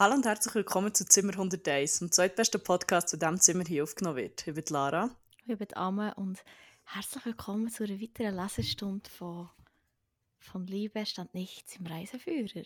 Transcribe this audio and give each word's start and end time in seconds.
Hallo 0.00 0.14
und 0.14 0.24
herzlich 0.24 0.54
willkommen 0.54 0.94
zu 0.94 1.04
Zimmer 1.04 1.34
101, 1.34 1.98
dem 1.98 2.10
zweitbesten 2.10 2.64
Podcast, 2.64 3.10
zu 3.10 3.18
dem 3.18 3.38
Zimmer 3.38 3.64
hier 3.64 3.82
aufgenommen 3.82 4.16
wird. 4.16 4.46
Ich 4.46 4.54
bin 4.54 4.64
Lara. 4.70 5.10
Ich 5.46 5.58
bin 5.58 5.76
Amme 5.76 6.14
und 6.14 6.42
herzlich 6.84 7.26
willkommen 7.26 7.68
zu 7.68 7.84
einer 7.84 8.00
weiteren 8.00 8.34
Lesestunde 8.34 9.10
von, 9.10 9.50
von 10.38 10.66
Liebe 10.66 11.04
stand 11.04 11.34
nichts 11.34 11.76
im 11.76 11.86
Reiseführer. 11.86 12.64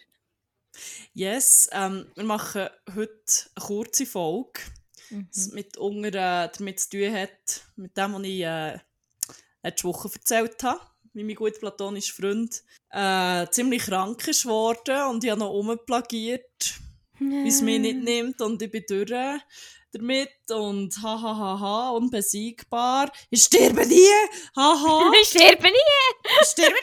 Yes, 1.12 1.68
ähm, 1.72 2.06
wir 2.14 2.22
machen 2.22 2.68
heute 2.94 3.50
eine 3.56 3.66
kurze 3.66 4.06
Folge, 4.06 4.60
mhm. 5.10 5.28
mit 5.54 5.76
unter, 5.76 6.44
äh, 6.44 6.50
damit 6.56 6.78
zu 6.78 6.90
tun 6.90 7.12
hat, 7.12 7.64
mit 7.74 7.96
dem, 7.96 8.12
was 8.12 8.22
ich 8.22 8.44
äh, 8.44 8.78
letzte 9.64 9.88
Woche 9.88 10.08
erzählt 10.14 10.62
habe, 10.62 10.80
wie 11.14 11.24
mein 11.24 11.34
guter 11.34 11.58
platonischer 11.58 12.14
Freund 12.14 12.62
äh, 12.90 13.50
ziemlich 13.50 13.82
krank 13.82 14.24
ist 14.28 14.46
worden 14.46 15.08
und 15.08 15.24
ich 15.24 15.32
habe 15.32 15.40
noch 15.40 15.52
umplagiert 15.52 16.78
wie 17.18 17.48
es 17.48 17.62
mich 17.62 17.80
nicht 17.80 18.02
nimmt 18.02 18.40
und 18.40 18.60
ich 18.62 18.70
bin 18.70 18.84
durch 18.88 19.40
damit 19.94 20.50
und 20.50 20.96
ha 21.02 21.22
ha 21.22 21.36
ha 21.36 21.60
ha 21.60 21.90
unbesiegbar. 21.90 23.10
Ich 23.30 23.44
sterbe 23.44 23.86
nie! 23.86 24.08
Haha! 24.56 25.12
ich 25.20 25.28
sterbe 25.28 25.68
nie! 25.68 26.30
Ich 26.42 26.48
sterbe 26.48 26.76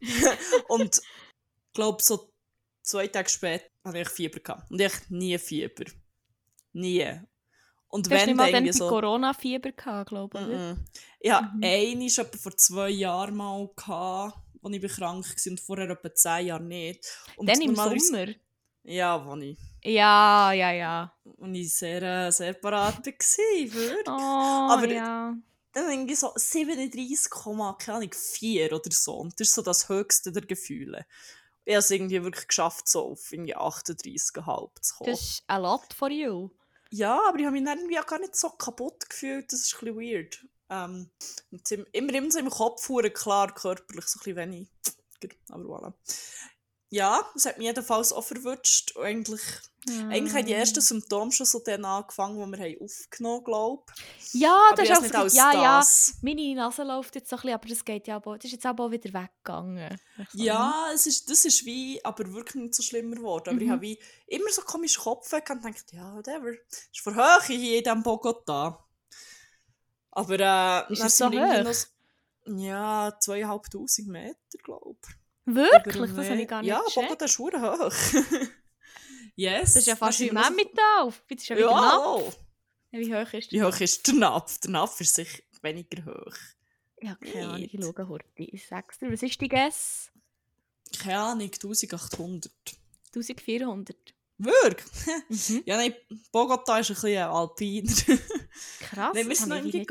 nie! 0.00 0.08
und 0.68 0.98
ich 0.98 1.72
glaube, 1.74 2.02
so 2.02 2.32
zwei 2.82 3.08
Tage 3.08 3.28
später 3.28 3.66
hatte 3.84 4.00
ich 4.00 4.08
Fieber. 4.08 4.40
Gehabt. 4.40 4.70
Und 4.70 4.80
ich 4.80 5.10
nie 5.10 5.38
Fieber. 5.38 5.84
Nie. 6.72 7.20
Und 7.88 8.06
du 8.06 8.10
wenn 8.10 8.38
hast 8.38 8.60
nicht 8.60 8.74
so... 8.74 8.88
Corona-Fieber 8.88 9.72
gehabt, 9.72 10.08
glaube 10.10 10.38
ich. 10.38 10.46
Mm 10.46 10.50
-mm. 10.50 11.30
Hatte 11.30 11.56
mhm. 11.56 11.62
eine 11.62 12.06
etwa 12.06 12.38
vor 12.38 12.56
zwei 12.56 12.88
Jahren 12.88 13.36
mal, 13.36 13.68
gehabt, 13.76 14.38
als 14.62 14.74
ich 14.74 14.92
krank 14.92 15.26
war 15.26 15.50
und 15.52 15.60
vorher 15.60 15.90
etwa 15.90 16.14
zehn 16.14 16.46
Jahre 16.46 16.62
nicht. 16.62 17.06
Und 17.36 17.48
Dann 17.48 17.60
im 17.60 17.76
Sommer? 17.76 18.28
Ja, 18.84 19.24
wo 19.24 19.36
ich 19.36 19.58
ja, 19.84 20.52
ja, 20.52 20.70
ja. 20.72 21.12
Und 21.24 21.54
ich 21.54 21.74
sehr, 21.74 22.02
äh, 22.02 22.30
sehr 22.30 22.52
parat 22.54 22.98
war, 22.98 23.04
wirklich. 23.04 23.72
Oh, 24.06 24.10
Aber 24.10 24.88
ja. 24.88 25.36
dann 25.72 25.90
irgendwie 25.90 26.14
so 26.14 26.32
37,4 26.34 28.72
oder 28.72 28.90
so. 28.90 29.16
Und 29.16 29.40
das 29.40 29.48
ist 29.48 29.54
so 29.54 29.62
das 29.62 29.88
höchste 29.88 30.30
der 30.32 30.42
Gefühle. 30.42 31.06
Ich 31.64 31.74
habe 31.74 31.80
es 31.80 31.90
irgendwie 31.90 32.22
wirklich 32.22 32.46
geschafft, 32.48 32.86
so 32.88 33.12
auf 33.12 33.32
irgendwie 33.32 33.56
38,5 33.56 34.70
zu 34.80 34.94
kommen. 34.96 35.10
Das 35.10 35.20
ist 35.20 35.44
a 35.46 35.58
lot 35.58 35.94
for 35.94 36.10
you. 36.10 36.50
Ja, 36.90 37.20
aber 37.28 37.38
ich 37.38 37.46
habe 37.46 37.56
mich 37.56 37.64
dann 37.64 37.78
irgendwie 37.78 37.98
auch 37.98 38.06
gar 38.06 38.18
nicht 38.18 38.36
so 38.36 38.50
kaputt 38.50 39.08
gefühlt. 39.08 39.50
Das 39.52 39.60
ist 39.60 39.74
ein 39.74 39.94
bisschen 39.94 39.96
weird. 39.96 40.44
Ähm, 40.68 41.08
immer, 41.92 42.12
immer 42.14 42.30
so 42.30 42.38
im 42.38 42.50
Kopf 42.50 42.90
klar, 43.14 43.54
körperlich 43.54 44.04
so 44.06 44.18
ein 44.18 44.24
bisschen 44.24 44.36
wenig. 44.36 44.68
Aber 45.50 45.64
voilà. 45.64 45.92
Ja, 46.92 47.26
es 47.34 47.46
hat 47.46 47.58
mich 47.58 47.66
jedenfalls 47.66 48.12
auch 48.12 48.22
verwünscht. 48.22 48.96
Eigentlich 48.96 49.40
Mm. 49.84 50.12
Eigentlich 50.12 50.34
haben 50.34 50.46
die 50.46 50.52
ersten 50.52 50.80
Symptome 50.80 51.32
schon 51.32 51.44
so 51.44 51.58
dann 51.58 51.84
angefangen, 51.84 52.38
die 52.38 52.56
wir 52.56 52.64
haben 52.64 52.84
aufgenommen 52.84 53.44
haben, 53.46 53.78
Ja, 54.32 54.56
aber 54.70 54.84
das 54.84 55.02
ist 55.02 55.16
auch 55.16 55.24
nicht 55.24 55.34
ja, 55.34 55.52
ja, 55.52 55.84
meine 56.20 56.54
Nase 56.54 56.84
läuft 56.84 57.16
jetzt 57.16 57.30
so 57.30 57.36
ein 57.36 57.42
bisschen, 57.42 57.54
aber 57.54 57.68
das 57.68 57.84
geht 57.84 58.06
ja 58.06 58.18
auch, 58.18 58.36
das 58.36 58.44
ist 58.44 58.52
jetzt 58.52 58.66
auch 58.66 58.90
wieder 58.92 59.12
weggegangen. 59.12 60.00
Ja, 60.34 60.90
es 60.94 61.06
ist, 61.08 61.28
das 61.28 61.44
ist 61.44 61.64
wie, 61.64 62.02
aber 62.04 62.32
wirklich 62.32 62.62
nicht 62.62 62.74
so 62.74 62.82
schlimmer 62.84 63.16
geworden. 63.16 63.48
Aber 63.48 63.56
mhm. 63.56 63.62
ich 63.62 63.70
habe 63.70 63.82
wie 63.82 63.98
immer 64.28 64.50
so 64.50 64.62
komisch 64.62 64.98
Kopf 64.98 65.32
und 65.32 65.64
dachte, 65.64 65.96
ja, 65.96 66.14
whatever, 66.14 66.52
das 66.52 66.88
ist 66.92 67.00
vor 67.00 67.16
hoch 67.16 67.42
hier 67.44 67.78
in 67.78 67.84
diesem 67.84 68.02
Bogota. 68.04 68.86
Aber 70.12 70.38
äh, 70.88 70.92
ist 70.92 71.02
es 71.02 71.16
so 71.16 71.26
hoch? 71.26 71.32
Noch, 71.32 72.56
ja, 72.56 73.16
zweieinhalbtausend 73.18 74.08
Meter, 74.08 74.58
glaube 74.62 74.96
ich. 75.08 75.21
Wirklich? 75.44 76.12
Das 76.12 76.28
habe 76.28 76.42
ich 76.42 76.48
gar 76.48 76.62
nicht 76.62 76.70
Ja, 76.70 76.82
Bogota 76.94 77.24
ist 77.24 77.38
hoch. 77.38 77.50
Yes. 79.34 79.62
Das 79.62 79.76
ist 79.76 79.86
ja 79.86 79.96
fast 79.96 80.20
wie 80.20 80.28
Emmental. 80.28 81.06
Das 81.06 81.38
ist 81.38 81.48
ja 81.48 81.56
wieder 81.56 81.70
ja. 81.70 81.80
Napf. 81.80 82.36
Wie 82.90 83.14
hoch 83.14 83.32
ist 83.32 83.46
das? 83.46 83.52
Wie 83.52 83.62
hoch 83.62 83.80
ist 83.80 84.06
der 84.06 84.14
Napf? 84.14 84.58
Der 84.58 84.70
Napf 84.70 85.00
ist 85.00 85.14
sicher 85.14 85.42
weniger 85.62 86.04
hoch. 86.04 86.36
Ja, 87.00 87.16
keine 87.16 87.48
Ahnung. 87.48 87.68
Ich 87.72 87.80
schaue 87.80 88.08
heute. 88.08 88.26
Ich 88.36 88.66
sag's 88.66 88.98
dir. 88.98 89.10
Was 89.10 89.22
ist 89.22 89.40
die 89.40 89.48
Guess? 89.48 90.12
Keine 90.98 91.18
Ahnung. 91.18 91.50
1800. 91.50 92.52
1400. 93.14 93.96
Wirklich? 94.38 95.06
Mhm. 95.28 95.62
Ja, 95.66 95.76
nein, 95.76 95.94
Bogota 96.30 96.78
ist 96.78 96.90
ein 96.90 96.94
bisschen 96.94 97.22
alpiner. 97.22 97.92
Krass. 98.80 99.14
Nein, 99.14 99.28
wir 99.28 99.36
sind 99.36 99.48
noch 99.48 99.56
irgendwie 99.56 99.86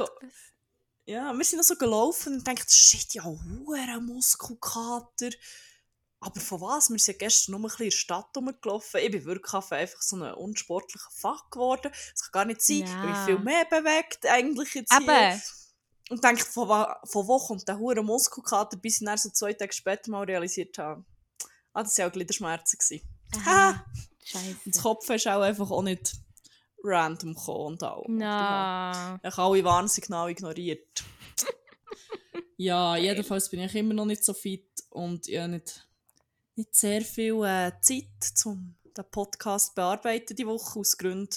ja, 1.05 1.33
wir 1.33 1.43
sind 1.43 1.57
noch 1.57 1.65
so 1.65 1.75
gelaufen 1.75 2.33
und 2.33 2.47
dachten, 2.47 2.69
shit, 2.69 3.13
ja, 3.13 3.23
ein 3.25 4.05
Muskelkater. 4.05 5.29
Aber 6.19 6.39
von 6.39 6.61
was? 6.61 6.91
Wir 6.91 6.99
sind 6.99 7.17
gestern 7.17 7.53
nur 7.53 7.61
ein 7.61 7.63
bisschen 7.63 7.85
in 7.85 7.89
der 7.89 7.97
Stadt 7.97 8.37
rumgelaufen. 8.37 9.01
Ich 9.01 9.11
bin 9.11 9.25
wirklich 9.25 9.53
einfach 9.53 10.01
so 10.01 10.15
ein 10.17 10.33
unsportlicher 10.33 11.09
Fuck 11.15 11.51
geworden. 11.51 11.91
Das 11.91 12.23
kann 12.23 12.31
gar 12.31 12.45
nicht 12.45 12.61
sein. 12.61 12.81
Ja. 12.81 12.85
Ich 12.85 13.01
bin 13.01 13.25
viel 13.25 13.39
mehr 13.39 13.65
bewegt 13.65 14.25
eigentlich 14.27 14.75
jetzt 14.75 14.93
Eben. 14.93 15.05
hier. 15.05 15.41
Und 16.11 16.23
denke, 16.23 16.45
von, 16.45 16.67
von 16.67 17.27
wo 17.27 17.39
kommt 17.39 17.67
der 17.67 17.79
hure 17.79 18.03
Muskelkater, 18.03 18.77
bis 18.77 19.01
ich 19.01 19.05
dann 19.05 19.17
so 19.17 19.29
zwei 19.29 19.53
Tage 19.53 19.73
später 19.73 20.11
mal 20.11 20.23
realisiert 20.23 20.77
habe. 20.77 21.03
Ah, 21.73 21.83
das 21.83 21.97
waren 21.97 22.09
auch 22.09 22.13
Gliederschmerzen. 22.13 23.01
Ha! 23.45 23.83
Scheiße. 24.23 24.57
Und 24.65 24.75
das 24.75 24.83
Kopf 24.83 25.09
ist 25.09 25.27
auch 25.27 25.41
einfach 25.41 25.71
auch 25.71 25.81
nicht 25.81 26.13
random 26.83 27.33
gekommen 27.33 27.65
und 27.65 27.83
auch. 27.83 28.07
No. 28.07 29.19
Ich 29.23 29.37
habe 29.37 29.41
alle 29.41 29.63
Warnsignale 29.63 30.31
ignoriert. 30.31 30.90
Ja, 32.61 32.95
jedenfalls 32.95 33.49
bin 33.49 33.61
ich 33.61 33.75
immer 33.75 33.93
noch 33.93 34.05
nicht 34.05 34.23
so 34.23 34.33
fit 34.33 34.83
und 34.89 35.27
ich 35.27 35.37
habe 35.37 35.53
nicht 35.53 35.87
nicht 36.55 36.75
sehr 36.75 37.01
viel 37.01 37.43
äh, 37.43 37.71
Zeit, 37.81 38.45
um 38.45 38.75
den 38.95 39.05
Podcast 39.09 39.67
zu 39.67 39.75
bearbeiten 39.75 40.35
die 40.35 40.45
Woche, 40.45 40.79
aus 40.79 40.97
Gründen, 40.97 41.35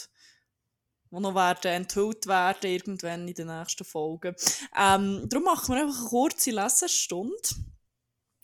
die 1.10 1.20
noch 1.20 1.34
werden 1.34 1.72
enthüllt 1.72 2.26
werden, 2.26 2.70
irgendwann 2.70 3.28
in 3.28 3.34
den 3.34 3.46
nächsten 3.46 3.84
Folgen. 3.84 4.34
Ähm, 4.76 5.26
darum 5.28 5.44
machen 5.44 5.74
wir 5.74 5.82
einfach 5.82 6.00
eine 6.00 6.08
kurze 6.08 6.50
Lesestunde. 6.50 7.48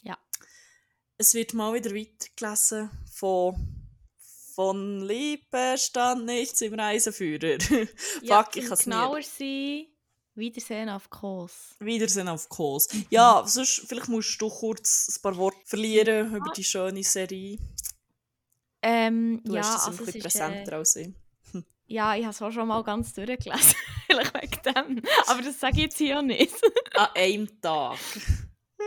Ja. 0.02 0.16
Es 1.19 1.34
wird 1.34 1.52
mal 1.54 1.74
wieder 1.74 1.94
weitergelesen 1.94 2.90
von 3.12 3.76
von 4.54 5.00
Liebe 5.06 5.76
stand 5.78 6.26
nichts 6.26 6.60
im 6.60 6.74
Reiseführer. 6.74 7.58
ja, 8.22 8.42
Fuck, 8.42 8.56
ich 8.56 8.64
kann 8.64 8.72
es 8.72 8.84
genauer 8.84 9.22
sein. 9.22 9.86
Wiedersehen 10.34 10.88
auf 10.88 11.10
Kurs. 11.10 11.74
Wiedersehen 11.80 12.28
auf 12.28 12.48
Kurs. 12.48 12.88
Ja, 13.10 13.42
sonst, 13.46 13.84
vielleicht 13.86 14.08
musst 14.08 14.41
du 14.41 14.48
kurz 14.48 15.08
ein 15.16 15.22
paar 15.22 15.36
Worte 15.36 15.58
verlieren 15.64 16.30
ja. 16.30 16.36
über 16.36 16.52
die 16.52 16.64
schöne 16.64 17.02
Serie. 17.02 17.58
Ähm, 18.82 19.42
du 19.44 19.54
ja, 19.54 19.60
hast 19.60 19.76
es 19.76 19.86
also 19.86 20.02
ein 20.02 20.06
bisschen 20.06 20.22
präsenter 20.22 20.72
äh, 20.72 20.76
als 20.76 20.96
ich. 20.96 21.08
Ja, 21.86 22.14
ich 22.14 22.22
habe 22.22 22.30
es 22.30 22.40
auch 22.40 22.52
schon 22.52 22.69
mal 22.69 22.84
ganz 22.84 23.12
durchgelesen. 23.14 23.74
Vielleicht 24.06 24.32
wegen 24.32 24.62
dem. 24.62 25.02
Aber 25.26 25.42
das 25.42 25.58
sage 25.58 25.78
ich 25.78 25.82
jetzt 25.82 25.98
hier 25.98 26.22
nicht. 26.22 26.54
an 26.94 27.08
einem 27.16 27.60
Tag. 27.60 27.98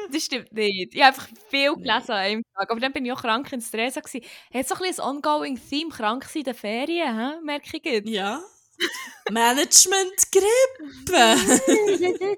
Das 0.10 0.24
stimmt 0.24 0.54
nicht. 0.54 0.96
Ich 0.96 1.02
habe 1.02 1.10
einfach 1.14 1.28
viel 1.50 1.74
gelesen 1.74 2.12
an 2.12 2.18
einem 2.18 2.44
Tag. 2.56 2.72
Aber 2.72 2.80
dann 2.80 2.94
bin 2.94 3.06
ich 3.06 3.12
auch 3.12 3.22
krank 3.22 3.52
in 3.52 3.60
Stresa. 3.60 4.00
Hat 4.00 4.10
so 4.10 4.20
ein 4.20 4.32
bisschen 4.54 5.04
ein 5.04 5.18
ongoing 5.18 5.60
Theme, 5.70 5.90
krank 5.90 6.24
sein 6.24 6.40
in 6.40 6.44
den 6.46 6.54
Ferien, 6.54 7.20
he? 7.20 7.42
merke 7.44 7.76
ich 7.76 7.84
jetzt. 7.84 8.08
Ja. 8.08 8.42
Management-Grippe! 9.30 11.14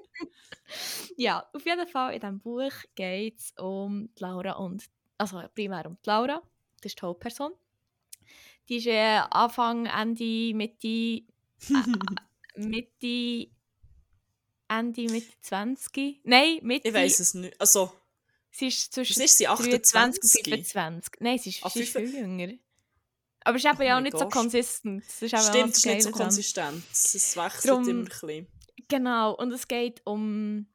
ja, 1.16 1.48
auf 1.52 1.64
jeden 1.64 1.88
Fall 1.88 2.14
in 2.14 2.20
diesem 2.20 2.40
Buch 2.40 2.72
geht 2.94 3.38
es 3.38 3.52
um 3.58 4.10
Laura 4.18 4.52
und, 4.52 4.84
also 5.18 5.42
primär 5.54 5.86
um 5.86 5.96
Laura, 6.04 6.42
das 6.80 6.92
ist 6.92 7.00
die 7.00 7.06
Hauptperson. 7.06 7.52
Die 8.68 8.76
ist 8.76 8.86
äh, 8.86 9.20
Anfang, 9.30 9.86
Ende, 9.86 10.54
Mitte, 10.54 10.88
äh, 10.88 11.24
Mitte, 12.56 13.50
Ende, 14.68 15.12
Mitte 15.12 15.32
20. 15.40 16.20
Nein, 16.24 16.58
Mitte. 16.62 16.88
Ich 16.88 16.94
weiß 16.94 17.20
es 17.20 17.34
nicht. 17.34 17.60
Also, 17.60 17.92
sie 18.50 18.68
ist 18.68 18.92
zwischen 18.92 19.22
ist 19.22 19.38
sie 19.38 19.46
28 19.46 20.52
und 20.52 20.66
25. 20.66 21.20
Nein, 21.20 21.38
sie 21.38 21.50
ist, 21.50 21.60
Ach, 21.62 21.70
sie 21.70 21.82
ist 21.82 21.92
viel 21.92 22.12
jünger. 22.12 22.54
Aber 23.46 23.56
es 23.56 23.64
ist 23.64 23.72
eben 23.72 23.82
ja 23.82 23.96
auch 23.96 24.00
nicht 24.00 24.18
so 24.18 24.28
konsistent. 24.28 25.04
Stimmt, 25.04 25.32
es 25.70 25.78
ist 25.78 25.86
nicht 25.86 26.02
so 26.02 26.10
konsistent. 26.10 26.82
Es 26.90 27.36
wechselt 27.36 27.72
Drum, 27.72 27.88
immer 27.88 28.00
ein 28.00 28.04
bisschen. 28.06 28.46
Genau, 28.88 29.36
und 29.36 29.52
es 29.52 29.68
geht 29.68 30.00
um 30.04 30.66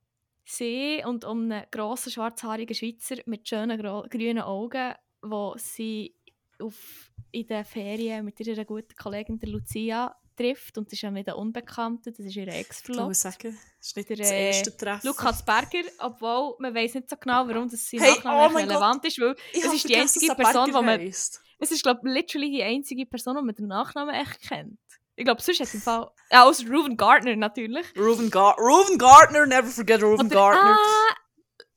sie 0.46 1.04
und 1.06 1.26
um 1.26 1.52
einen 1.52 1.66
grossen 1.70 2.14
schwarzhaarigen 2.14 2.74
Schweizer 2.74 3.18
mit 3.26 3.48
schönen 3.50 3.78
grünen 4.10 4.40
Augen, 4.44 4.94
wo 5.22 5.54
sie 5.58 6.16
auf, 6.60 7.12
in 7.32 7.46
den 7.46 7.66
Ferien 7.66 8.24
mit 8.24 8.40
ihrer 8.40 8.64
guten 8.64 8.96
Kollegin 8.96 9.38
der 9.38 9.50
Lucia 9.50 10.16
trifft. 10.36 10.78
Und 10.78 10.88
das 10.88 10.94
ist 10.94 11.02
ja 11.02 11.12
nicht 11.12 11.28
eine 11.28 11.38
Unbekannte, 11.38 12.12
das 12.12 12.20
ist 12.20 12.36
ihr 12.36 12.48
Ex-Verlobter. 12.48 13.12
Ich 13.12 13.18
sagen, 13.18 13.58
das 13.78 13.88
ist 13.88 13.98
nicht 13.98 14.10
der, 14.10 14.18
das 14.18 14.32
erste 14.32 14.78
Treffen. 14.78 15.08
Lukas 15.08 15.44
Berger, 15.44 15.84
obwohl 16.00 16.56
man 16.60 16.74
weiß 16.74 16.96
nicht 16.96 17.10
so 17.10 17.16
genau, 17.18 17.48
warum 17.48 17.70
das 17.70 17.86
sie 17.86 18.00
hey, 18.00 18.16
oh 18.24 18.48
relevant 18.48 19.02
Gott. 19.02 19.06
ist, 19.06 19.20
weil 19.20 19.36
ich 19.54 19.64
es 19.64 19.74
ist 19.74 19.90
die 19.90 19.96
einzige 19.96 20.36
Person, 20.36 20.66
die 20.66 20.72
man... 20.72 20.88
Heisst. 20.88 21.42
Es 21.60 21.72
ist, 21.72 21.84
glaube 21.84 22.02
ich, 22.04 22.14
literally 22.14 22.50
die 22.50 22.64
einzige 22.64 23.06
Person, 23.06 23.38
die 23.38 23.44
man 23.44 23.54
den 23.54 23.68
Nachnamen 23.68 24.16
echt 24.16 24.42
kennt. 24.42 24.80
Ich 25.16 25.26
glaube, 25.26 25.42
sonst 25.42 25.60
hat 25.60 25.74
im 25.74 25.82
Fall. 25.82 26.10
Ja, 26.32 26.46
außer 26.46 26.68
Reuven 26.68 26.98
Gardner 26.98 27.36
natürlich. 27.36 27.86
Reuven, 27.96 28.32
Gar 28.32 28.58
Reuven 28.58 28.98
Gardner, 28.98 29.46
never 29.46 29.68
forget 29.68 30.02
Reuven 30.02 30.28
Oder, 30.28 30.36
Gardner. 30.36 30.78
Ah, 30.80 31.16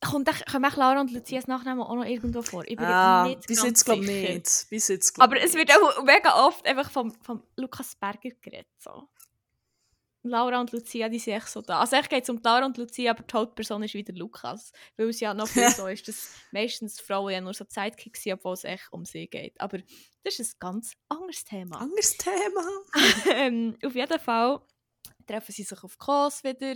kommt 0.04 0.28
echt, 0.28 0.50
kommen 0.50 0.64
echt 0.64 0.76
Laura 0.76 1.00
und 1.00 1.12
Lucias 1.12 1.46
Nachnamen 1.46 1.82
auch 1.82 1.94
noch 1.94 2.04
irgendwo 2.04 2.42
vor? 2.42 2.64
Ich 2.66 2.76
bin 2.76 2.86
Ah, 2.86 3.26
nicht 3.26 3.46
bis 3.46 3.58
ganz 3.58 3.68
jetzt 3.68 3.84
glaube 3.84 4.04
nicht. 4.04 4.66
Bis 4.70 4.88
jetzt 4.88 5.14
glaub 5.14 5.28
Aber 5.28 5.40
es 5.40 5.54
wird 5.54 5.70
auch 5.72 6.04
mega 6.04 6.46
oft 6.46 6.66
einfach 6.66 6.90
vom, 6.90 7.12
vom 7.22 7.42
Lukas 7.56 7.94
Berger 7.96 8.30
geredet. 8.40 8.68
So. 8.78 9.08
Laura 10.26 10.60
und 10.60 10.72
Lucia, 10.72 11.08
die 11.10 11.18
sind 11.18 11.34
echt 11.34 11.48
so 11.48 11.60
da. 11.60 11.80
Also 11.80 11.96
echt 11.96 12.08
geht 12.08 12.24
es 12.24 12.30
um 12.30 12.40
Laura 12.42 12.64
und 12.64 12.78
Lucia, 12.78 13.10
aber 13.10 13.22
die 13.22 13.34
Hauptperson 13.34 13.82
ist 13.82 13.94
wieder 13.94 14.14
Lukas. 14.14 14.72
Weil 14.96 15.10
es 15.10 15.20
ja 15.20 15.34
noch 15.34 15.48
viel 15.48 15.68
so 15.70 15.86
ist, 15.86 16.08
dass 16.08 16.30
meistens 16.50 16.98
Frauen 16.98 17.32
ja 17.32 17.40
nur 17.40 17.52
so 17.52 17.66
Sidekick 17.68 18.16
sind, 18.16 18.32
obwohl 18.32 18.54
es 18.54 18.64
echt 18.64 18.90
um 18.90 19.04
sie 19.04 19.26
geht. 19.26 19.60
Aber 19.60 19.78
das 20.22 20.38
ist 20.38 20.54
ein 20.54 20.60
ganz 20.60 20.94
anderes 21.08 21.44
Thema. 21.44 21.80
Anderes 21.80 22.16
Thema. 22.16 22.64
ähm, 23.34 23.76
auf 23.84 23.94
jeden 23.94 24.18
Fall 24.18 24.62
treffen 25.26 25.52
sie 25.52 25.62
sich 25.62 25.82
auf 25.82 25.98
Kos 25.98 26.44
wieder, 26.44 26.74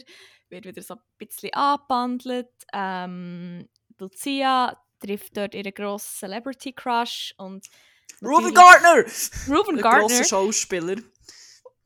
wird 0.48 0.64
wieder 0.64 0.82
so 0.82 0.94
ein 0.94 1.00
bisschen 1.18 1.52
angebandelt. 1.54 2.50
Ähm, 2.72 3.68
Lucia 3.98 4.76
trifft 5.00 5.36
dort 5.36 5.54
ihren 5.54 5.72
grossen 5.72 6.18
Celebrity 6.18 6.72
Crush 6.72 7.34
und 7.38 7.66
Ruben 8.22 8.52
Gardner! 8.52 9.04
Ruben 9.48 9.76
Ein 9.76 9.82
Gardner, 9.82 10.00
grosser 10.00 10.24
Schauspieler. 10.24 10.96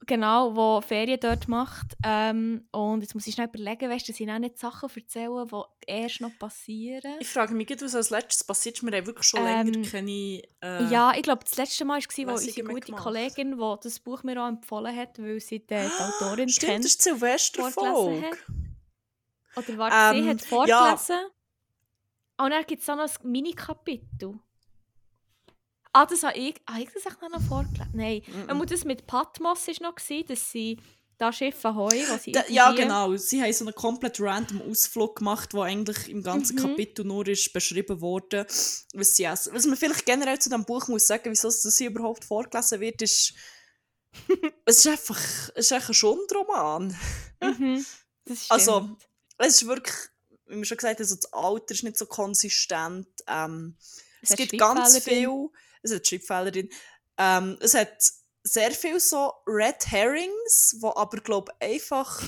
Genau, 0.06 0.52
der 0.52 0.82
Ferien 0.86 1.18
dort 1.20 1.48
macht. 1.48 1.96
Ähm, 2.04 2.66
und 2.70 3.00
jetzt 3.00 3.14
muss 3.14 3.26
ich 3.26 3.34
schnell 3.34 3.48
überlegen, 3.48 3.90
weißt 3.90 4.08
du, 4.08 4.12
ich 4.12 4.30
auch 4.30 4.38
nicht 4.38 4.58
Sachen 4.58 4.90
erzählen, 4.94 5.46
die 5.48 5.62
erst 5.86 6.20
noch 6.20 6.36
passieren. 6.38 7.14
Ich 7.20 7.28
frage 7.28 7.54
mich, 7.54 7.68
was 7.70 7.94
als 7.94 8.10
letztes 8.10 8.44
passiert 8.44 8.76
ist. 8.76 8.82
Wir 8.84 8.96
haben 8.96 9.06
wirklich 9.06 9.26
schon 9.26 9.40
Ähm, 9.46 9.66
länger 9.66 9.88
keine... 9.90 10.42
Äh, 10.60 10.84
Ja, 10.90 11.12
ich 11.16 11.22
glaube, 11.22 11.44
das 11.44 11.56
letzte 11.56 11.84
Mal 11.84 12.00
war, 12.00 12.02
wo 12.02 12.30
Lesungen 12.30 12.32
unsere 12.32 12.62
gute 12.66 12.86
gemacht. 12.86 13.02
Kollegin, 13.02 13.56
die 13.58 13.74
das 13.82 14.00
Buch 14.00 14.22
mir 14.22 14.42
auch 14.42 14.48
empfohlen 14.48 14.96
hat, 14.96 15.18
weil 15.18 15.40
sie 15.40 15.60
die, 15.60 15.66
die 15.66 15.74
Autorin 15.74 16.48
Stimmt, 16.48 16.70
kennt, 16.70 16.84
das 16.84 16.92
ist 16.92 17.00
vorgelesen 17.00 17.10
Silvesterfolge. 17.10 18.30
Oder 19.56 19.78
warte, 19.78 20.16
Ähm, 20.16 20.22
sie 20.24 20.28
hat 20.30 20.40
ja. 20.40 20.46
vorgelesen. 20.96 21.26
Und 22.38 22.50
dann 22.50 22.64
gibt 22.66 22.82
es 22.82 22.88
auch 22.88 22.96
noch 22.96 23.04
ein 23.08 23.30
Mini-Kapitel. 23.30 24.38
Ah, 25.92 26.06
das 26.06 26.22
habe 26.22 26.38
ich, 26.38 26.54
habe 26.68 26.82
ich 26.82 26.88
das 26.92 27.06
echt 27.06 27.20
noch 27.20 27.42
vorgelesen? 27.42 27.90
Nein. 27.92 28.22
Mhm. 28.26 28.58
Mm 28.58 28.66
das 28.66 28.84
mit 28.84 29.06
Patmos 29.06 29.66
war 29.66 29.74
noch, 29.82 29.94
gewesen, 29.94 30.26
dass 30.28 30.50
sie 30.50 30.78
da 31.18 31.32
Schiff 31.32 31.64
Ahoi, 31.64 32.04
wo 32.08 32.18
sie 32.18 32.32
Da, 32.32 32.42
ja, 32.48 32.72
genau. 32.72 33.14
Sie 33.16 33.42
haben 33.42 33.52
so 33.52 33.64
einen 33.64 33.74
komplett 33.74 34.18
random 34.20 34.62
Ausflug 34.62 35.16
gemacht, 35.16 35.54
wo 35.54 35.62
eigentlich 35.62 36.08
im 36.08 36.22
ganzen 36.22 36.56
Mhm. 36.56 36.60
Kapitel 36.60 37.04
nur 37.04 37.28
ist 37.28 37.52
beschrieben 37.52 38.00
wurde, 38.00 38.46
was 38.94 39.14
sie 39.14 39.24
essen. 39.24 39.54
Was 39.54 39.66
man 39.66 39.76
vielleicht 39.76 40.06
generell 40.06 40.38
zu 40.38 40.48
diesem 40.48 40.64
Buch 40.64 40.88
muss 40.88 41.06
sagen, 41.06 41.30
wieso 41.30 41.48
es 41.48 41.62
das 41.62 41.78
hier 41.78 41.90
überhaupt 41.90 42.24
vorgelesen 42.24 42.80
wird, 42.80 43.02
ist, 43.02 43.34
es 44.64 44.78
ist 44.78 44.86
einfach, 44.86 45.20
es 45.54 45.66
ist 45.66 45.72
einfach 45.72 45.90
ein 45.90 45.94
Schundroman. 45.94 46.96
Mhm. 47.40 47.84
Also. 48.48 48.96
Es 49.38 49.56
ist 49.56 49.66
wirklich, 49.66 49.96
wie 50.46 50.58
wir 50.58 50.64
schon 50.64 50.76
gesagt 50.76 50.94
haben, 51.00 51.02
also 51.02 51.16
das 51.16 51.32
Alter 51.32 51.74
ist 51.74 51.82
nicht 51.82 51.98
so 51.98 52.06
konsistent. 52.06 53.08
Ähm, 53.26 53.76
es 54.20 54.36
gibt 54.36 54.56
ganz 54.56 54.92
Schreibfehler 54.92 55.26
drin. 55.26 55.48
Es 55.82 55.94
hat 55.94 56.06
Schreibfehler 56.06 56.50
drin. 56.50 56.70
Ähm, 57.18 57.58
es 57.60 57.74
hat 57.74 58.12
sehr 58.42 58.72
viel 58.72 58.98
so 59.00 59.32
Red 59.46 59.86
Herrings, 59.90 60.78
die 60.80 60.86
aber, 60.86 61.18
glaube 61.18 61.52
einfach 61.60 62.22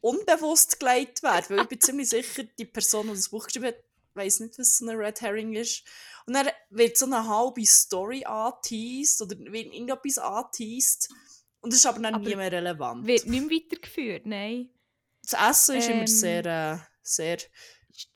unbewusst 0.00 0.78
gelegt 0.80 1.22
werden. 1.22 1.46
Weil 1.48 1.62
ich 1.62 1.68
bin 1.68 1.80
ziemlich 1.80 2.08
sicher, 2.08 2.44
die 2.58 2.64
Person, 2.64 3.08
die 3.08 3.14
das 3.14 3.28
Buch 3.28 3.46
geschrieben 3.46 3.66
hat, 3.66 3.84
weiß 4.14 4.40
nicht, 4.40 4.58
was 4.58 4.78
so 4.78 4.86
ein 4.86 4.96
Red 4.96 5.20
Herring 5.20 5.54
ist. 5.54 5.84
Und 6.26 6.34
dann 6.34 6.48
wird 6.70 6.96
so 6.96 7.06
eine 7.06 7.26
halbe 7.28 7.64
Story 7.64 8.24
angeteased 8.24 9.22
oder 9.22 9.38
wird 9.38 9.72
irgendetwas 9.72 10.18
angeteased. 10.18 11.08
Und 11.60 11.72
das 11.72 11.80
ist 11.80 11.86
aber 11.86 12.00
dann 12.00 12.14
Aber 12.14 12.24
nie 12.24 12.36
mehr 12.36 12.52
relevant. 12.52 13.06
Wird 13.06 13.26
nicht 13.26 13.46
mehr 13.46 13.60
weitergeführt, 13.60 14.26
nein. 14.26 14.70
Das 15.22 15.50
Essen 15.50 15.76
ist 15.76 15.88
immer 15.88 16.00
Ähm, 16.00 16.06
sehr, 16.06 16.46
äh, 16.46 16.78
sehr 17.02 17.38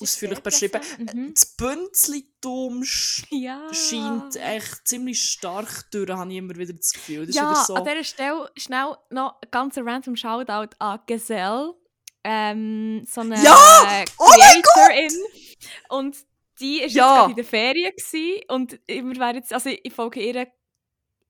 ausführlich 0.00 0.40
beschrieben. 0.40 0.80
interessant. 0.82 1.14
Mhm. 1.14 1.34
Das 1.34 1.46
Bünzlitum 1.56 2.84
Ja. 3.30 3.72
scheint 3.72 4.36
echt 4.36 4.86
ziemlich 4.88 5.22
stark 5.22 5.90
durch, 5.90 6.10
habe 6.10 6.30
ich 6.30 6.38
immer 6.38 6.56
wieder 6.56 6.72
das 6.74 6.92
Gefühl. 6.92 7.26
Das 7.26 7.34
ja, 7.36 7.54
so. 7.66 7.74
an 7.74 7.84
dieser 7.84 8.04
Stelle 8.04 8.50
schnell 8.56 8.96
noch 9.10 9.40
ein 9.42 9.48
ganz 9.50 9.76
random 9.78 10.16
Shoutout 10.16 10.74
an 10.78 11.00
Gazelle. 11.06 11.74
Ähm, 12.22 13.06
so 13.10 13.22
eine 13.22 13.42
Ja! 13.42 13.56
äh, 14.02 14.04
Oh 14.18 14.24
Creatorin. 14.26 15.16
Und 15.88 16.16
die 16.60 16.80
war 16.82 16.88
Ja! 16.88 17.26
in 17.26 17.34
der 17.36 17.44
Ferien 17.44 17.92
gewesen, 17.96 18.42
und 18.48 18.78
wir 18.86 19.16
wären 19.16 19.36
jetzt, 19.36 19.52
also 19.54 19.70
ich 19.70 19.92
folge 19.92 20.20
ihr, 20.20 20.46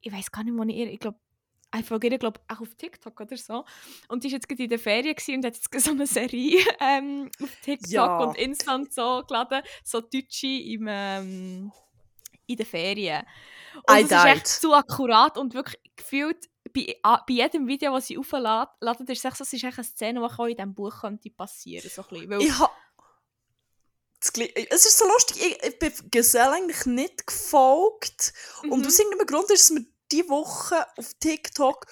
ich 0.00 0.12
weiß 0.12 0.32
gar 0.32 0.43
nicht, 0.43 0.56
wo 0.56 0.64
ich 0.64 0.75
ihr, 0.75 0.91
ich 0.91 0.99
glaube, 0.99 1.19
ich 1.78 1.87
folge 1.87 2.08
ihr, 2.08 2.19
glaube 2.19 2.40
auch 2.49 2.61
auf 2.61 2.75
TikTok 2.75 3.20
oder 3.20 3.37
so. 3.37 3.64
Und 4.08 4.25
die 4.25 4.28
war 4.28 4.32
jetzt 4.37 4.49
gerade 4.49 4.62
in 4.64 4.69
der 4.70 4.78
Ferien 4.78 5.14
und 5.37 5.44
hat 5.44 5.55
jetzt 5.56 5.84
so 5.84 5.90
eine 5.93 6.06
Serie 6.06 6.58
ähm, 6.81 7.31
auf 7.43 7.50
TikTok 7.62 7.90
Ja. 7.90 8.19
und 8.25 8.37
instant 8.38 8.93
so 8.93 9.22
geladen, 9.26 9.62
so 9.84 10.00
Deutsche 10.00 10.46
im, 10.46 10.87
ähm, 10.88 11.72
in 12.46 12.56
den 12.56 12.67
Ferien. 12.67 13.22
Und 13.87 13.96
I 13.96 14.02
das 14.05 14.25
ist 14.25 14.25
echt 14.31 14.46
died. 14.46 14.46
so 14.62 14.75
akkurat 14.75 15.38
und 15.38 15.55
wirklich 15.55 15.81
gefühlt, 15.94 16.49
bei, 16.72 16.96
a- 17.02 17.22
bei 17.26 17.34
jedem 17.34 17.67
Video, 17.69 17.93
das 17.94 18.06
sie 18.08 18.19
aufladen, 18.19 18.72
ist 19.08 19.25
es 19.25 19.38
so, 19.38 19.44
es 19.44 19.52
ist 19.52 19.64
echt 19.64 19.78
eine 19.78 19.84
Szene, 19.84 20.20
die 20.20 20.25
auch 20.26 20.46
in 20.46 20.56
diesem 20.56 20.75
Buch 20.75 21.00
könnte 21.00 21.31
passieren 21.31 21.88
so 21.88 22.02
ein 22.02 22.08
bisschen. 22.08 22.31
Weil, 22.31 22.43
Ich 22.43 22.58
ha 22.58 22.70
es 24.70 24.84
ist 24.87 24.99
so 24.99 25.06
lustig, 25.08 25.40
ich, 25.40 25.62
ich 25.69 25.78
bin 25.78 25.93
Gesell 26.11 26.49
eigentlich 26.49 26.84
nicht 26.87 27.26
gefolgt. 27.26 28.32
Und 28.62 28.81
Mhm. 28.81 28.87
aus 28.87 28.99
irgendeinem 28.99 29.26
Grund 29.26 29.50
ist 29.50 29.62
es 29.62 29.70
mir 29.70 29.87
diese 30.11 30.29
Woche 30.29 30.87
auf 30.97 31.12
TikTok 31.21 31.87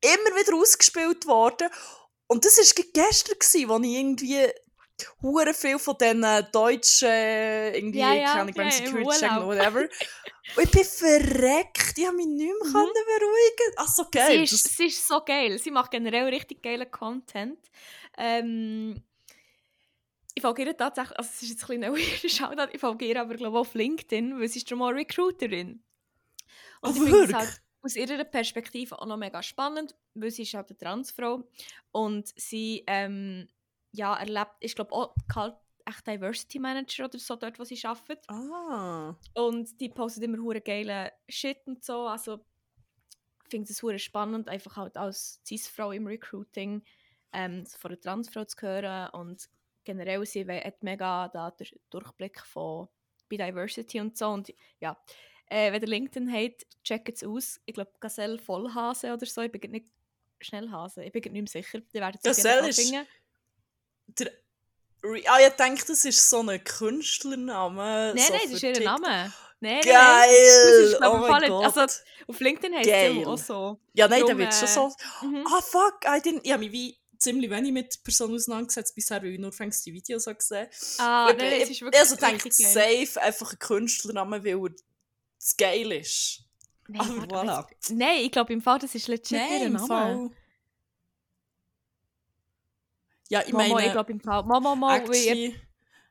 immer 0.00 0.36
wieder 0.36 0.56
ausgespielt 0.56 1.26
worden. 1.26 1.68
Und 2.26 2.44
das 2.44 2.56
war 2.58 2.84
gestern, 2.92 3.38
gewesen, 3.38 3.68
wo 3.68 3.78
ich 3.78 3.90
irgendwie 3.98 4.46
hure 5.22 5.54
viel 5.54 5.78
von 5.78 5.96
diesen 6.00 6.22
deutschen, 6.52 7.08
irgendwie, 7.08 7.98
Ja, 7.98 8.14
ja, 8.14 8.24
keine 8.34 8.40
Ahnung, 8.60 8.70
Security 8.70 9.18
Check 9.18 9.32
oder 9.32 9.46
whatever. 9.46 9.80
Und 10.56 10.64
ich 10.64 10.70
bin 10.70 10.84
verreckt, 10.84 11.94
ich 11.96 12.06
habe 12.06 12.16
mich 12.16 12.26
nicht 12.26 12.46
mehr 12.46 12.68
Mhm. 12.68 12.72
beruhigen 12.72 13.74
Ach 13.76 13.88
so, 13.88 14.04
sie, 14.04 14.10
geil. 14.18 14.42
ist, 14.42 14.52
Das, 14.64 14.76
sie 14.76 14.86
ist 14.86 15.06
so 15.06 15.20
geil. 15.24 15.58
Sie 15.58 15.70
macht 15.70 15.90
generell 15.90 16.24
richtig 16.28 16.62
geilen 16.62 16.90
Content. 16.90 17.58
Ähm, 18.18 19.02
ich 20.34 20.42
folge 20.42 20.64
ihr 20.64 20.76
tatsächlich, 20.76 21.16
also 21.18 21.30
es 21.34 21.42
ist 21.42 21.48
jetzt 21.50 21.62
ein 21.70 21.80
bisschen 21.80 21.84
ein 21.84 21.92
weirder 21.94 22.28
Shoutout, 22.28 22.72
ich 22.74 22.80
folge 22.80 23.04
ihr 23.06 23.20
aber 23.20 23.34
glaube 23.34 23.56
ich 23.56 23.60
auf 23.60 23.74
LinkedIn, 23.74 24.38
weil 24.40 24.48
sie 24.48 24.58
ist 24.60 24.68
schon 24.68 24.78
mal 24.78 24.92
Recruiterin. 24.92 25.82
Und 26.82 26.90
Oh, 26.90 27.04
ich 27.04 27.10
finde 27.10 27.24
es 27.24 27.32
halt 27.32 27.62
aus 27.82 27.96
ihrer 27.96 28.24
Perspektive 28.24 28.98
auch 29.00 29.06
noch 29.06 29.16
mega 29.16 29.42
spannend, 29.42 29.94
weil 30.14 30.30
sie 30.30 30.42
ist 30.42 30.54
halt 30.54 30.70
eine 30.70 30.78
Transfrau 30.78 31.48
und 31.90 32.32
sie 32.36 32.84
ähm, 32.86 33.48
ja, 33.92 34.14
erlebt, 34.14 34.52
ist 34.60 34.76
glaube 34.76 34.92
auch 34.92 35.14
echt 35.84 36.06
Diversity 36.06 36.58
Manager 36.58 37.06
oder 37.06 37.18
so 37.18 37.36
dort, 37.36 37.58
wo 37.58 37.64
sie 37.64 37.80
arbeitet. 37.84 38.24
ah. 38.28 39.16
Und 39.34 39.80
die 39.80 39.88
postet 39.88 40.24
immer 40.24 40.38
hure 40.38 40.60
geile 40.60 41.12
Shit 41.28 41.66
und 41.66 41.84
so. 41.84 42.06
Also 42.06 42.44
ich 43.44 43.50
finde 43.50 43.70
es 43.70 43.82
hure 43.82 43.98
spannend, 43.98 44.48
einfach 44.48 44.76
halt 44.76 44.96
als 44.96 45.40
Cis-Frau 45.46 45.92
im 45.92 46.06
Recruiting 46.06 46.82
ähm, 47.32 47.66
von 47.66 47.90
einer 47.90 48.00
Transfrau 48.00 48.44
zu 48.44 48.56
hören. 48.60 49.10
Und 49.10 49.48
generell, 49.84 50.24
sie 50.24 50.46
hat 50.46 50.82
mega 50.82 51.28
da 51.28 51.50
den 51.50 51.66
Durchblick 51.90 52.40
von 52.40 52.88
bei 53.28 53.36
Diversity 53.36 54.00
und 54.00 54.16
so. 54.16 54.28
Und 54.28 54.52
ja, 54.80 54.96
äh, 55.52 55.72
wenn 55.72 55.82
ihr 55.82 55.88
LinkedIn 55.88 56.32
habt, 56.32 56.66
checkt 56.82 57.16
es 57.16 57.24
aus. 57.24 57.60
Ich 57.66 57.74
glaube, 57.74 57.90
Gazelle 58.00 58.38
Vollhase 58.38 59.12
oder 59.12 59.26
so. 59.26 59.40
Ich 59.42 59.52
bin 59.52 59.70
nicht 59.70 59.86
Schnellhase. 60.40 61.04
Ich 61.04 61.12
bin 61.12 61.22
nicht 61.22 61.32
mehr 61.54 61.62
sicher. 61.62 61.80
Die 61.80 62.00
werden 62.00 62.18
Gazelle 62.22 62.68
ist-. 62.68 62.92
Der, 64.18 64.30
ah, 65.26 65.38
ich 65.46 65.52
denke, 65.54 65.84
das 65.86 66.04
ist 66.04 66.28
so 66.28 66.40
ein 66.42 66.62
Künstlername. 66.64 68.12
Nein, 68.14 68.18
so 68.18 68.32
nein, 68.32 68.42
das 68.44 68.52
ist 68.52 68.62
ihr. 68.62 68.80
Name. 68.80 69.06
Nein, 69.06 69.32
nein, 69.60 69.80
nein. 69.80 69.80
Geil! 69.84 70.28
Das 70.30 70.90
ist, 70.90 70.96
oh 71.02 71.20
ich, 71.22 71.28
mein 71.30 71.40
nicht- 71.40 71.48
Gott. 71.50 71.76
also, 71.76 72.00
Auf 72.26 72.40
LinkedIn 72.40 72.74
heißt 72.74 72.88
Geil. 72.88 73.18
es 73.20 73.26
auch 73.26 73.38
so. 73.38 73.80
ja, 73.92 74.08
nein, 74.08 74.24
da 74.26 74.36
wird 74.36 74.52
schon 74.54 74.66
so... 74.68 74.92
Mhm. 75.22 75.46
Ah, 75.46 75.60
fuck, 75.62 76.00
I 76.04 76.18
didn't, 76.20 76.40
ich 76.42 76.50
habe 76.52 76.64
mich 76.64 76.72
wie 76.72 76.98
ziemlich 77.18 77.48
wenig 77.48 77.70
mit 77.72 78.02
Personen 78.02 78.34
auseinandergesetzt 78.34 78.92
bisher, 78.96 79.22
weil 79.22 79.30
ich 79.34 79.38
nur 79.38 79.52
fängst 79.52 79.86
die 79.86 79.92
Videos 79.92 80.26
habe 80.26 80.34
gesehen 80.36 80.66
Ah, 80.98 81.28
Ich- 81.30 81.36
nein, 81.36 81.52
es 81.52 81.68
ich- 81.68 81.70
ist 81.76 81.82
wirklich 81.82 82.00
Also 82.00 82.16
denke 82.16 82.48
geil. 82.48 83.06
safe 83.06 83.22
einfach 83.22 83.52
ein 83.52 83.58
Künstlername, 83.60 84.44
weil 84.44 84.58
er 84.64 84.70
zu 85.42 85.56
geil 85.56 85.92
ist. 85.92 86.44
Nein, 86.88 87.00
Aber 87.00 87.16
warte, 87.30 87.34
voilà. 87.34 87.70
jetzt- 87.70 87.90
Nein, 87.90 88.18
ich 88.24 88.30
glaube 88.32 88.52
im 88.52 88.60
Fall, 88.60 88.78
das 88.78 88.94
ist 88.94 89.08
legit 89.08 89.32
ihr 89.32 89.66
im 89.66 89.72
Name. 89.74 89.86
Fall... 89.86 90.30
Ja, 93.28 93.40
ich 93.46 93.52
Momo, 93.52 93.74
meine, 93.74 93.86
ich 93.86 93.92
glaube 93.92 94.12
im 94.12 94.20
Fall. 94.20 94.42
Momo, 94.44 94.76
Mo, 94.76 94.86
weil 94.88 95.02
ich, 95.14 95.26
actually, 95.28 95.60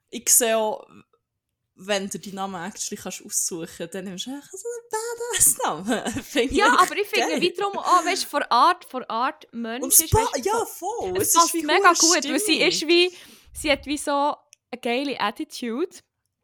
ich 0.10 0.30
sehe 0.30 0.58
auch, 0.58 0.88
wenn 1.76 2.10
du 2.10 2.18
die 2.20 2.32
Namen 2.34 2.64
actually 2.64 3.00
kannst 3.00 3.24
aussuchen 3.24 3.68
kannst, 3.78 3.94
dann 3.94 4.06
nimmst 4.06 4.26
du 4.26 4.32
so 4.32 4.68
einen 4.68 4.90
badass 4.92 5.58
Namen. 6.04 6.24
Finde 6.24 6.56
ja, 6.56 6.68
ich 6.74 6.80
aber 6.80 6.98
ich 6.98 7.08
finde 7.08 7.42
wiederum, 7.42 7.74
oh, 7.78 8.06
weißt 8.06 8.24
du, 8.24 8.28
von 8.28 8.44
Art, 8.44 8.86
von 8.86 9.04
Art 9.06 9.48
Mensch 9.52 9.84
Und 9.84 9.90
ist, 9.94 10.14
weißt, 10.14 10.46
ja, 10.46 10.66
voll- 10.66 11.16
es 11.18 11.36
Es, 11.36 11.46
ist 11.46 11.54
mega 11.64 11.94
gut, 11.94 12.24
weil 12.30 12.40
sie 12.40 12.60
ist 12.62 12.88
wie, 12.88 13.16
sie 13.54 13.72
hat 13.72 13.86
wie 13.86 13.98
so 13.98 14.12
eine 14.72 14.82
geile 14.82 15.20
Attitude 15.20 15.96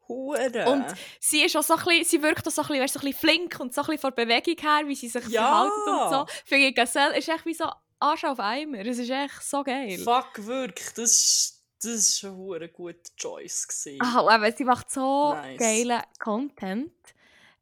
Hure. 0.08 0.66
Und 0.72 0.86
sie 1.20 1.42
ist 1.44 1.56
auch 1.56 1.62
so 1.62 1.74
ein 1.74 1.84
bisschen, 1.84 2.04
sie 2.04 2.22
wirkt 2.22 2.46
auch 2.48 2.50
so 2.50 2.62
ein 2.62 2.68
bisschen, 2.68 2.82
weißt, 2.82 2.94
so 2.94 3.00
ein 3.00 3.06
bisschen 3.06 3.20
flink 3.20 3.60
und 3.60 3.74
so 3.74 3.82
ein 3.82 3.86
bisschen 3.86 4.00
von 4.00 4.14
der 4.16 4.24
Bewegung 4.24 4.56
her, 4.58 4.88
wie 4.88 4.94
sie 4.94 5.08
sich 5.08 5.26
Ja. 5.28 5.42
verhalten 5.42 5.90
und 5.90 6.10
so. 6.28 6.34
Finde 6.46 6.66
ich, 6.68 6.74
Gazelle 6.74 7.16
ist 7.18 7.28
echt 7.28 7.44
wie 7.46 7.54
so 7.54 7.66
Arsch 8.00 8.24
auf 8.24 8.38
Eimer. 8.40 8.78
Es 8.86 8.98
ist 8.98 9.10
echt 9.10 9.42
so 9.42 9.62
geil. 9.62 9.98
Fuck, 9.98 10.46
wirklich. 10.46 10.88
Das 10.94 11.10
ist 11.10 11.54
Das 11.82 12.24
war 12.24 12.60
ein 12.60 12.72
guter 12.72 12.98
Choice. 13.16 13.68
Gewesen. 13.68 13.98
Ah, 14.02 14.26
aber 14.34 14.50
sie 14.52 14.64
macht 14.64 14.90
so 14.90 15.34
Nice. 15.34 15.58
geilen 15.58 16.02
Content. 16.18 16.92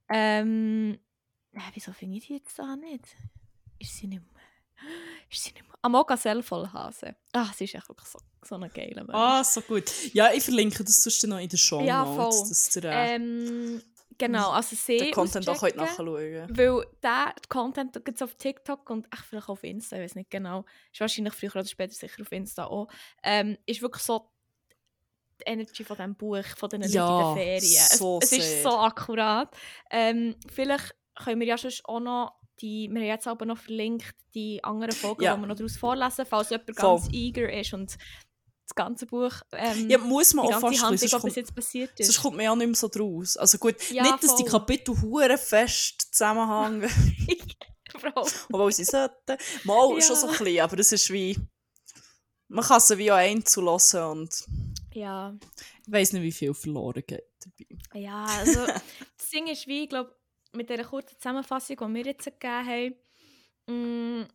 Ähm, 0.09 0.99
äh, 1.53 1.61
wieso 1.75 1.93
finde 1.93 2.17
ich 2.19 2.27
die 2.27 2.35
jetzt 2.35 2.59
da 2.59 2.77
nicht? 2.77 3.05
Ist 3.79 3.97
sie 3.97 4.07
nicht 4.07 4.23
mehr? 4.23 4.43
Ist 5.31 5.45
sie 5.45 5.53
nicht 5.53 5.67
mehr? 5.67 5.76
Amoga 5.87 6.17
Sellvollhase. 6.17 7.15
Ah, 7.33 7.47
sie 7.57 7.65
ist 7.65 7.75
echt 7.77 7.89
wirklich 7.89 8.09
so, 8.09 8.19
so 8.43 8.57
eine 8.57 8.69
geile 8.71 8.97
Mensch. 9.05 9.11
Ah, 9.15 9.45
so 9.45 9.61
gut. 9.61 9.85
Ja, 10.13 10.33
ich 10.33 10.43
verlinke 10.43 10.83
das 10.83 11.01
sonst 11.03 11.25
noch 11.29 11.39
in 11.39 11.49
der 11.49 11.57
Show 11.57 11.81
Ja, 11.83 12.05
Notes, 12.05 12.37
voll. 12.41 12.49
dass 12.49 12.77
ihr 12.77 12.85
äh, 12.85 13.15
Ähm, 13.15 13.83
genau, 14.19 14.51
also 14.51 14.75
sie 14.75 14.99
den 14.99 15.13
Content 15.13 15.49
auch 15.49 15.55
auschecken, 15.55 15.79
nachschauen 15.81 16.49
Weil 16.57 16.87
der 17.03 17.35
Content 17.49 17.93
gibt 18.05 18.17
es 18.17 18.23
auf 18.23 18.35
TikTok 18.35 18.91
und 18.91 19.07
ach, 19.11 19.25
vielleicht 19.25 19.49
auf 19.49 19.63
Insta, 19.63 19.97
ich 19.97 20.03
weiß 20.03 20.15
nicht 20.17 20.31
genau. 20.31 20.65
Ist 20.93 21.01
wahrscheinlich 21.01 21.35
früher 21.35 21.55
oder 21.55 21.65
später 21.67 21.95
sicher 21.95 22.21
auf 22.23 22.33
Insta 22.33 22.65
auch. 22.67 22.89
Ähm, 23.23 23.57
ist 23.67 23.81
wirklich 23.81 24.03
so 24.03 24.29
die 25.41 25.45
Energy 25.51 25.85
von 25.85 25.97
diesem 25.97 26.17
Buch, 26.17 26.45
von 26.57 26.69
diesen 26.69 26.91
Ja, 26.93 27.07
Leuten 27.09 27.39
in 27.41 27.47
den 27.47 27.61
Ferien. 27.61 27.87
so 27.91 28.19
es, 28.21 28.33
es 28.33 28.39
ist 28.39 28.63
so 28.65 28.71
akkurat. 28.79 29.55
Ähm, 29.91 30.35
vielleicht 30.53 30.97
können 31.15 31.39
wir 31.41 31.47
ja 31.47 31.57
sonst 31.59 31.85
auch 31.85 32.01
noch 32.01 32.35
die, 32.61 32.89
wir 32.91 33.01
haben 33.01 33.07
jetzt 33.09 33.27
aber 33.27 33.45
noch 33.47 33.59
verlinkt, 33.59 34.15
die 34.35 34.63
anderen 34.65 34.93
Folgen, 34.95 35.23
Ja. 35.23 35.35
die 35.35 35.41
wir 35.43 35.47
noch 35.47 35.57
daraus 35.57 35.77
vorlesen, 35.77 36.25
falls 36.27 36.51
jemand 36.51 36.77
Voll. 36.79 36.99
ganz 37.01 37.09
eager 37.13 37.53
ist 37.53 37.73
und 37.75 37.97
das 38.69 38.75
ganze 38.75 39.07
Buch, 39.07 39.33
ähm, 39.53 39.89
Ja, 39.89 39.99
muss 39.99 40.35
man 40.35 40.47
die 40.49 40.55
auch 40.55 40.61
fast 40.61 40.83
Handlung, 40.83 40.99
sonst 40.99 41.13
bis 41.13 41.21
kommt, 41.21 41.37
jetzt 41.37 41.55
passiert 41.55 42.01
ist. 42.01 42.07
sonst 42.07 42.23
kommt 42.23 42.37
man 42.37 42.45
ja 42.47 42.57
nicht 42.57 42.67
mehr 42.67 42.75
so 42.75 42.89
draus. 42.89 43.37
Also 43.37 43.59
gut, 43.59 43.77
Ja, 43.91 44.03
nicht, 44.03 44.23
dass 44.25 44.35
die 44.37 44.43
voll. 44.43 44.51
Kapitel 44.61 45.01
hure 45.01 45.39
fest 45.39 46.09
zusammenhängen, 46.13 46.91
obwohl 48.51 48.73
sie 48.73 48.85
sollten. 48.85 49.37
Mal 49.65 49.95
Ja. 49.95 50.01
schon 50.03 50.17
so 50.17 50.27
ein 50.29 50.37
bisschen, 50.39 50.61
aber 50.61 50.79
es 50.79 50.93
ist 50.93 51.11
wie... 51.13 51.37
Man 52.49 52.65
kann 52.65 52.81
sie 52.81 52.97
wie 52.99 53.11
auch 53.11 53.17
einzulassen 53.17 54.03
und 54.05 54.47
Ja. 54.95 55.35
ich 55.85 55.93
weiss 55.93 56.13
nicht, 56.13 56.23
wie 56.23 56.33
viel 56.33 56.55
verloren 56.55 57.03
geht 57.07 57.25
dabei. 57.41 58.01
Ja, 58.01 58.25
also 58.25 58.67
das 59.19 59.31
Ding 59.33 59.47
ist 59.49 59.67
wie, 59.67 59.85
ich 59.85 59.89
glaube, 59.89 60.16
mit 60.57 60.71
dieser 60.71 60.85
kurzen 60.85 61.19
Zusammenfassung, 61.19 61.77
die 61.77 61.95
wir 61.95 62.05
jetzt 62.07 62.25
gegeben 62.25 62.97
haben, 63.67 64.23
mm, 64.23 64.27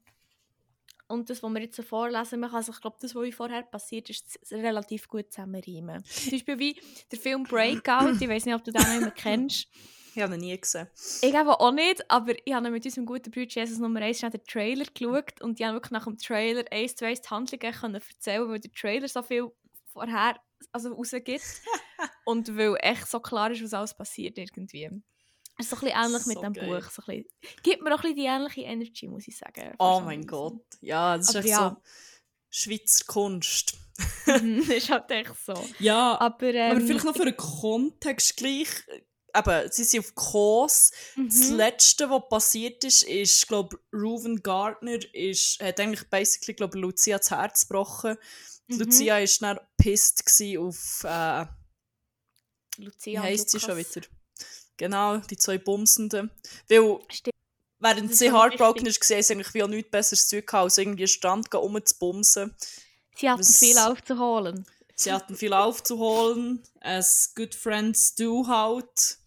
und 1.12 1.30
das, 1.30 1.44
was 1.44 1.52
wir 1.52 1.62
jetzt 1.62 1.76
so 1.76 1.84
vorlesen, 1.84 2.40
man 2.40 2.50
kann 2.50 2.64
sich, 2.64 2.80
glaube 2.80 2.96
das, 3.02 3.14
was 3.14 3.36
vorher 3.36 3.64
passiert 3.64 4.10
ist, 4.10 4.40
relativ 4.50 5.10
gut 5.10 5.32
zusammenreimen. 5.32 6.04
Zum 6.06 6.32
Beispiel 6.32 6.60
wie 6.60 6.82
der 7.12 7.20
Film 7.20 7.44
Breakout, 7.44 8.18
ich 8.20 8.30
weiß 8.30 8.46
nicht, 8.46 8.56
ob 8.56 8.64
du 8.64 8.72
den 8.72 8.82
noch 8.82 8.96
immer 8.96 9.12
kennst. 9.12 9.68
Ich 10.14 10.22
habe 10.22 10.36
ihn 10.36 10.42
nie 10.42 10.60
gesehen. 10.60 10.88
Ich 11.22 11.34
eben 11.34 11.48
auch 11.48 11.72
nicht, 11.72 12.10
aber 12.10 12.34
ich 12.44 12.54
habe 12.54 12.70
mit 12.70 12.84
unserem 12.84 13.06
guten 13.06 13.32
Bruder 13.32 13.48
Jesus 13.50 13.80
Nummer 13.80 14.02
1 14.02 14.20
schnell 14.20 14.32
den 14.32 14.44
Trailer 14.44 14.86
geschaut 14.86 15.42
und 15.42 15.60
die 15.60 15.66
haben 15.66 15.74
wirklich 15.74 15.92
nach 15.92 16.04
dem 16.04 16.18
Trailer 16.18 16.66
eins 16.70 16.96
zu 16.96 17.06
eins 17.06 17.22
die 17.22 17.30
Handlung 17.30 17.60
können 17.60 17.96
erzählen, 17.96 18.50
weil 18.50 18.60
der 18.60 18.72
Trailer 18.72 19.08
so 19.08 19.24
viel 19.24 19.52
vorher 19.86 20.36
also 20.72 20.94
rausgibt 20.94 21.42
und 22.26 22.58
weil 22.58 22.76
echt 22.82 23.08
so 23.08 23.20
klar 23.20 23.52
ist, 23.52 23.64
was 23.64 23.74
alles 23.74 23.94
passiert 23.94 24.38
irgendwie. 24.38 24.90
Es 25.58 25.66
ist 25.66 25.70
so 25.72 25.76
ein 25.76 25.80
bisschen 25.92 26.04
ähnlich 26.06 26.26
mit 26.26 26.36
So 26.38 26.42
dem 26.42 26.54
geil. 26.54 26.82
Buch. 26.82 26.90
So 26.92 27.02
ein 27.08 27.24
bisschen, 27.42 27.62
gibt 27.64 27.84
mir 27.84 27.94
auch 27.94 27.98
ein 27.98 28.02
bisschen 28.02 28.16
die 28.16 28.26
ähnliche 28.26 28.62
Energy, 28.62 29.08
muss 29.08 29.28
ich 29.28 29.38
sagen. 29.38 29.74
Oh 29.80 30.02
mein 30.04 30.26
Gott. 30.26 30.64
Ja, 30.82 31.18
das 31.18 31.30
ist 31.30 31.36
Aber 31.36 31.40
echt 31.40 31.50
ja. 31.50 31.70
so 31.70 31.82
Schweizer 32.50 33.06
Kunst. 33.06 33.74
Mhm, 34.26 34.62
ist 34.72 34.90
halt 34.90 35.10
echt 35.12 35.34
so. 35.46 35.54
Ja, 35.80 36.20
Aber, 36.20 36.54
ähm, 36.54 36.72
aber 36.78 36.82
vielleicht 36.86 37.06
noch 37.06 37.16
für 37.16 37.26
den 37.26 37.38
Kontext 37.38 38.38
gleich. 38.38 38.70
Eben, 39.34 39.72
sie 39.72 39.84
sind 39.86 40.02
auf 40.02 40.14
Kurs. 40.16 40.92
Das 41.16 41.50
Mhm. 41.52 41.56
Letzte, 41.56 42.10
was 42.10 42.24
passiert 42.30 42.84
ist, 42.84 43.04
ist, 43.04 43.48
glaube 43.48 43.80
Reuven 43.94 44.42
Gardner 44.44 45.00
ist, 45.14 45.62
hat 45.62 45.80
eigentlich 45.80 46.10
basically, 46.10 46.54
glaube 46.54 46.78
Lucia 46.78 47.18
das 47.18 47.32
Herz 47.32 47.68
gebrochen. 47.68 48.18
Mhm. 48.68 48.80
Lucia 48.80 49.16
war 49.20 49.28
dann 49.56 49.60
pissed 49.78 50.26
gewesen 50.26 50.58
auf, 50.68 51.04
äh, 51.06 51.46
wie 52.78 52.84
Lucia 52.86 53.22
und 53.22 53.26
heisst 53.28 53.50
sie 53.52 53.60
schon 53.62 53.78
wieder? 53.78 54.02
Genau, 54.82 55.18
die 55.18 55.38
zwei 55.38 55.60
Bumsenden. 55.60 56.32
Weil, 56.68 56.98
Stimmt. 57.10 57.36
während 57.80 58.16
sie 58.16 58.32
heartbroken 58.32 58.88
ist, 58.88 59.00
war 59.12 59.22
sie 59.22 59.34
eigentlich 59.34 59.54
wie 59.54 59.62
auch 59.62 59.68
nichts 59.68 59.92
besseres 59.92 60.28
tun, 60.28 60.40
gehabt, 60.44 60.64
als 60.64 60.78
irgendwie 60.80 61.04
einen 61.04 61.08
Stand 61.08 61.54
um 61.54 61.86
zu 61.86 61.96
bumsen. 62.00 62.56
Sie 63.16 63.30
hatten 63.30 63.42
Was- 63.42 63.60
viel 63.60 63.78
aufzuholen. 63.78 64.66
Sie 64.96 65.12
hatten 65.14 65.36
viel 65.36 65.54
aufzuholen, 65.54 66.64
as 66.80 67.34
good 67.36 67.54
friends 67.54 68.16
do 68.16 68.48
halt. 68.48 69.18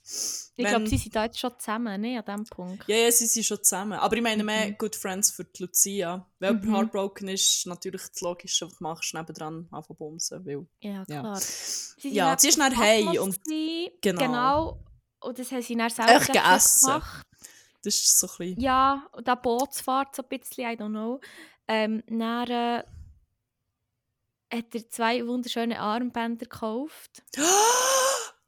Ich 0.56 0.64
glaube, 0.66 0.88
sie 0.88 0.98
sind 0.98 1.14
da 1.16 1.24
jetzt 1.24 1.38
schon 1.38 1.52
zusammen, 1.58 2.00
ne, 2.00 2.18
an 2.18 2.24
diesem 2.24 2.44
Punkt. 2.46 2.84
Ja, 2.88 2.96
ja, 2.96 3.12
sie 3.12 3.26
sind 3.26 3.44
schon 3.46 3.62
zusammen. 3.62 3.92
Aber 3.98 4.14
ich 4.16 4.22
meine 4.22 4.42
mehr 4.44 4.68
Mhm. 4.70 4.78
Good 4.78 4.94
Friends 4.96 5.30
für 5.30 5.44
die 5.44 5.62
Lucia. 5.62 6.26
Wenn 6.40 6.60
Mhm. 6.60 6.74
heartbroken 6.74 7.28
ist, 7.28 7.64
natürlich 7.66 8.02
das 8.08 8.20
Logische, 8.20 8.66
was 8.66 8.76
du 8.78 8.82
machst, 8.84 9.14
nebendran 9.14 9.66
anfangen 9.70 9.96
bumsen. 9.98 10.44
Weil, 10.46 10.66
Ja, 10.80 11.04
Ja. 11.08 11.20
klar. 11.20 11.36
Sie 11.40 12.00
sind 12.02 12.12
ja, 12.14 12.36
sie 12.38 12.48
ist 12.48 12.58
heim 12.76 13.06
Patmos 13.06 13.18
und 13.18 13.40
genau. 14.02 14.20
genau. 14.20 14.78
Und 15.24 15.38
das 15.38 15.50
haben 15.50 15.62
sie 15.62 15.76
dann 15.76 15.90
selber 15.90 16.12
Echt 16.12 16.34
dann 16.34 16.44
gegessen. 16.44 16.86
gemacht. 16.86 17.22
das 17.82 17.94
ist 17.94 18.20
so 18.20 18.26
ein 18.26 18.36
bisschen... 18.38 18.60
Ja, 18.60 19.06
und 19.12 19.26
da 19.26 19.34
Bootsfahrt 19.34 20.14
so 20.14 20.22
ein 20.22 20.28
bisschen, 20.28 20.70
I 20.70 20.76
don't 20.76 20.90
know. 20.90 21.20
Ähm, 21.66 22.02
dann 22.06 22.50
äh, 22.50 22.84
hat 24.52 24.74
er 24.74 24.90
zwei 24.90 25.26
wunderschöne 25.26 25.78
Armbänder 25.80 26.46
gekauft. 26.46 27.22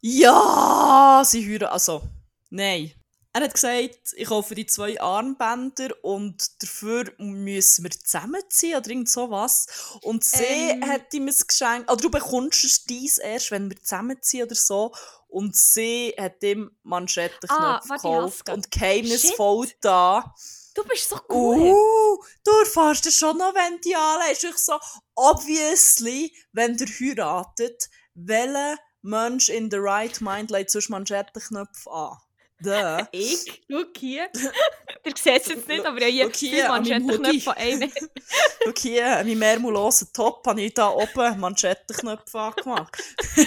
Ja, 0.02 1.22
sie 1.24 1.44
heiraten. 1.44 1.72
Also, 1.72 2.02
nein. 2.50 2.92
Er 3.36 3.42
hat 3.42 3.52
gesagt, 3.52 4.14
ich 4.16 4.28
kaufe 4.28 4.54
die 4.54 4.64
zwei 4.64 4.98
Armbänder 4.98 5.90
und 6.02 6.62
dafür 6.62 7.12
müssen 7.18 7.84
wir 7.84 7.90
zusammenziehen 7.90 8.78
oder 8.78 8.88
irgend 8.88 9.10
sowas. 9.10 9.66
Und 10.00 10.24
sie 10.24 10.42
Ähm. 10.42 10.88
hat 10.88 11.12
ihm 11.12 11.28
ein 11.28 11.34
Geschenk, 11.46 11.92
oder 11.92 12.00
du 12.00 12.10
bekommst 12.10 12.64
es 12.64 12.86
dies 12.86 13.18
erst, 13.18 13.50
wenn 13.50 13.68
wir 13.68 13.78
zusammenziehen 13.82 14.46
oder 14.46 14.54
so. 14.54 14.94
Und 15.28 15.54
sie 15.54 16.14
hat 16.18 16.42
ihm 16.42 16.70
Manschettenknöpfe 16.82 17.92
Ah, 17.92 17.96
gekauft 17.96 18.48
und 18.48 18.70
geheimnisvoll 18.70 19.68
da. 19.82 20.34
Du 20.74 20.82
bist 20.84 21.10
so 21.10 21.16
gut! 21.28 21.58
Uh, 21.58 22.16
du 22.42 22.50
erfährst 22.60 23.04
es 23.04 23.16
schon 23.16 23.36
noch, 23.36 23.54
wenn 23.54 23.78
die 23.82 23.94
anlegst. 23.94 24.44
Ich 24.44 24.56
so, 24.56 24.78
obviously, 25.14 26.34
wenn 26.52 26.78
ihr 26.78 26.86
heiratet, 26.86 27.90
welcher 28.14 28.78
Mensch 29.02 29.50
in 29.50 29.70
the 29.70 29.76
right 29.78 30.18
mind 30.22 30.50
legt 30.50 30.70
sonst 30.70 30.88
Manschettenknöpfe 30.88 31.90
an? 31.90 32.16
Duh. 32.60 33.06
Ich? 33.12 33.62
Schau 33.70 33.82
hier. 33.96 34.28
Ihr 35.04 35.12
seht 35.16 35.42
es 35.42 35.48
jetzt 35.48 35.68
nicht, 35.68 35.84
aber 35.86 36.00
ich 36.02 36.22
habe 36.22 36.32
Schau 36.32 36.38
hier 36.40 36.50
hier, 36.50 36.72
an 36.72 36.82
meinem 36.82 37.06
Manschettenknöpfe 37.06 37.40
von 37.40 37.54
einem. 37.54 37.92
Schau 38.64 38.72
hier, 38.78 39.06
an 39.18 39.26
meinem 39.26 39.38
mehrmulosen 39.38 40.08
Top 40.12 40.46
habe 40.46 40.62
ich 40.62 40.74
da 40.74 40.88
oben 40.90 41.40
Manschettenknöpfe 41.40 42.38
angemacht. 42.38 42.96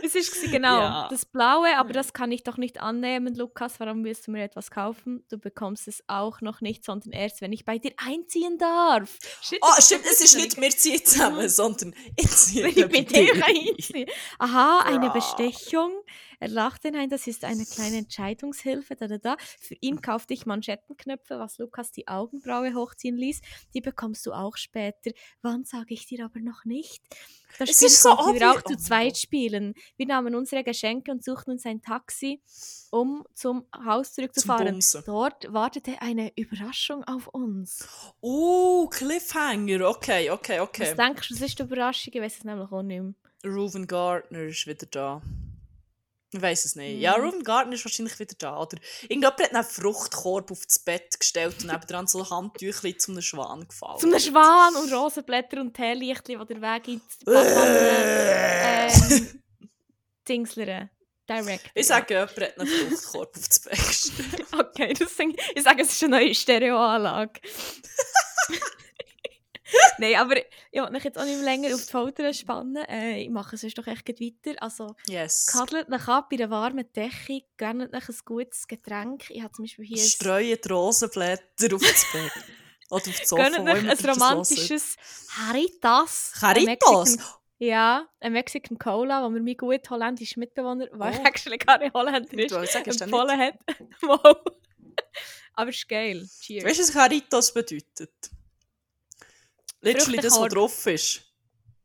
Das 0.00 0.14
war 0.14 0.48
genau 0.52 0.78
Ja. 0.80 1.08
das 1.10 1.24
Blaue, 1.24 1.76
aber 1.76 1.92
das 1.92 2.12
kann 2.12 2.30
ich 2.30 2.44
doch 2.44 2.56
nicht 2.56 2.80
annehmen, 2.80 3.34
Lukas. 3.34 3.80
Warum 3.80 4.04
willst 4.04 4.28
du 4.28 4.30
mir 4.30 4.44
etwas 4.44 4.70
kaufen? 4.70 5.24
Du 5.28 5.38
bekommst 5.38 5.88
es 5.88 6.04
auch 6.06 6.40
noch 6.40 6.60
nicht, 6.60 6.84
sondern 6.84 7.10
erst, 7.10 7.40
wenn 7.40 7.52
ich 7.52 7.64
bei 7.64 7.78
dir 7.78 7.92
einziehen 7.96 8.58
darf. 8.58 9.16
Shit, 9.42 9.58
Oh, 9.60 9.66
das 9.74 9.86
stimmt, 9.86 10.04
es 10.04 10.20
ist 10.20 10.36
nicht 10.36 10.60
wir 10.60 10.70
ziehen 10.70 11.04
zusammen, 11.04 11.48
sondern 11.48 11.94
ich 12.16 12.30
ziehe 12.30 12.64
Wenn 12.66 12.70
ich 12.70 12.86
bei 12.86 12.98
mit 12.98 13.10
dir 13.10 13.44
einziehe. 13.44 14.06
Aha, 14.38 14.84
eine 14.86 15.06
Ja. 15.06 15.12
Bestechung. 15.12 15.90
Er 16.40 16.48
lachte, 16.48 16.90
nein, 16.90 17.08
das 17.10 17.26
ist 17.26 17.44
eine 17.44 17.64
kleine 17.64 17.98
Entscheidungshilfe. 17.98 18.94
Da, 18.96 19.08
da, 19.08 19.18
da. 19.18 19.36
Für 19.60 19.74
ihn 19.80 20.00
kaufte 20.00 20.34
ich 20.34 20.46
Manschettenknöpfe, 20.46 21.38
was 21.38 21.58
Lukas 21.58 21.90
die 21.90 22.06
Augenbraue 22.08 22.74
hochziehen 22.74 23.16
ließ. 23.16 23.40
Die 23.74 23.80
bekommst 23.80 24.24
du 24.26 24.32
auch 24.32 24.56
später. 24.56 25.10
Wann 25.42 25.64
sage 25.64 25.94
ich 25.94 26.06
dir 26.06 26.24
aber 26.24 26.40
noch 26.40 26.64
nicht? 26.64 27.02
Das 27.58 27.70
Spiel 27.70 27.86
ist 27.86 28.02
so 28.02 28.14
konnten 28.14 28.40
wir 28.40 28.50
auch 28.52 28.62
zu 28.62 28.74
Oh 28.74 28.76
zweit 28.76 29.16
spielen. 29.16 29.74
Wir 29.96 30.06
nahmen 30.06 30.34
unsere 30.34 30.62
Geschenke 30.62 31.10
und 31.10 31.24
suchten 31.24 31.52
uns 31.52 31.66
ein 31.66 31.82
Taxi, 31.82 32.40
um 32.90 33.24
zum 33.34 33.66
Haus 33.84 34.12
zurückzufahren. 34.12 34.66
Bumsen. 34.66 35.02
Dort 35.06 35.52
wartete 35.52 36.00
eine 36.00 36.32
Überraschung 36.36 37.04
auf 37.04 37.26
uns. 37.28 37.88
Uh, 38.22 38.86
Cliffhanger, 38.88 39.88
okay, 39.88 40.30
okay, 40.30 40.60
Was 40.60 40.68
okay. 40.68 40.94
denkst 40.94 41.28
du, 41.28 41.34
was 41.34 41.40
ist 41.40 41.58
die 41.58 41.62
Überraschung? 41.62 42.12
Ich 42.14 42.20
weiß 42.20 42.38
es 42.38 42.44
nämlich 42.44 42.70
auch 42.70 42.82
nicht 42.82 43.02
mehr. 43.02 43.14
Reuven 43.44 43.86
Gardner 43.86 44.42
ist 44.42 44.66
wieder 44.66 44.86
da. 44.86 45.22
Ich 46.30 46.42
weiß 46.42 46.66
es 46.66 46.76
nicht. 46.76 47.00
Ja, 47.00 47.16
Mhm. 47.16 47.24
Reuven 47.24 47.42
Gardner 47.42 47.74
ist 47.74 47.84
wahrscheinlich 47.86 48.18
wieder 48.18 48.34
da. 48.38 48.58
Oder 48.60 48.76
irgendjemand 49.02 49.40
hat 49.42 49.54
einen 49.54 49.64
Fruchtkorb 49.64 50.50
auf 50.50 50.64
das 50.66 50.78
Bett 50.78 51.18
gestellt 51.18 51.56
und 51.62 51.68
nebendran 51.72 52.06
so 52.06 52.28
Handtüchli 52.28 52.96
zu 52.98 53.12
einem 53.12 53.22
Schwan 53.22 53.66
gefallen. 53.66 53.98
Zum 53.98 54.18
Schwan 54.18 54.76
und 54.76 54.92
Rosenblätter 54.92 55.60
und 55.60 55.72
Teelichtli, 55.74 56.36
die 56.38 56.54
der 56.54 56.60
Weg 56.60 56.88
in 56.88 57.00
die 57.26 57.30
Äh. 57.30 58.88
ähm, 58.92 59.40
Dingslere. 60.28 60.90
Direct. 61.30 61.70
ich 61.74 61.86
sage, 61.86 62.14
jemand 62.14 62.40
hat 62.40 62.58
einen 62.58 62.68
Fruchtkorb 62.68 63.36
auf 63.36 63.48
das 63.48 63.60
Bett 63.60 63.76
gestellt. 63.86 64.46
Okay, 64.58 64.92
das 64.94 65.14
sing, 65.16 65.36
ich 65.54 65.62
sage, 65.62 65.82
es 65.82 65.92
ist 65.92 66.02
eine 66.04 66.16
neue 66.18 66.34
Stereoanlage. 66.34 67.40
Nein, 69.98 70.14
aber 70.16 70.36
ich 70.36 70.80
will 70.80 70.90
mich 70.90 71.04
jetzt 71.04 71.18
auch 71.18 71.24
nicht 71.24 71.36
mehr 71.36 71.44
länger 71.44 71.74
auf 71.74 71.84
die 71.84 71.90
Folter 71.90 72.32
spannen. 72.32 72.76
Äh, 72.88 73.22
ich 73.22 73.30
mache 73.30 73.56
es 73.56 73.74
doch 73.74 73.86
echt 73.86 74.08
weiter. 74.08 74.62
Also, 74.62 74.94
Yes. 75.08 75.46
kadelt 75.46 75.90
euch 75.92 76.08
ab 76.08 76.28
bei 76.30 76.36
einer 76.36 76.50
warmen 76.50 76.90
Decke, 76.94 77.42
gönnt 77.56 77.94
euch 77.94 78.08
ein 78.08 78.16
gutes 78.24 78.66
Getränk. 78.66 79.28
Ich 79.30 79.42
habe 79.42 79.52
zum 79.52 79.64
Beispiel 79.64 79.84
hier 79.86 79.98
ein 80.02 80.08
Streuen 80.08 80.58
Rosenblätter 80.70 81.74
auf 81.74 81.82
das 81.82 82.06
Bett. 82.12 82.32
Oder 82.90 83.08
auf 83.08 83.18
das 83.18 83.28
Sofa. 83.28 83.42
Gönnt 83.50 83.68
euch 83.68 83.88
ein 83.90 84.10
romantisches 84.10 84.96
Caritas. 85.34 86.32
Caritas? 86.40 87.18
Ja, 87.58 88.06
ein 88.20 88.32
Mexican 88.32 88.78
Cola, 88.78 89.22
wo 89.24 89.28
mir 89.28 89.40
mein 89.40 89.56
guter 89.56 89.90
holländischer 89.90 90.38
Mitbewohner, 90.38 90.86
Oh. 90.98 91.02
actually 91.02 91.58
gar 91.58 91.78
nicht 91.78 91.92
Holländer 91.92 92.38
ist, 92.38 92.54
wollte 92.54 92.78
empfohlen 93.04 93.38
hat. 93.38 93.54
wow. 94.02 94.36
Aber 95.54 95.70
es 95.70 95.76
ist 95.76 95.88
geil. 95.88 96.26
Cheers. 96.40 96.64
Weißt 96.64 96.78
du, 96.78 96.82
was 96.84 96.92
Caritas 96.92 97.52
bedeutet? 97.52 98.30
Literally 99.80 100.18
das, 100.18 100.38
was 100.38 100.48
drauf 100.52 100.86
ist. 100.86 101.22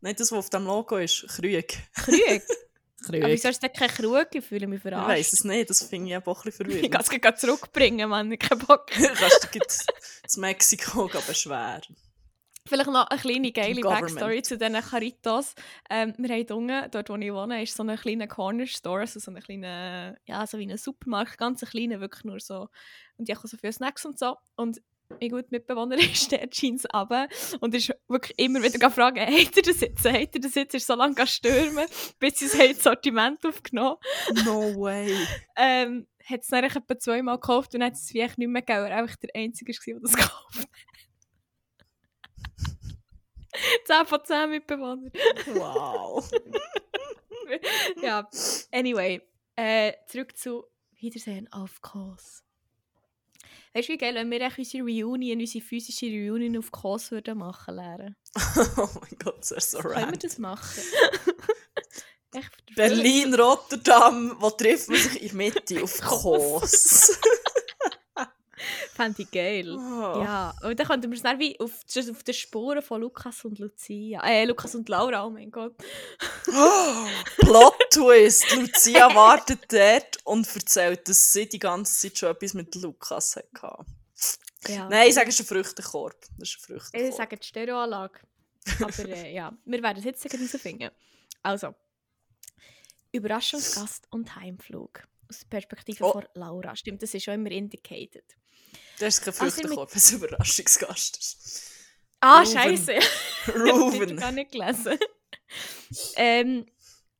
Nicht 0.01 0.19
das, 0.19 0.31
was 0.31 0.39
auf 0.39 0.49
dem 0.49 0.65
Logo 0.65 0.97
ist. 0.97 1.25
Krüg. 1.29 1.67
Krug? 1.93 2.15
Krüg. 3.05 3.23
Aber 3.23 3.31
wieso 3.31 3.49
ist 3.49 3.61
das 3.61 3.71
kein 3.73 3.89
Krug? 3.89 4.27
Ich 4.33 4.45
fühle 4.45 4.67
mich 4.67 4.77
Ich 4.77 4.81
verarscht. 4.83 5.09
weiss 5.09 5.33
es 5.33 5.43
nicht, 5.43 5.69
das 5.69 5.83
finde 5.83 6.09
ich 6.11 6.17
auch 6.17 6.25
ein 6.25 6.43
bisschen 6.43 6.45
Ich 6.51 6.55
verwirrend. 6.55 6.91
kann 6.91 7.01
es 7.01 7.09
gleich 7.09 7.35
zurückbringen, 7.35 8.09
Mann. 8.09 8.31
Ich 8.31 8.39
hab 8.41 8.49
keinen 8.49 8.67
Bock. 8.67 8.87
Kannst 8.91 9.49
du 9.53 10.27
zu 10.27 10.39
Mexiko 10.39 11.09
beschweren. 11.27 11.81
Vielleicht 12.65 12.89
noch 12.89 13.07
eine 13.07 13.19
kleine 13.19 13.51
geile 13.51 13.81
Government. 13.81 14.15
Backstory 14.15 14.41
zu 14.41 14.57
diesen 14.57 14.81
Caritas. 14.81 15.53
Ähm, 15.89 16.13
wir 16.17 16.29
haben 16.33 16.51
unten, 16.53 16.91
dort 16.91 17.09
wo 17.09 17.15
ich 17.17 17.33
wohne, 17.33 17.61
ist 17.61 17.75
so 17.75 17.83
ein 17.83 17.97
kleiner 17.97 18.27
Corner 18.27 18.65
Store, 18.67 19.01
also 19.01 19.19
so 19.19 19.31
ein 19.31 19.41
kleiner, 19.41 20.15
ja, 20.25 20.47
so 20.47 20.57
wie 20.57 20.71
ein 20.71 20.77
Supermarkt, 20.77 21.37
ganz 21.37 21.61
ein 21.61 21.69
kleiner, 21.69 21.99
wirklich 21.99 22.23
nur 22.23 22.39
so. 22.39 22.69
Und 23.17 23.27
die 23.27 23.35
haben 23.35 23.45
so 23.45 23.57
viele 23.57 23.73
Snacks 23.73 24.05
und 24.05 24.17
so. 24.17 24.37
Und 24.55 24.81
mein 25.19 25.29
guter 25.29 25.47
Mitbewohner 25.49 25.97
ist 25.99 26.31
der 26.31 26.49
Jeans 26.49 26.85
runter 26.93 27.27
und 27.59 27.73
ist 27.75 27.93
wirklich 28.07 28.37
immer 28.37 28.61
wieder 28.61 28.79
gefragt, 28.79 29.19
hat 29.19 29.57
er 29.57 29.61
das 29.61 29.81
jetzt, 29.81 30.05
hat 30.05 30.35
er 30.35 30.41
das 30.41 30.55
jetzt, 30.55 30.75
ist 30.75 30.87
so 30.87 30.95
lange 30.95 31.27
stürmen, 31.27 31.85
bis 32.19 32.39
sie 32.39 32.73
das 32.73 32.83
Sortiment 32.83 33.45
aufgenommen 33.45 33.97
No 34.45 34.75
way. 34.75 35.15
ähm, 35.55 36.07
hat 36.25 36.41
es 36.41 36.47
dann 36.47 36.63
etwa 36.63 36.97
zweimal 36.97 37.35
gekauft 37.35 37.75
und 37.75 37.83
hat 37.83 37.93
es 37.93 38.09
vielleicht 38.09 38.37
nicht 38.37 38.47
mehr 38.47 38.61
gegeben, 38.61 38.83
weil 38.85 38.91
er 38.91 39.07
der 39.07 39.29
Einzige 39.35 39.73
war, 39.73 39.93
der 39.93 39.99
das 40.01 40.13
gekauft 40.15 40.59
hat. 40.59 40.69
10 43.85 44.05
von 44.07 44.25
10 44.25 44.49
Mitbewohner. 44.49 45.11
Wow. 45.53 46.29
ja, 48.01 48.27
anyway. 48.71 49.21
Äh, 49.55 49.93
zurück 50.07 50.35
zu 50.35 50.65
Wiedersehen 50.99 51.51
auf 51.51 51.81
Kurs. 51.81 52.42
Weißt 53.75 53.89
du, 53.89 53.93
wie 53.93 53.97
geil, 53.97 54.13
wenn 54.13 54.29
wir 54.29 54.39
echt 54.41 54.59
unsere 54.59 54.83
Reunion, 54.83 55.39
unsere 55.39 55.65
physische 55.65 56.05
Reunion 56.05 56.57
auf 56.57 56.71
Kurs 56.71 57.09
würden 57.09 57.39
machen 57.39 57.75
lernen? 57.75 58.15
oh 58.77 58.87
mein 59.01 59.17
Gott, 59.23 59.49
ist 59.49 59.71
so 59.71 59.79
Können 59.79 60.11
wir 60.11 60.19
das 60.19 60.37
machen? 60.37 60.83
Berlin, 62.75 63.33
Rotterdam, 63.35 64.35
wo 64.39 64.49
trifft 64.49 64.89
man 64.89 64.97
sich 64.97 65.21
in 65.21 65.27
der 65.27 65.37
Mitte? 65.37 65.83
Auf 65.83 66.01
Kos. 66.01 67.19
Fände 69.03 69.21
ich 69.21 69.31
geil. 69.31 69.75
Oh. 69.77 70.23
Ja, 70.23 70.53
und 70.61 70.79
dann 70.79 70.87
könnten 70.87 71.11
wir 71.11 71.17
es 71.17 71.39
wie 71.39 71.59
auf, 71.59 71.71
auf 72.09 72.23
den 72.23 72.33
Spuren 72.33 72.81
von 72.81 73.01
Lukas 73.01 73.43
und 73.43 73.59
Lucia. 73.59 74.21
Äh, 74.23 74.45
Lukas 74.45 74.75
und 74.75 74.87
Laura, 74.87 75.25
oh 75.25 75.29
mein 75.29 75.51
Gott. 75.51 75.75
Oh, 76.47 77.07
Plot 77.37 77.75
Twist. 77.91 78.55
Lucia 78.55 79.13
wartet 79.13 79.71
dort 79.71 80.17
und 80.23 80.47
erzählt, 80.55 81.07
dass 81.07 81.33
sie 81.33 81.47
die 81.47 81.59
ganze 81.59 81.93
Zeit 81.93 82.17
schon 82.17 82.29
etwas 82.29 82.53
mit 82.53 82.73
Lukas 82.75 83.35
hatte. 83.35 83.85
Ja. 84.67 84.87
Nein, 84.87 85.09
ich 85.09 85.15
sage, 85.15 85.29
es 85.29 85.39
ist 85.39 85.51
ein 85.51 85.55
Früchtekorb. 85.55 86.15
Das 86.37 86.49
ist 86.49 86.57
ein 86.57 86.61
Früchtekorb. 86.61 87.09
Ich 87.09 87.15
sage 87.15 87.37
die 87.37 87.45
Stereoanlage. 87.45 88.19
Aber 88.81 89.09
äh, 89.09 89.33
ja, 89.35 89.51
wir 89.65 89.83
werden 89.83 89.97
es 89.97 90.05
jetzt 90.05 90.23
herausfinden. 90.23 90.91
Also, 91.41 91.75
Überraschungsgast 93.11 94.07
und 94.11 94.35
Heimflug. 94.35 95.03
Aus 95.33 95.39
der 95.39 95.47
Perspektive 95.47 96.03
Oh. 96.05 96.11
von 96.11 96.25
Laura. 96.35 96.75
Stimmt, 96.75 97.01
das 97.01 97.13
ist 97.13 97.23
schon 97.23 97.33
immer 97.35 97.51
indicated. 97.51 98.23
Das 98.99 99.17
ist 99.17 99.21
kein 99.21 99.33
Also 99.33 99.43
mit- 99.45 99.53
Früchtekorb, 99.55 99.91
wenn 99.91 99.97
es 99.97 100.11
ein 100.11 100.17
Überraschungsgast 100.17 101.17
ist. 101.17 101.71
Ah, 102.19 102.39
Ruven. 102.41 102.53
scheiße. 102.53 102.93
Ich 103.47 103.53
Titel 103.53 103.69
Ruven. 103.71 104.17
gar 104.17 104.31
nicht 104.31 104.51
gelesen. 104.51 104.97
ähm, 106.15 106.65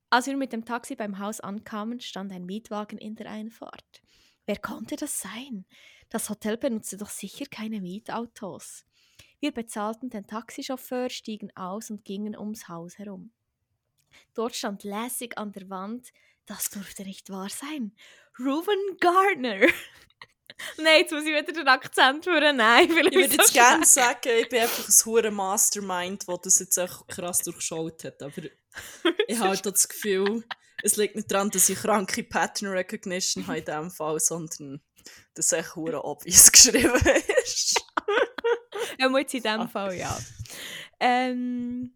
als 0.10 0.28
wir 0.28 0.38
mit 0.38 0.54
dem 0.54 0.63
Taxi 0.65 0.95
beim 0.95 1.19
Haus 1.19 1.39
ankamen, 1.39 1.99
stand 1.99 2.32
ein 2.32 2.45
Mietwagen 2.45 2.97
in 2.97 3.15
der 3.15 3.30
Einfahrt. 3.30 4.02
Wer 4.45 4.58
konnte 4.58 4.95
das 4.95 5.19
sein? 5.21 5.65
Das 6.10 6.30
Hotel 6.30 6.58
benutzte 6.58 6.97
doch 6.97 7.10
sicher 7.10 7.45
keine 7.49 7.82
Mietautos. 7.82 8.86
Wir 9.39 9.52
bezahlten 9.52 10.10
den 10.10 10.28
Taxichauffeur, 10.28 11.10
stiegen 11.10 11.52
aus 11.58 11.89
und 11.89 12.06
gingen 12.06 12.38
ums 12.38 12.67
Haus 12.69 12.97
herum. 12.99 13.32
Dort 14.36 14.56
stand 14.56 14.84
lässig 14.84 15.38
an 15.38 15.52
der 15.52 15.69
Wand, 15.69 16.13
das 16.45 16.69
durfte 16.69 17.03
nicht 17.03 17.29
wahr 17.29 17.49
sein. 17.49 17.95
Reuven 18.39 18.97
Gardner. 18.99 19.67
Nein, 20.77 20.99
jetzt 21.01 21.12
muss 21.12 21.23
ich 21.23 21.29
wieder 21.34 21.51
den 21.51 21.67
Akzent 21.67 22.25
hören. 22.25 22.58
Nein, 22.58 22.86
Ich 22.86 22.93
vielleicht 22.93 23.15
würde 23.15 23.36
jetzt 23.36 23.53
gerne 23.53 23.86
sagen, 23.86 24.29
ich 24.39 24.49
bin 24.49 24.60
einfach 24.62 24.88
ein 24.88 25.06
hure 25.06 25.32
Mastermind, 25.32 26.27
das 26.27 26.39
das 26.43 26.60
jetzt 26.60 26.77
auch 26.79 27.08
krass 27.08 27.39
durchschaut 27.39 28.03
hat. 28.03 28.21
Aber 28.21 28.41
ich 29.27 29.38
habe 29.39 29.49
halt 29.49 29.65
das 29.65 29.88
Gefühl, 29.88 30.43
es 30.84 30.95
liegt 30.95 31.15
nicht 31.15 31.32
daran, 31.32 31.49
dass 31.49 31.69
ich 31.69 31.79
kranke 31.79 32.23
Pattern 32.23 32.69
Recognition 32.69 33.47
habe 33.47 33.60
in 33.60 33.65
diesem 33.65 33.91
Fall, 33.91 34.19
sondern 34.19 34.82
dass 35.34 35.51
echt 35.53 35.75
hure 35.75 36.03
obvious 36.03 36.51
geschrieben 36.51 37.01
ist. 37.43 37.82
Ja, 38.99 39.10
muss 39.10 39.34
in 39.34 39.43
dem 39.43 39.62
Ah. 39.62 39.67
Fall, 39.67 39.95
ja. 39.97 40.17
Ähm, 40.99 41.93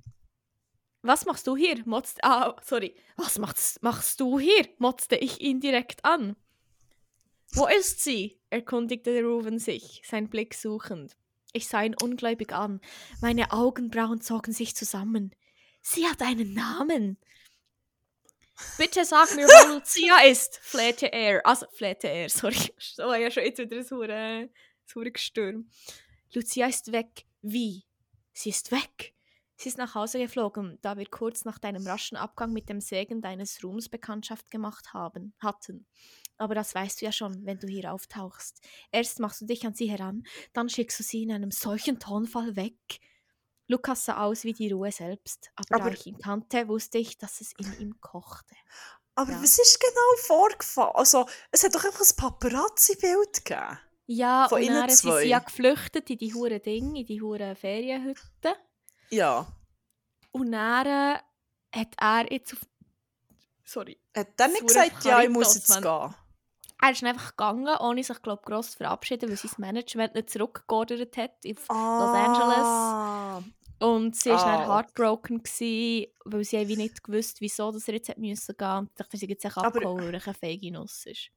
was 1.07 1.25
machst 1.25 1.47
du 1.47 1.55
hier? 1.55 1.81
Motzt, 1.85 2.23
ah, 2.23 2.55
sorry. 2.63 2.95
Was 3.15 3.39
machst, 3.39 3.81
machst 3.81 4.19
du 4.19 4.39
hier? 4.39 4.67
motzte 4.77 5.15
ich 5.15 5.41
ihn 5.41 5.59
direkt 5.59 6.03
an. 6.05 6.35
Wo 7.51 7.65
ist 7.67 8.03
sie? 8.03 8.39
erkundigte 8.49 9.21
Ruven 9.23 9.59
sich, 9.59 10.01
sein 10.05 10.29
Blick 10.29 10.53
suchend. 10.53 11.15
Ich 11.53 11.67
sah 11.67 11.81
ihn 11.83 11.95
ungläubig 12.01 12.53
an. 12.53 12.81
Meine 13.21 13.51
Augenbrauen 13.51 14.21
zogen 14.21 14.53
sich 14.53 14.75
zusammen. 14.75 15.33
Sie 15.81 16.05
hat 16.07 16.21
einen 16.21 16.53
Namen. 16.53 17.17
Bitte 18.77 19.05
sag 19.05 19.35
mir, 19.35 19.45
wo 19.47 19.73
Lucia 19.75 20.21
ist, 20.23 20.59
flehte 20.61 21.11
er. 21.11 21.45
Also, 21.45 21.67
flehte 21.71 22.07
er, 22.07 22.29
sorry. 22.29 22.73
So, 22.79 23.13
ja, 23.13 23.29
schon 23.31 23.43
jetzt 23.43 23.59
wieder 23.59 23.77
ein 23.77 23.89
hure- 23.89 24.49
hure 24.93 25.11
Gestürm. 25.11 25.69
Lucia 26.33 26.67
ist 26.67 26.91
weg. 26.91 27.25
Wie? 27.41 27.85
Sie 28.33 28.49
ist 28.49 28.71
weg. 28.71 29.13
Sie 29.59 29.69
ist 29.69 29.77
nach 29.79 29.95
Hause 29.95 30.19
geflogen, 30.19 30.77
da 30.81 30.97
wir 30.97 31.07
kurz 31.07 31.43
nach 31.43 31.57
deinem 31.57 31.85
raschen 31.87 32.15
Abgang 32.15 32.53
mit 32.53 32.69
dem 32.69 32.79
Segen 32.79 33.21
deines 33.21 33.63
Ruhms 33.63 33.89
Bekanntschaft 33.89 34.51
gemacht 34.51 34.93
haben, 34.93 35.33
hatten. 35.39 35.87
Aber 36.37 36.53
das 36.53 36.75
weißt 36.75 37.01
du 37.01 37.05
ja 37.05 37.11
schon, 37.11 37.43
wenn 37.45 37.57
du 37.59 37.67
hier 37.67 37.91
auftauchst. 37.91 38.61
Erst 38.91 39.19
machst 39.19 39.41
du 39.41 39.45
dich 39.45 39.65
an 39.65 39.73
sie 39.73 39.89
heran, 39.89 40.23
dann 40.53 40.69
schickst 40.69 40.99
du 40.99 41.03
sie 41.03 41.23
in 41.23 41.31
einem 41.31 41.49
solchen 41.49 41.99
Tonfall 41.99 42.55
weg. 42.55 42.99
Lukas 43.67 44.05
sah 44.05 44.23
aus 44.23 44.43
wie 44.43 44.53
die 44.53 44.71
Ruhe 44.71 44.91
selbst, 44.91 45.49
aber, 45.55 45.81
Aber- 45.81 45.89
da 45.89 45.95
ich 45.95 46.05
ihn 46.05 46.19
kannte, 46.19 46.67
wusste 46.67 46.99
ich, 46.99 47.17
dass 47.17 47.41
es 47.41 47.53
in 47.57 47.79
ihm 47.79 47.99
kochte. 47.99 48.55
Aber 49.15 49.31
Ja. 49.31 49.41
was 49.41 49.57
ist 49.57 49.79
genau 49.79 50.15
vorgefallen? 50.37 50.91
Also, 50.93 51.27
es 51.51 51.63
hat 51.63 51.73
doch 51.73 51.83
einfach 51.83 51.99
ein 52.01 52.15
Paparazzi-Bild 52.15 53.43
gegeben. 53.43 53.79
Ja, 54.05 54.47
Von 54.47 54.61
und 54.61 54.67
dann 54.67 54.89
sind 54.89 55.17
sie 55.17 55.27
ja 55.27 55.39
geflüchtet 55.39 56.09
in 56.11 56.17
die 56.19 56.33
hure 56.33 56.59
Ding, 56.61 56.95
in 56.95 57.05
die 57.07 57.21
hure 57.21 57.55
Ferienhütte. 57.55 58.55
Ja. 59.09 59.47
Und 60.31 60.51
dann 60.51 60.85
äh, 60.85 61.19
hat 61.73 61.93
er 61.97 62.31
jetzt 62.31 62.53
auf... 62.53 62.59
Sorry. 63.63 63.99
Hat 64.15 64.29
er 64.37 64.47
nicht 64.47 64.67
gesagt, 64.67 65.03
ja, 65.03 65.21
ich 65.21 65.29
muss 65.29 65.55
jetzt 65.55 65.81
gehen? 65.81 66.13
Er 66.79 66.91
ist 66.91 67.03
einfach 67.03 67.31
gegangen, 67.31 67.75
ohne 67.79 68.03
sich, 68.03 68.21
glaube 68.21 68.43
gross 68.45 68.71
zu 68.71 68.77
verabschieden, 68.77 69.29
weil 69.29 69.37
sein 69.37 69.51
Management 69.57 70.13
nicht 70.13 70.29
zurückgeordert 70.29 71.17
hat 71.17 71.31
auf 71.45 71.69
Ah. 71.69 73.41
Und 73.79 74.15
sie 74.15 74.29
war 74.29 74.45
dann 74.45 74.61
Ah, 74.61 74.67
heartbroken, 74.67 75.43
gewesen, 75.43 76.11
weil 76.25 76.43
sie 76.43 76.67
wie 76.67 76.77
nicht 76.77 77.03
gewusst, 77.03 77.41
wieso 77.41 77.71
dass 77.71 77.87
er 77.87 77.95
jetzt 77.95 78.09
hat 78.09 78.17
müssen 78.17 78.55
gehen 78.57 78.67
musste. 78.67 78.91
Ich 78.91 78.97
dachte, 78.97 79.17
sie 79.17 79.27
jetzt 79.27 79.41
sich 79.41 79.57
abgeholt, 79.57 80.03
weil 80.03 80.13
er 80.13 80.19
keine 80.21 80.33
feige 80.35 80.71
Nuss 80.71 81.05
ist. 81.05 81.29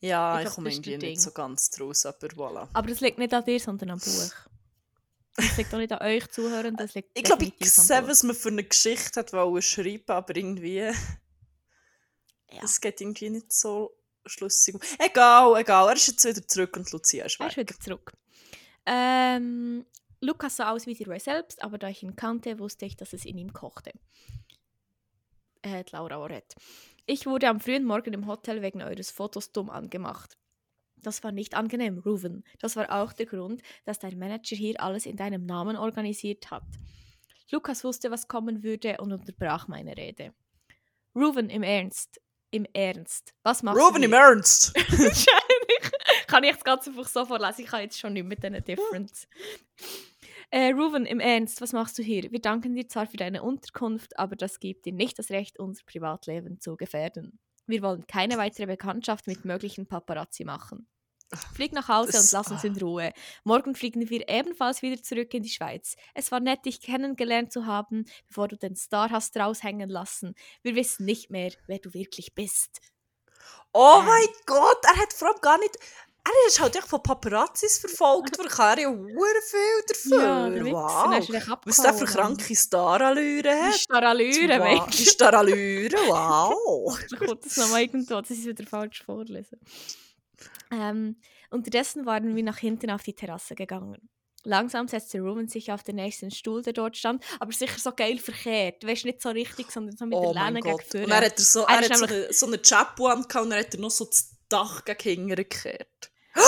Ja, 0.00 0.40
Ich 0.40 0.48
ich, 0.48 0.54
komme 0.54 0.70
irgendwie 0.70 0.96
nicht 0.98 1.20
so 1.20 1.30
ganz 1.30 1.70
draus, 1.70 2.06
aber 2.06 2.28
voilà. 2.28 2.68
Aber 2.72 2.88
das 2.88 3.00
liegt 3.00 3.18
nicht 3.18 3.32
an 3.32 3.44
dir, 3.44 3.58
sondern 3.58 3.90
am 3.90 3.98
Buch. 3.98 4.32
Das 5.36 5.56
liegt 5.56 5.74
auch 5.74 5.78
nicht 5.78 5.92
an 5.92 6.06
euch 6.06 6.28
Zuhörern, 6.30 6.76
das 6.76 6.94
liegt 6.94 7.10
Ich 7.14 7.24
glaube, 7.24 7.52
ich 7.58 7.72
sehe, 7.72 8.06
was 8.06 8.22
man 8.22 8.36
für 8.36 8.50
eine 8.50 8.64
Geschichte 8.64 9.20
hat 9.20 9.32
wollen 9.32 9.62
schreiben, 9.62 10.04
aber 10.06 10.36
irgendwie... 10.36 10.90
Ja. 12.50 12.62
Es 12.62 12.80
geht 12.80 13.00
irgendwie 13.00 13.30
nicht 13.30 13.52
so 13.52 13.96
schlüssig. 14.26 14.76
Egal, 14.98 15.60
egal. 15.60 15.88
Er 15.88 15.94
ist 15.94 16.06
jetzt 16.06 16.24
wieder 16.24 16.46
zurück 16.46 16.76
und 16.76 16.90
Lucia 16.92 17.24
ist 17.24 17.40
Er 17.40 17.48
ist 17.48 17.56
weg. 17.56 17.68
wieder 17.68 17.80
zurück. 17.80 18.12
Ähm, 18.86 19.84
Lukas 20.20 20.56
sah 20.56 20.70
aus 20.70 20.86
wie 20.86 20.94
die 20.94 21.04
Roy 21.04 21.18
selbst, 21.18 21.62
aber 21.62 21.78
da 21.78 21.88
ich 21.88 22.02
ihn 22.02 22.16
kannte, 22.16 22.58
wusste 22.58 22.86
ich, 22.86 22.96
dass 22.96 23.12
es 23.12 23.24
in 23.24 23.38
ihm 23.38 23.52
kochte. 23.52 23.92
Äh, 25.62 25.84
Laura 25.90 26.18
Orett. 26.18 26.54
Ich 27.06 27.26
wurde 27.26 27.48
am 27.48 27.60
frühen 27.60 27.84
Morgen 27.84 28.12
im 28.12 28.26
Hotel 28.26 28.62
wegen 28.62 28.82
eures 28.82 29.10
Fotos 29.10 29.52
dumm 29.52 29.68
angemacht. 29.68 30.36
Das 31.04 31.22
war 31.22 31.30
nicht 31.30 31.54
angenehm, 31.54 31.98
Ruven. 31.98 32.44
Das 32.58 32.74
war 32.76 32.90
auch 32.90 33.12
der 33.12 33.26
Grund, 33.26 33.62
dass 33.84 33.98
dein 33.98 34.18
Manager 34.18 34.56
hier 34.56 34.80
alles 34.80 35.06
in 35.06 35.16
deinem 35.16 35.46
Namen 35.46 35.76
organisiert 35.76 36.50
hat. 36.50 36.64
Lukas 37.52 37.84
wusste, 37.84 38.10
was 38.10 38.26
kommen 38.26 38.62
würde 38.62 38.96
und 38.98 39.12
unterbrach 39.12 39.68
meine 39.68 39.96
Rede. 39.96 40.34
Ruven, 41.14 41.50
im 41.50 41.62
Ernst. 41.62 42.20
Im 42.50 42.66
Ernst. 42.72 43.34
Was 43.42 43.62
machst 43.62 43.80
Ruben 43.80 44.00
du 44.00 44.04
im 44.04 44.10
hier? 44.10 44.20
Ernst! 44.20 44.74
Wahrscheinlich. 44.90 45.92
Kann 46.26 46.42
ich 46.44 46.52
das 46.52 46.64
Ganze 46.64 46.90
einfach 46.90 47.06
so 47.06 47.24
vorlesen? 47.24 47.62
Ich 47.62 47.66
kann 47.66 47.82
jetzt 47.82 47.98
schon 47.98 48.14
nicht 48.14 48.26
mit 48.26 48.42
diesen 48.42 48.64
Difference. 48.64 49.28
Äh, 50.50 50.70
Ruven, 50.70 51.04
im 51.06 51.20
Ernst, 51.20 51.60
was 51.60 51.72
machst 51.72 51.98
du 51.98 52.02
hier? 52.02 52.30
Wir 52.30 52.40
danken 52.40 52.74
dir 52.74 52.88
zwar 52.88 53.06
für 53.06 53.16
deine 53.16 53.42
Unterkunft, 53.42 54.18
aber 54.18 54.36
das 54.36 54.60
gibt 54.60 54.86
dir 54.86 54.92
nicht 54.92 55.18
das 55.18 55.30
Recht, 55.30 55.58
unser 55.58 55.84
Privatleben 55.84 56.60
zu 56.60 56.76
gefährden. 56.76 57.38
Wir 57.66 57.82
wollen 57.82 58.06
keine 58.06 58.36
weitere 58.36 58.66
Bekanntschaft 58.66 59.26
mit 59.26 59.44
möglichen 59.44 59.86
Paparazzi 59.86 60.44
machen. 60.44 60.86
Flieg 61.54 61.72
nach 61.72 61.88
Hause 61.88 62.12
das, 62.12 62.24
und 62.24 62.32
lass 62.32 62.50
uns 62.50 62.64
in 62.64 62.76
Ruhe. 62.76 63.12
Morgen 63.44 63.74
fliegen 63.74 64.08
wir 64.08 64.28
ebenfalls 64.28 64.82
wieder 64.82 65.02
zurück 65.02 65.32
in 65.34 65.42
die 65.42 65.50
Schweiz. 65.50 65.96
Es 66.14 66.32
war 66.32 66.40
nett, 66.40 66.64
dich 66.64 66.80
kennengelernt 66.80 67.52
zu 67.52 67.66
haben, 67.66 68.04
bevor 68.26 68.48
du 68.48 68.56
den 68.56 68.76
Star 68.76 69.10
hast 69.10 69.36
raushängen 69.36 69.88
lassen. 69.88 70.34
Wir 70.62 70.74
wissen 70.74 71.04
nicht 71.04 71.30
mehr, 71.30 71.52
wer 71.66 71.78
du 71.78 71.94
wirklich 71.94 72.34
bist. 72.34 72.80
Oh 73.72 73.96
ähm. 73.98 74.06
mein 74.06 74.28
Gott, 74.46 74.78
er 74.84 74.96
hat 75.02 75.12
vor 75.12 75.28
allem 75.28 75.40
gar 75.40 75.58
nicht. 75.58 75.76
Er 76.26 76.48
ist 76.48 76.58
halt 76.58 76.74
echt 76.74 76.88
von 76.88 77.02
Paparazzis 77.02 77.78
verfolgt, 77.78 78.38
weil 78.38 78.46
er 78.46 78.80
ja 78.80 78.90
viel 78.90 79.84
dafür. 79.86 80.56
Ja, 80.56 80.72
wow. 80.72 81.58
Was 81.66 81.76
der 81.76 81.92
für 81.92 82.06
kranke 82.06 82.56
Starallüre 82.56 83.62
hat. 83.62 83.74
Die 83.74 83.78
Starallüre, 83.78 84.58
wow. 84.60 84.86
Die 84.88 85.04
Starallüre, 85.04 85.96
wow. 86.06 86.98
ich 86.98 87.18
kommt 87.18 87.44
das 87.44 87.56
nochmal 87.58 87.82
irgendwo, 87.82 88.20
das 88.22 88.30
ist 88.30 88.46
wieder 88.46 88.64
falsch 88.64 89.02
vorlesen. 89.04 89.58
Ähm, 90.70 91.16
unterdessen 91.50 92.06
waren 92.06 92.34
wir 92.34 92.42
nach 92.42 92.58
hinten 92.58 92.90
auf 92.90 93.02
die 93.02 93.14
Terrasse 93.14 93.54
gegangen. 93.54 94.08
Langsam 94.46 94.88
setzte 94.88 95.20
Ruben 95.20 95.48
sich 95.48 95.72
auf 95.72 95.82
den 95.82 95.96
nächsten 95.96 96.30
Stuhl, 96.30 96.62
der 96.62 96.74
dort 96.74 96.98
stand, 96.98 97.24
aber 97.40 97.50
sicher 97.52 97.78
so 97.78 97.92
geil 97.92 98.18
verkehrt. 98.18 98.86
Weißt 98.86 99.06
nicht 99.06 99.22
so 99.22 99.30
richtig, 99.30 99.70
sondern 99.70 99.96
so 99.96 100.04
mit 100.04 100.18
oh 100.18 100.34
der 100.34 100.44
Lehne 100.44 100.60
gegen. 100.60 101.04
Und 101.04 101.10
er 101.10 101.24
hat, 101.24 101.38
so, 101.38 101.62
er, 101.62 101.80
er 101.80 101.88
hat 101.88 101.96
so, 101.96 102.04
eine, 102.04 102.32
so 102.32 102.46
eine 102.46 102.58
Chapeau 102.58 103.10
und 103.10 103.34
dann 103.34 103.54
hat 103.54 103.74
er 103.74 103.80
noch 103.80 103.90
so 103.90 104.04
das 104.04 104.34
Dach 104.48 104.84
gegen 104.84 105.00
hinten 105.02 105.36
gekehrt. 105.36 106.10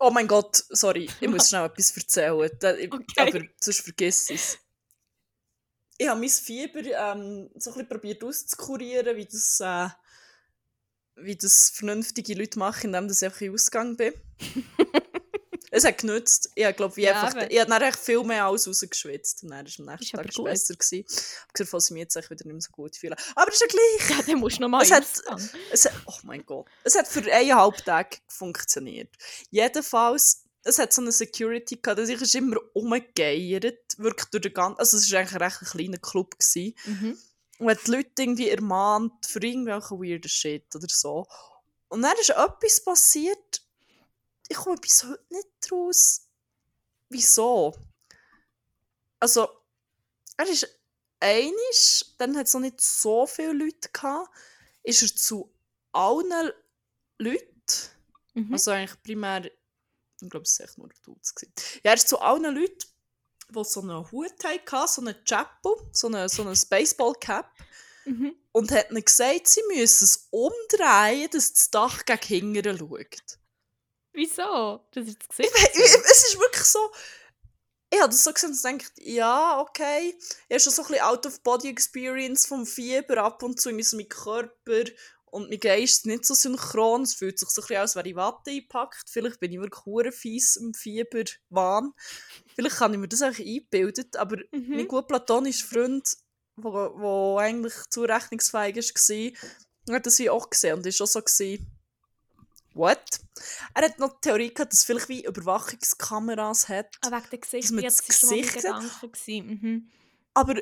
Oh 0.00 0.10
mein 0.10 0.26
Gott, 0.26 0.56
sorry, 0.70 1.08
ich 1.20 1.28
muss 1.28 1.48
schnell 1.48 1.64
etwas 1.64 1.96
erzählen. 1.96 2.32
Okay. 2.32 3.04
Aber 3.16 3.40
sonst 3.60 3.80
vergiss 3.80 4.28
es. 4.28 4.58
Ich 5.96 6.08
habe 6.08 6.20
mein 6.20 6.28
Fieber 6.28 6.80
ähm, 6.80 7.48
so 7.54 7.70
ein 7.70 7.74
bisschen 7.74 7.88
probiert 7.88 8.24
auszukurieren, 8.24 9.16
wie 9.16 9.24
das, 9.24 9.60
äh, 9.60 9.88
wie 11.16 11.36
das 11.36 11.70
vernünftige 11.70 12.34
Leute 12.34 12.58
machen, 12.58 12.94
indem 12.94 13.10
ich 13.10 13.24
einfach 13.24 13.40
in 13.40 13.54
Ausgang 13.54 13.96
bin. 13.96 14.12
es 15.74 15.84
hat 15.84 15.98
genützt. 15.98 16.50
Ich 16.54 16.76
glaube, 16.76 17.00
ja, 17.00 17.22
einfach, 17.22 17.48
ich 17.48 17.58
habe 17.58 17.70
dann 17.70 17.82
echt 17.82 17.98
viel 17.98 18.22
mehr 18.22 18.44
alles 18.46 18.68
rausgeschwitzt. 18.68 19.42
Und 19.42 19.50
dann 19.50 19.58
war 19.58 19.66
es 19.66 19.78
am 19.78 19.86
nächsten 19.86 20.16
Tag 20.16 20.26
besser. 20.44 20.74
Gewesen. 20.74 21.04
Abgesehen 21.48 21.66
von, 21.66 21.78
dass 21.78 21.86
ich 21.86 21.90
mich 21.92 22.00
jetzt 22.00 22.16
wieder 22.16 22.44
nicht 22.44 22.46
mehr 22.46 22.60
so 22.60 22.70
gut 22.70 22.96
fühle. 22.96 23.16
Aber 23.34 23.48
es 23.48 23.54
ist 23.54 23.60
ja 23.60 23.66
gleich. 23.66 24.10
Ja, 24.10 24.24
dann 24.24 24.40
musst 24.40 24.58
du 24.58 24.62
nochmal 24.62 24.82
es 24.82 24.92
hat, 24.92 25.04
es 25.72 25.84
hat, 25.84 25.94
Oh 26.06 26.18
mein 26.22 26.44
Gott. 26.46 26.66
Es 26.84 26.96
hat 26.96 27.08
für 27.08 27.20
eineinhalb 27.20 27.84
Tage 27.84 28.18
funktioniert. 28.28 29.14
Jedenfalls, 29.50 30.44
es 30.62 30.78
hat 30.78 30.92
so 30.92 31.02
eine 31.02 31.12
Security 31.12 31.76
gehabt, 31.76 31.98
dass 31.98 32.08
ich 32.08 32.34
immer 32.34 32.56
umgegeiert, 32.72 33.98
wirklich 33.98 34.30
durch 34.30 34.42
den 34.42 34.54
ganzen... 34.54 34.78
Also 34.78 34.96
es 34.96 35.10
war 35.12 35.20
eigentlich 35.20 35.34
ein 35.34 35.42
recht 35.42 35.60
kleiner 35.60 35.98
Club. 35.98 36.38
Gewesen. 36.38 36.74
Mhm. 36.86 37.18
Und 37.58 37.70
hat 37.70 37.86
die 37.86 37.92
Leute 37.92 38.22
irgendwie 38.22 38.48
ermahnt 38.48 39.26
für 39.26 39.42
irgendwelche 39.42 39.94
weirden 39.94 40.28
Shit 40.28 40.74
oder 40.74 40.88
so. 40.88 41.26
Und 41.88 42.02
dann 42.02 42.16
ist 42.18 42.30
etwas 42.30 42.82
passiert, 42.82 43.62
ich 44.48 44.56
komme 44.56 44.76
bis 44.76 45.04
heute 45.04 45.24
nicht 45.30 45.72
raus, 45.72 46.28
wieso. 47.08 47.74
Also, 49.20 49.48
er 50.36 50.48
ist 50.48 50.68
einig, 51.20 52.14
dann 52.18 52.36
hat 52.36 52.46
es 52.46 52.54
noch 52.54 52.60
nicht 52.60 52.80
so 52.80 53.26
viele 53.26 53.52
Leute 53.52 53.88
gehabt, 53.92 54.28
ist 54.82 55.02
er 55.02 55.16
zu 55.16 55.54
allen 55.92 56.52
Leuten, 57.18 57.62
mhm. 58.34 58.52
also 58.52 58.72
eigentlich 58.72 59.02
primär, 59.02 59.44
ich 59.46 60.30
glaube, 60.30 60.44
es 60.44 60.58
war 60.58 60.66
echt 60.66 60.78
nur 60.78 60.88
Dudes. 61.02 61.34
Ja, 61.82 61.92
er 61.92 61.94
ist 61.94 62.08
zu 62.08 62.18
allen 62.18 62.54
Leuten, 62.54 62.86
die 63.54 63.64
so 63.64 63.80
einen 63.80 64.10
Hut 64.10 64.44
hatten, 64.44 64.88
so 64.88 65.00
einen 65.00 65.24
Chapel, 65.24 65.76
so 65.92 66.08
einen, 66.08 66.28
so 66.28 66.42
einen 66.42 66.58
Baseball-Cap, 66.68 67.50
mhm. 68.04 68.36
und 68.52 68.70
hat 68.72 68.90
ihnen 68.90 69.04
gesagt, 69.04 69.48
sie 69.48 69.62
müssen 69.68 70.04
es 70.04 70.28
umdrehen, 70.30 71.30
dass 71.30 71.52
das 71.52 71.70
Dach 71.70 72.04
gegen 72.04 72.54
hinten 72.54 72.78
schaut. 72.78 73.38
Wieso? 74.12 74.86
Das 74.92 75.06
ist 75.08 75.18
das 75.20 75.28
Gesicht. 75.28 75.52
Ich, 75.74 75.80
ich, 75.80 75.94
es 75.94 76.24
ist 76.28 76.38
wirklich 76.38 76.64
so. 76.64 76.90
Ich 77.90 78.00
habe 78.00 78.10
das 78.10 78.24
so 78.24 78.32
gesehen 78.32 78.50
und 78.50 78.78
gedacht, 78.78 78.92
ja, 78.98 79.60
okay. 79.60 80.16
Ich 80.48 80.54
habe 80.54 80.60
schon 80.60 80.72
so 80.72 80.82
ein 80.82 80.88
bisschen 80.88 81.04
Out-of-Body-Experience 81.04 82.46
vom 82.46 82.66
Fieber 82.66 83.18
ab 83.18 83.42
und 83.42 83.60
zu 83.60 83.70
in 83.70 83.76
meinem 83.76 84.08
Körper 84.08 84.84
und 85.34 85.50
mein 85.50 85.58
Geist 85.58 85.96
ist 85.96 86.06
nicht 86.06 86.24
so 86.24 86.34
synchron. 86.34 87.02
Es 87.02 87.14
fühlt 87.14 87.40
sich 87.40 87.48
so 87.48 87.60
ein 87.60 87.66
bisschen 87.66 87.82
aus, 87.82 87.82
als 87.82 87.96
wäre 87.96 88.08
ich 88.08 88.14
Watte 88.14 88.52
eingepackt. 88.52 89.10
Vielleicht 89.10 89.40
bin 89.40 89.50
ich 89.50 89.58
wirklich 89.58 89.84
hure 89.84 90.12
fies 90.12 90.54
im 90.54 90.74
Fieberwahn. 90.74 91.92
Vielleicht 92.54 92.76
kann 92.76 92.92
ich 92.92 93.00
mir 93.00 93.08
das 93.08 93.22
auch 93.22 93.36
eingebildet, 93.36 94.16
aber 94.16 94.36
mhm. 94.52 94.68
mein 94.68 94.86
gut 94.86 95.08
platonischer 95.08 95.66
Freund, 95.66 96.08
der 96.56 97.36
eigentlich 97.38 97.74
zurechnungsfähig 97.90 98.76
war, 98.76 99.96
hat 99.96 100.06
das 100.06 100.20
wie 100.20 100.30
auch 100.30 100.48
gesehen 100.48 100.76
und 100.76 100.86
war 100.86 101.04
auch 101.04 101.10
so, 101.10 101.20
gewesen, 101.20 101.66
what? 102.74 103.20
Er 103.74 103.82
hat 103.86 103.98
noch 103.98 104.12
die 104.20 104.28
Theorie 104.28 104.54
gehabt, 104.54 104.72
dass 104.72 104.80
es 104.80 104.84
vielleicht 104.84 105.08
wie 105.08 105.24
Überwachungskameras 105.24 106.68
hat. 106.68 106.94
Ah, 107.00 107.10
wegen 107.10 107.30
der 107.30 107.38
Gesicht, 107.40 107.72
dass 107.72 107.82
jetzt 107.82 108.08
das 108.08 108.20
Gesicht 108.20 109.44
mhm. 109.44 109.90
Aber 110.32 110.54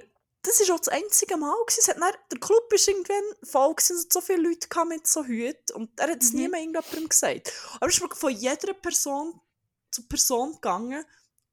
das 0.42 0.60
war 0.68 0.74
auch 0.74 0.80
das 0.80 0.88
einzige 0.88 1.36
Mal. 1.36 1.56
Gewesen. 1.66 1.90
Hat 1.90 2.00
dann, 2.00 2.14
der 2.30 2.40
Club 2.40 2.70
war 2.70 2.88
irgendwann 2.88 3.48
voll 3.48 3.74
gewesen, 3.74 4.06
so 4.10 4.20
viele 4.20 4.48
Leute 4.48 4.68
mit 4.88 5.06
so 5.06 5.24
Hüten 5.24 5.76
und 5.76 5.98
er 5.98 6.10
hat 6.10 6.22
es 6.22 6.32
mhm. 6.32 6.40
nie 6.40 6.48
mehr 6.48 6.60
irgendjemandem 6.60 7.08
gesagt. 7.08 7.52
Aber 7.76 7.86
es 7.86 7.98
ist 7.98 8.14
von 8.14 8.30
jeder 8.30 8.74
Person 8.74 9.40
zu 9.90 10.02
Person 10.08 10.54
gegangen 10.54 11.04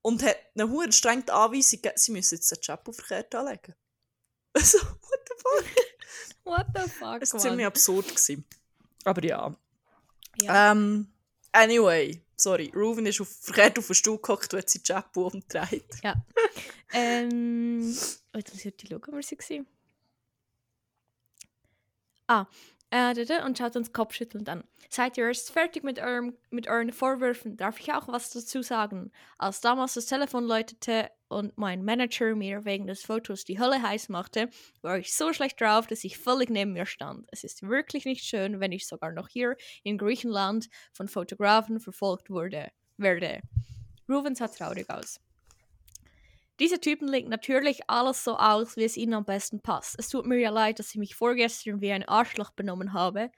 und 0.01 0.23
hat 0.23 0.37
eine 0.55 0.69
hohe 0.69 0.91
strenge 0.91 1.31
Anweisung 1.31 1.81
gegeben, 1.81 1.97
sie 1.97 2.11
müssen 2.11 2.35
jetzt 2.35 2.51
den 2.51 2.61
Chapel 2.61 2.93
verkehrt 2.93 3.33
anlegen. 3.35 3.75
Also, 4.51 4.79
what 4.79 5.29
the 5.29 5.35
fuck? 5.37 5.65
what 6.43 6.65
the 6.73 6.89
fuck, 6.89 7.21
Es 7.21 7.33
war 7.33 7.39
ziemlich 7.39 7.67
absurd. 7.67 8.07
Gewesen. 8.07 8.43
Aber 9.03 9.23
ja. 9.23 9.55
Ja. 10.41 10.71
Ähm, 10.71 11.13
anyway, 11.51 12.19
sorry, 12.41 12.71
Ruven 12.75 13.05
ist 13.05 13.21
auf, 13.21 13.29
verkehrt 13.29 13.77
auf 13.77 13.87
den 13.87 13.95
Stuhl 13.95 14.17
gehockt 14.17 14.53
und 14.53 14.59
hat 14.59 14.69
seinen 14.69 14.83
Chapeau 14.83 15.27
umgedreht. 15.27 15.85
Ja. 16.03 16.15
ähm, 16.93 17.95
oh, 18.33 18.37
jetzt 18.37 18.53
muss 18.53 18.65
ich 18.65 18.73
schauen, 18.89 19.01
wo 19.07 19.21
sie 19.21 19.37
war. 19.37 19.65
Ah, 22.27 22.45
äh, 22.91 23.43
und 23.45 23.57
schaut 23.57 23.75
uns 23.75 23.93
kopfschüttelnd 23.93 24.49
an. 24.49 24.63
Seid 24.89 25.17
ihr 25.17 25.27
erst 25.27 25.51
fertig 25.51 25.83
mit, 25.83 25.99
eurem, 25.99 26.35
mit 26.49 26.67
euren 26.67 26.91
Vorwürfen? 26.91 27.57
Darf 27.57 27.79
ich 27.79 27.93
auch 27.93 28.07
was 28.07 28.31
dazu 28.31 28.61
sagen? 28.61 29.11
Als 29.37 29.61
damals 29.61 29.93
das 29.93 30.07
Telefon 30.07 30.45
läutete 30.45 31.09
und 31.27 31.57
mein 31.57 31.83
Manager 31.83 32.35
mir 32.35 32.65
wegen 32.65 32.87
des 32.87 33.03
Fotos 33.03 33.45
die 33.45 33.59
Hölle 33.59 33.81
heiß 33.81 34.09
machte, 34.09 34.49
war 34.81 34.97
ich 34.97 35.15
so 35.15 35.31
schlecht 35.31 35.61
drauf, 35.61 35.85
dass 35.85 36.03
ich 36.03 36.17
völlig 36.17 36.49
neben 36.49 36.73
mir 36.73 36.87
stand. 36.87 37.27
Es 37.31 37.43
ist 37.43 37.61
wirklich 37.61 38.05
nicht 38.05 38.23
schön, 38.23 38.59
wenn 38.59 38.71
ich 38.71 38.87
sogar 38.87 39.11
noch 39.11 39.27
hier 39.27 39.55
in 39.83 39.97
Griechenland 39.97 40.69
von 40.91 41.07
Fotografen 41.07 41.79
verfolgt 41.79 42.29
wurde, 42.29 42.69
werde. 42.97 43.41
Ruven 44.09 44.33
sah 44.33 44.47
traurig 44.47 44.89
aus. 44.89 45.19
Diese 46.59 46.79
Typen 46.79 47.07
legen 47.07 47.29
natürlich 47.29 47.89
alles 47.89 48.23
so 48.23 48.37
aus, 48.37 48.75
wie 48.75 48.83
es 48.83 48.97
ihnen 48.97 49.13
am 49.13 49.25
besten 49.25 49.61
passt. 49.61 49.95
Es 49.97 50.09
tut 50.09 50.25
mir 50.25 50.37
ja 50.37 50.49
leid, 50.49 50.79
dass 50.79 50.89
ich 50.89 50.97
mich 50.97 51.15
vorgestern 51.15 51.81
wie 51.81 51.91
ein 51.91 52.07
Arschloch 52.07 52.51
benommen 52.51 52.93
habe. 52.93 53.31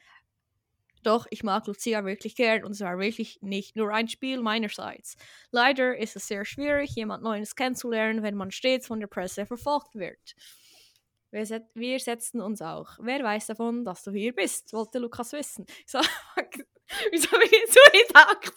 Doch 1.03 1.25
ich 1.31 1.43
mag 1.43 1.65
Lucia 1.67 2.05
wirklich 2.05 2.35
gern 2.35 2.63
und 2.63 2.71
es 2.71 2.81
war 2.81 2.99
wirklich 2.99 3.39
nicht 3.41 3.75
nur 3.75 3.91
ein 3.93 4.07
Spiel 4.07 4.39
meinerseits. 4.39 5.17
Leider 5.51 5.97
ist 5.97 6.15
es 6.15 6.27
sehr 6.27 6.45
schwierig, 6.45 6.91
jemand 6.95 7.23
Neues 7.23 7.55
kennenzulernen, 7.55 8.23
wenn 8.23 8.35
man 8.35 8.51
stets 8.51 8.87
von 8.87 8.99
der 8.99 9.07
Presse 9.07 9.45
verfolgt 9.45 9.95
wird. 9.95 10.35
Wir, 11.31 11.45
set 11.45 11.63
wir 11.73 11.99
setzten 11.99 12.41
uns 12.41 12.61
auch. 12.61 12.97
Wer 12.99 13.23
weiß 13.23 13.47
davon, 13.47 13.85
dass 13.85 14.03
du 14.03 14.11
hier 14.11 14.33
bist, 14.33 14.73
wollte 14.73 14.99
Lukas 14.99 15.31
wissen. 15.31 15.65
So, 15.85 15.99
Wieso 17.11 17.29
bin 17.29 17.49
ich 17.49 17.71
so 17.71 17.79
gedacht? 18.07 18.53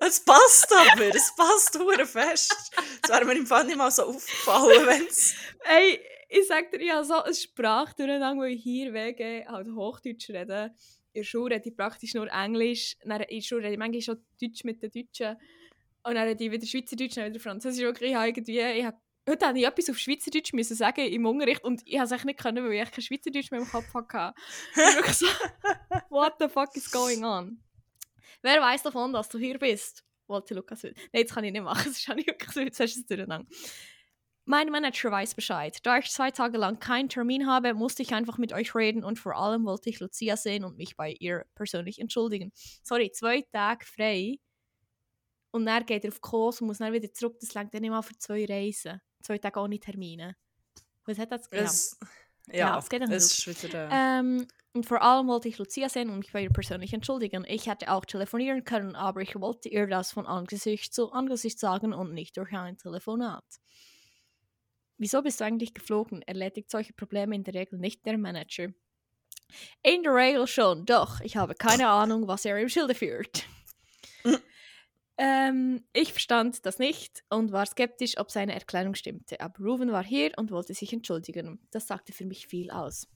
Es 0.00 0.24
passt 0.24 0.72
aber, 0.74 1.14
es 1.14 1.34
passt 1.36 1.78
nur 1.78 1.94
fest. 2.06 2.72
Es 3.02 3.08
wäre 3.08 3.24
mir 3.24 3.36
im 3.36 3.46
Fall 3.46 3.64
nicht 3.64 3.76
mal 3.76 3.90
so 3.90 4.04
aufgefallen, 4.04 4.86
wenn 4.86 5.06
es... 5.06 5.36
Ey, 5.64 6.00
ich 6.28 6.46
sag 6.48 6.70
dir, 6.70 6.80
ich 6.80 6.90
habe 6.90 7.04
so 7.04 7.22
eine 7.22 7.34
Sprache 7.34 7.94
durcheinander, 7.96 8.42
weil 8.42 8.52
ich 8.52 8.62
hier 8.62 8.92
wegen 8.92 9.48
halt 9.48 9.68
Hochdeutsch 9.68 10.30
rede. 10.30 10.74
In 11.12 11.20
der 11.20 11.24
Schule 11.24 11.54
rede 11.54 11.68
ich 11.68 11.76
praktisch 11.76 12.14
nur 12.14 12.28
Englisch. 12.30 12.96
Dann 13.04 13.20
in 13.20 13.36
der 13.36 13.42
Schule 13.42 13.62
rede 13.62 13.74
ich 13.74 13.78
manchmal 13.78 14.02
schon 14.02 14.24
Deutsch 14.40 14.64
mit 14.64 14.82
den 14.82 14.90
Deutschen. 14.90 15.36
Und 16.02 16.14
dann 16.14 16.28
rede 16.28 16.44
ich 16.44 16.50
wieder 16.50 16.66
Schweizerdeutsch, 16.66 17.16
dann 17.16 17.30
wieder 17.30 17.40
Französisch. 17.40 17.84
Wirklich, 17.84 18.10
ich 18.10 18.16
habe 18.16 18.28
irgendwie... 18.28 18.60
Ich 18.60 18.84
habe 18.84 18.98
Heute 19.28 19.44
musste 19.46 19.58
ich 19.58 19.66
etwas 19.66 19.90
auf 19.90 19.98
Schweizerdeutsch 19.98 20.52
müssen 20.52 20.76
sagen 20.76 21.06
im 21.06 21.26
Unterricht 21.26 21.64
und 21.64 21.82
ich 21.84 21.98
konnte 21.98 22.14
es 22.14 22.24
nicht 22.24 22.38
können, 22.38 22.64
weil 22.64 22.82
ich 22.82 22.90
kein 22.90 23.02
Schweizerdeutsch 23.02 23.50
mehr 23.50 23.60
im 23.60 23.68
Kopf 23.68 23.92
hatte. 23.92 24.34
wirklich 24.74 25.16
so, 25.16 25.26
what 26.10 26.34
the 26.38 26.48
fuck 26.48 26.74
is 26.76 26.90
going 26.90 27.24
on? 27.24 27.60
Wer 28.42 28.60
weiß 28.60 28.84
davon, 28.84 29.12
dass 29.12 29.28
du 29.28 29.38
hier 29.38 29.58
bist? 29.58 30.04
Wollte 30.28 30.54
Lukas 30.54 30.82
Nein, 30.84 30.94
jetzt 31.12 31.34
kann 31.34 31.42
ich 31.42 31.52
nicht 31.52 31.62
machen, 31.62 31.84
das 31.86 31.98
ist 31.98 32.08
nicht 32.14 32.28
wirklich 32.28 32.52
so, 32.52 32.60
jetzt 32.60 32.78
hast 32.78 32.94
du 32.94 33.00
es 33.00 33.06
durcheinander. 33.06 33.48
Mein 34.44 34.70
Manager 34.70 35.10
weiß 35.10 35.34
Bescheid. 35.34 35.76
Da 35.82 35.98
ich 35.98 36.08
zwei 36.12 36.30
Tage 36.30 36.56
lang 36.56 36.78
keinen 36.78 37.08
Termin 37.08 37.48
habe, 37.48 37.74
musste 37.74 38.04
ich 38.04 38.14
einfach 38.14 38.38
mit 38.38 38.52
euch 38.52 38.76
reden 38.76 39.02
und 39.02 39.18
vor 39.18 39.34
allem 39.34 39.64
wollte 39.64 39.90
ich 39.90 39.98
Lucia 39.98 40.36
sehen 40.36 40.64
und 40.64 40.76
mich 40.76 40.96
bei 40.96 41.16
ihr 41.18 41.46
persönlich 41.56 41.98
entschuldigen. 41.98 42.52
Sorry, 42.84 43.10
zwei 43.10 43.42
Tage 43.52 43.84
frei 43.84 44.38
Und 45.50 45.66
dann 45.66 45.84
geht 45.84 46.04
er 46.04 46.12
auf 46.12 46.20
Kurs 46.20 46.60
und 46.60 46.68
muss 46.68 46.78
dann 46.78 46.92
wieder 46.92 47.12
zurück. 47.12 47.38
Das 47.40 47.54
längt 47.54 47.74
dann 47.74 47.80
nicht 47.80 47.90
mal 47.90 48.02
für 48.02 48.16
zwei 48.18 48.44
Reisen. 48.44 49.00
Zwei 49.26 49.38
Tage 49.38 49.58
ohne 49.58 49.80
Termine. 49.80 50.36
Was 51.04 51.18
hat 51.18 51.32
das 51.32 51.48
Es, 51.50 51.98
ja, 52.46 52.54
Ja, 52.54 52.78
es 52.78 52.88
geht 52.88 53.02
dann 53.02 53.10
es 53.10 53.44
ist 53.44 53.64
wieder... 53.64 53.88
Äh, 53.90 54.18
Ähm, 54.20 54.46
und 54.72 54.86
vor 54.86 55.02
allem 55.02 55.26
wollte 55.26 55.48
ich 55.48 55.58
Lucia 55.58 55.88
sehen 55.88 56.10
und 56.10 56.18
mich 56.18 56.32
bei 56.32 56.42
ihr 56.42 56.50
persönlich 56.50 56.92
entschuldigen. 56.92 57.44
Ich 57.48 57.66
hätte 57.66 57.90
auch 57.90 58.04
telefonieren 58.04 58.62
können, 58.62 58.94
aber 58.94 59.22
ich 59.22 59.34
wollte 59.34 59.68
ihr 59.68 59.88
das 59.88 60.12
von 60.12 60.26
Angesicht 60.26 60.94
zu 60.94 61.10
Angesicht 61.10 61.58
sagen 61.58 61.92
und 61.92 62.14
nicht 62.14 62.36
durch 62.36 62.52
ein 62.52 62.78
Telefonat. 62.78 63.44
Wieso 64.96 65.22
bist 65.22 65.40
du 65.40 65.44
eigentlich 65.44 65.74
geflogen? 65.74 66.22
Erledigt 66.22 66.70
solche 66.70 66.92
Probleme 66.92 67.34
in 67.34 67.42
der 67.42 67.54
Regel 67.54 67.80
nicht 67.80 68.06
der 68.06 68.16
Manager. 68.16 68.68
In 69.82 70.04
der 70.04 70.14
Regel 70.14 70.46
schon, 70.46 70.86
doch 70.86 71.20
ich 71.20 71.36
habe 71.36 71.56
keine 71.56 71.88
Ahnung, 71.88 72.28
was 72.28 72.44
er 72.44 72.58
im 72.60 72.68
Schilde 72.68 72.94
führt. 72.94 73.44
ähm, 75.18 75.82
ich 75.92 76.12
verstand 76.12 76.66
das 76.66 76.78
nicht 76.78 77.24
und 77.30 77.52
war 77.52 77.64
skeptisch, 77.66 78.18
ob 78.18 78.30
seine 78.30 78.54
Erklärung 78.54 78.94
stimmte. 78.94 79.40
Aber 79.40 79.58
Ruven 79.64 79.90
war 79.90 80.04
hier 80.04 80.32
und 80.36 80.50
wollte 80.50 80.74
sich 80.74 80.92
entschuldigen. 80.92 81.58
Das 81.70 81.86
sagte 81.86 82.12
für 82.12 82.26
mich 82.26 82.46
viel 82.46 82.70
aus. 82.70 83.08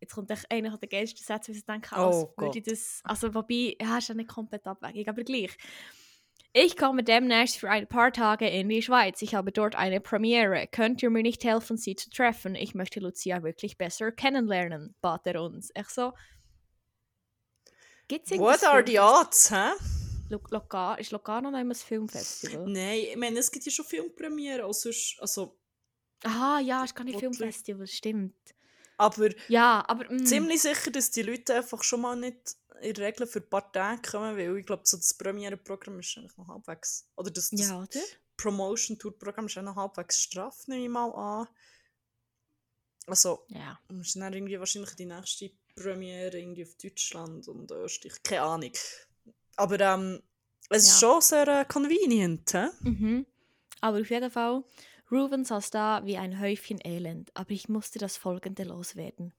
Jetzt 0.00 0.14
kommt 0.14 0.30
echt 0.30 0.50
einer 0.50 0.76
der 0.76 0.88
geilsten 0.88 1.24
Sätze, 1.24 1.52
wie 1.52 1.58
ich 1.58 1.64
denke, 1.64 1.88
Oh 1.96 2.30
würde 2.36 2.60
das, 2.60 3.00
also 3.04 3.34
wobei, 3.34 3.76
ja, 3.80 3.96
ist 3.96 4.08
ja 4.08 4.14
nicht 4.14 4.28
komplett 4.28 4.66
abwegig, 4.66 5.08
aber 5.08 5.24
gleich. 5.24 5.56
Ich 6.52 6.76
komme 6.76 7.02
demnächst 7.02 7.58
für 7.58 7.70
ein 7.70 7.86
paar 7.86 8.12
Tage 8.12 8.48
in 8.48 8.68
die 8.68 8.82
Schweiz. 8.82 9.20
Ich 9.20 9.34
habe 9.34 9.52
dort 9.52 9.74
eine 9.74 10.00
Premiere. 10.00 10.66
Könnt 10.66 11.02
ihr 11.02 11.10
mir 11.10 11.22
nicht 11.22 11.44
helfen, 11.44 11.76
sie 11.76 11.96
zu 11.96 12.08
treffen? 12.10 12.54
Ich 12.54 12.74
möchte 12.74 13.00
Lucia 13.00 13.42
wirklich 13.42 13.76
besser 13.78 14.12
kennenlernen, 14.12 14.94
bat 15.00 15.26
er 15.26 15.42
uns. 15.42 15.70
Ich 15.74 15.88
so. 15.88 16.12
Gibt's 18.08 18.30
What 18.32 18.64
are 18.64 18.86
the 18.86 19.00
odds, 19.00 19.50
hä? 19.50 19.72
Locar 20.28 20.98
ist 20.98 21.10
Locarno 21.12 21.50
noch 21.50 21.58
immer 21.60 21.74
ein 21.74 21.76
Filmfestival? 21.76 22.64
Nein, 22.72 22.98
ich 23.10 23.16
meine, 23.16 23.38
es 23.38 23.50
gibt 23.50 23.64
ja 23.64 23.72
schon 23.72 23.84
Filmpremiere, 23.84 24.64
auch 24.64 24.72
sonst, 24.72 25.16
also, 25.20 25.56
Aha, 26.24 26.60
ja, 26.60 26.84
ist 26.84 26.94
gar 26.94 27.04
nicht? 27.04 27.18
Filmfestival, 27.18 27.86
stimmt. 27.86 28.34
aber 28.98 29.30
Ja, 29.48 29.84
aber. 29.86 30.10
mm, 30.12 30.26
ziemlich 30.26 30.62
sicher, 30.62 30.90
dass 30.90 31.10
die 31.10 31.22
Leute 31.22 31.54
einfach 31.54 31.82
schon 31.82 32.00
mal 32.00 32.16
nicht 32.16 32.56
in 32.80 32.94
der 32.94 33.06
Regel 33.06 33.26
für 33.26 33.40
ein 33.40 33.48
paar 33.48 33.70
Tage 33.72 34.02
kommen, 34.10 34.36
weil 34.36 34.56
ich 34.58 34.66
glaube, 34.66 34.82
so 34.84 34.96
das 34.96 35.14
Premiere-Programm 35.14 35.98
ist 36.00 36.16
eigentlich 36.16 36.36
noch 36.36 36.48
halbwegs, 36.48 37.08
oder 37.16 37.30
das, 37.30 37.50
das 37.50 37.60
Ja, 37.60 37.78
oder? 37.80 38.00
Promotion-Tour-Programm 38.36 39.46
ist 39.46 39.56
auch 39.58 39.62
noch 39.62 39.76
halbwegs 39.76 40.20
straff, 40.20 40.66
nehme 40.68 40.84
ich 40.84 40.90
mal 40.90 41.10
an. 41.10 41.48
Also, 43.06 43.44
Ja. 43.48 43.78
ist 44.00 44.16
dann 44.16 44.32
irgendwie 44.32 44.58
wahrscheinlich 44.58 44.94
die 44.94 45.06
nächste 45.06 45.50
Premiere 45.74 46.38
irgendwie 46.38 46.64
auf 46.64 46.74
Deutschland 46.74 47.46
und 47.48 47.70
Österreich, 47.70 48.22
keine 48.22 48.42
Ahnung. 48.42 48.72
Aber 49.56 49.80
ähm, 49.80 50.20
es 50.70 50.84
ist 50.84 51.00
Ja. 51.00 51.08
schon 51.08 51.20
sehr 51.22 51.48
äh, 51.48 51.64
convenient, 51.64 52.52
hä? 52.54 52.66
Mhm. 52.80 53.26
Aber 53.80 54.00
auf 54.00 54.10
jeden 54.10 54.30
Fall, 54.30 54.64
Ruben 55.10 55.44
saß 55.44 55.70
da 55.70 56.04
wie 56.04 56.16
ein 56.16 56.40
Häufchen 56.40 56.78
Elend, 56.84 57.30
aber 57.34 57.50
ich 57.52 57.68
musste 57.68 57.98
das 57.98 58.16
Folgende 58.16 58.64
loswerden. 58.64 59.32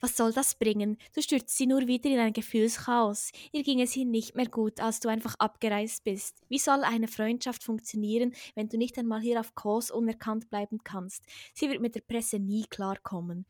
Was 0.00 0.14
soll 0.16 0.32
das 0.32 0.56
bringen? 0.56 0.98
Du 1.14 1.22
stürzt 1.22 1.56
sie 1.56 1.66
nur 1.66 1.86
wieder 1.86 2.10
in 2.10 2.18
ein 2.18 2.34
Gefühlschaos. 2.34 3.30
Ihr 3.50 3.62
ging 3.62 3.80
es 3.80 3.96
ihnen 3.96 4.10
nicht 4.10 4.34
mehr 4.34 4.48
gut, 4.48 4.78
als 4.78 5.00
du 5.00 5.08
einfach 5.08 5.36
abgereist 5.38 6.04
bist. 6.04 6.36
Wie 6.48 6.58
soll 6.58 6.84
eine 6.84 7.08
Freundschaft 7.08 7.64
funktionieren, 7.64 8.34
wenn 8.54 8.68
du 8.68 8.76
nicht 8.76 8.98
einmal 8.98 9.22
hier 9.22 9.40
auf 9.40 9.54
Kurs 9.54 9.90
unerkannt 9.90 10.50
bleiben 10.50 10.80
kannst? 10.84 11.24
Sie 11.54 11.70
wird 11.70 11.80
mit 11.80 11.94
der 11.94 12.02
Presse 12.02 12.38
nie 12.38 12.66
klarkommen. 12.68 13.46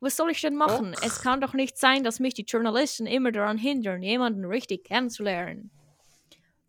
Was 0.00 0.16
soll 0.16 0.30
ich 0.30 0.40
denn 0.40 0.56
machen? 0.56 0.94
Och. 0.94 1.02
Es 1.02 1.20
kann 1.20 1.40
doch 1.40 1.52
nicht 1.52 1.78
sein, 1.78 2.04
dass 2.04 2.20
mich 2.20 2.34
die 2.34 2.44
Journalisten 2.44 3.06
immer 3.06 3.32
daran 3.32 3.58
hindern, 3.58 4.02
jemanden 4.02 4.44
richtig 4.44 4.84
kennenzulernen. 4.84 5.70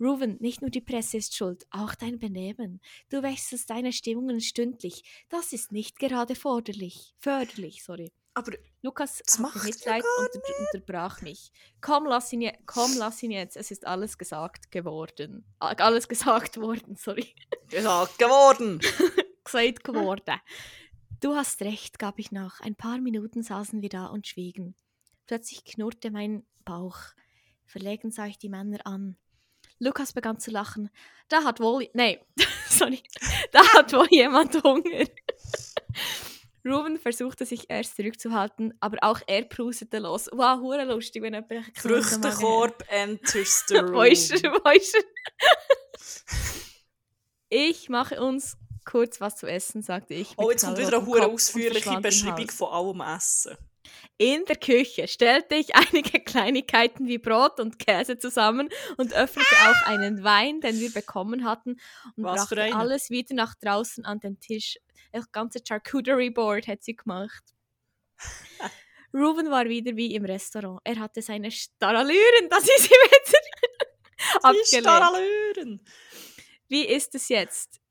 Ruven, 0.01 0.37
nicht 0.39 0.61
nur 0.61 0.71
die 0.71 0.81
Presse 0.81 1.17
ist 1.17 1.35
schuld, 1.35 1.65
auch 1.69 1.93
dein 1.93 2.17
Benehmen. 2.17 2.81
Du 3.09 3.21
wechselst 3.21 3.69
deine 3.69 3.93
Stimmungen 3.93 4.41
stündlich. 4.41 5.03
Das 5.29 5.53
ist 5.53 5.71
nicht 5.71 5.99
gerade 5.99 6.33
forderlich. 6.33 7.13
Förderlich, 7.19 7.83
sorry. 7.83 8.11
Aber 8.33 8.53
Lukas 8.81 9.21
Das 9.25 9.39
macht 9.39 9.63
Mitleid 9.63 10.03
und 10.19 10.35
unter 10.35 10.59
unterbrach 10.59 11.21
mich. 11.21 11.51
Komm 11.81 12.05
lass, 12.07 12.31
ihn 12.33 12.41
je 12.41 12.53
komm, 12.65 12.97
lass 12.97 13.21
ihn 13.21 13.31
jetzt. 13.31 13.57
Es 13.57 13.71
ist 13.71 13.85
alles 13.85 14.17
gesagt 14.17 14.71
geworden. 14.71 15.45
Alles 15.59 16.07
gesagt 16.09 16.57
worden, 16.59 16.95
sorry. 16.95 17.35
gesagt 17.69 18.17
geworden. 18.17 18.79
gesagt 19.43 19.83
geworden. 19.83 20.39
Du 21.21 21.35
hast 21.35 21.61
recht, 21.61 21.99
gab 21.99 22.17
ich 22.17 22.31
nach. 22.31 22.61
Ein 22.61 22.75
paar 22.75 22.97
Minuten 22.97 23.43
saßen 23.43 23.83
wir 23.83 23.89
da 23.89 24.07
und 24.07 24.25
schwiegen. 24.25 24.73
Plötzlich 25.27 25.63
knurrte 25.63 26.09
mein 26.09 26.43
Bauch. 26.65 26.97
Verlegen 27.63 28.09
sah 28.09 28.25
ich 28.25 28.39
die 28.39 28.49
Männer 28.49 28.79
an. 28.87 29.17
Lukas 29.77 30.13
begann 30.13 30.39
zu 30.39 30.49
lachen. 30.49 30.89
Da 31.29 31.43
hat 31.43 31.59
wohl. 31.59 31.87
Nee, 31.93 32.19
sorry. 32.67 33.03
Da 33.51 33.61
hat 33.73 33.93
wohl 33.93 34.07
jemand 34.09 34.63
Hunger. 34.63 35.05
Ruben 36.65 36.97
versuchte 36.97 37.45
sich 37.45 37.69
erst 37.69 37.97
zurückzuhalten, 37.97 38.73
aber 38.79 38.97
auch 39.01 39.21
er 39.27 39.43
prustete 39.43 39.99
los. 39.99 40.27
Wow, 40.31 40.59
hure 40.59 40.85
lustig, 40.85 41.21
wenn 41.21 41.35
jemand 41.35 41.51
einen. 41.51 41.65
Früchtekorb 41.75 42.83
enters 42.87 43.63
the 43.67 43.77
room. 43.77 43.93
Weisst 43.93 44.43
du, 44.43 44.49
weisst 44.63 44.95
du? 44.95 44.99
Ich 47.49 47.89
mache 47.89 48.19
uns 48.23 48.57
kurz 48.85 49.21
was 49.21 49.37
zu 49.37 49.47
essen, 49.47 49.81
sagte 49.81 50.13
ich. 50.13 50.33
Oh, 50.37 50.51
jetzt 50.51 50.65
kommt 50.65 50.77
wieder 50.77 50.97
eine 50.97 50.99
und 50.99 51.21
ausführliche 51.21 51.99
Beschreibung 51.99 52.49
von 52.49 52.69
allem 52.69 53.01
Essen. 53.01 53.57
In 54.17 54.45
der 54.45 54.55
Küche 54.55 55.07
stellte 55.07 55.55
ich 55.55 55.75
einige 55.75 56.19
Kleinigkeiten 56.19 57.07
wie 57.07 57.17
Brot 57.17 57.59
und 57.59 57.79
Käse 57.79 58.17
zusammen 58.17 58.69
und 58.97 59.13
öffnete 59.13 59.55
auch 59.67 59.87
einen 59.87 60.23
Wein, 60.23 60.61
den 60.61 60.79
wir 60.79 60.91
bekommen 60.91 61.43
hatten, 61.43 61.77
und 62.15 62.23
Was 62.23 62.47
brachte 62.47 62.75
alles 62.75 63.09
wieder 63.09 63.35
nach 63.35 63.55
draußen 63.55 64.05
an 64.05 64.19
den 64.19 64.39
Tisch. 64.39 64.77
Das 65.11 65.31
ganze 65.31 65.59
Charcuterie 65.67 66.29
Board 66.29 66.67
hat 66.67 66.83
sie 66.83 66.95
gemacht. 66.95 67.43
Ruben 69.13 69.51
war 69.51 69.65
wieder 69.65 69.95
wie 69.95 70.15
im 70.15 70.23
Restaurant. 70.23 70.79
Er 70.85 70.99
hatte 70.99 71.21
seine 71.21 71.51
Starallüren, 71.51 72.49
das 72.49 72.63
ist 72.63 72.85
ihm 72.85 72.91
wieder 72.91 73.37
Die 74.19 74.43
abgelehnt. 74.43 74.85
Starallüren. 74.85 75.85
Wie 76.69 76.85
ist 76.85 77.15
es 77.15 77.27
jetzt? 77.27 77.81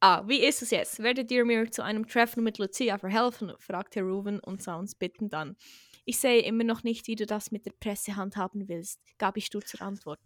Ah, 0.00 0.22
wie 0.28 0.40
ist 0.44 0.62
es 0.62 0.70
jetzt? 0.70 1.00
Werdet 1.02 1.30
ihr 1.30 1.44
mir 1.44 1.70
zu 1.70 1.82
einem 1.82 2.06
Treffen 2.06 2.44
mit 2.44 2.58
Lucia 2.58 2.98
verhelfen? 2.98 3.52
fragte 3.58 4.00
Ruben 4.02 4.38
und 4.40 4.62
sah 4.62 4.76
uns 4.76 4.94
bittend 4.94 5.34
an. 5.34 5.56
Ich 6.04 6.18
sehe 6.18 6.40
immer 6.42 6.64
noch 6.64 6.84
nicht, 6.84 7.06
wie 7.08 7.16
du 7.16 7.26
das 7.26 7.50
mit 7.50 7.66
der 7.66 7.72
Presse 7.72 8.16
handhaben 8.16 8.68
willst, 8.68 9.00
gab 9.18 9.36
ich 9.36 9.46
stur 9.46 9.62
zur 9.64 9.82
Antwort. 9.82 10.20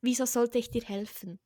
Wieso 0.00 0.24
sollte 0.26 0.58
ich 0.58 0.70
dir 0.70 0.82
helfen? 0.82 1.40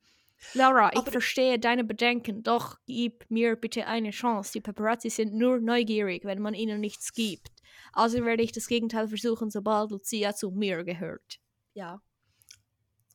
Laura, 0.53 0.91
ich 0.93 0.99
Aber- 0.99 1.11
verstehe 1.11 1.59
deine 1.59 1.85
Bedenken, 1.85 2.43
doch 2.43 2.77
gib 2.87 3.25
mir 3.31 3.57
bitte 3.57 3.87
eine 3.87 4.11
Chance. 4.11 4.53
Die 4.53 4.61
Paparazzi 4.61 5.09
sind 5.09 5.33
nur 5.35 5.59
neugierig, 5.59 6.25
wenn 6.25 6.43
man 6.43 6.55
ihnen 6.55 6.81
nichts 6.81 7.15
gibt. 7.15 7.51
Also 7.93 8.23
werde 8.25 8.43
ich 8.43 8.53
das 8.53 8.67
Gegenteil 8.67 9.09
versuchen, 9.09 9.51
sobald 9.51 9.91
Lucia 9.91 10.35
zu 10.35 10.51
mir 10.51 10.85
gehört. 10.85 11.41
Ja. 11.73 12.03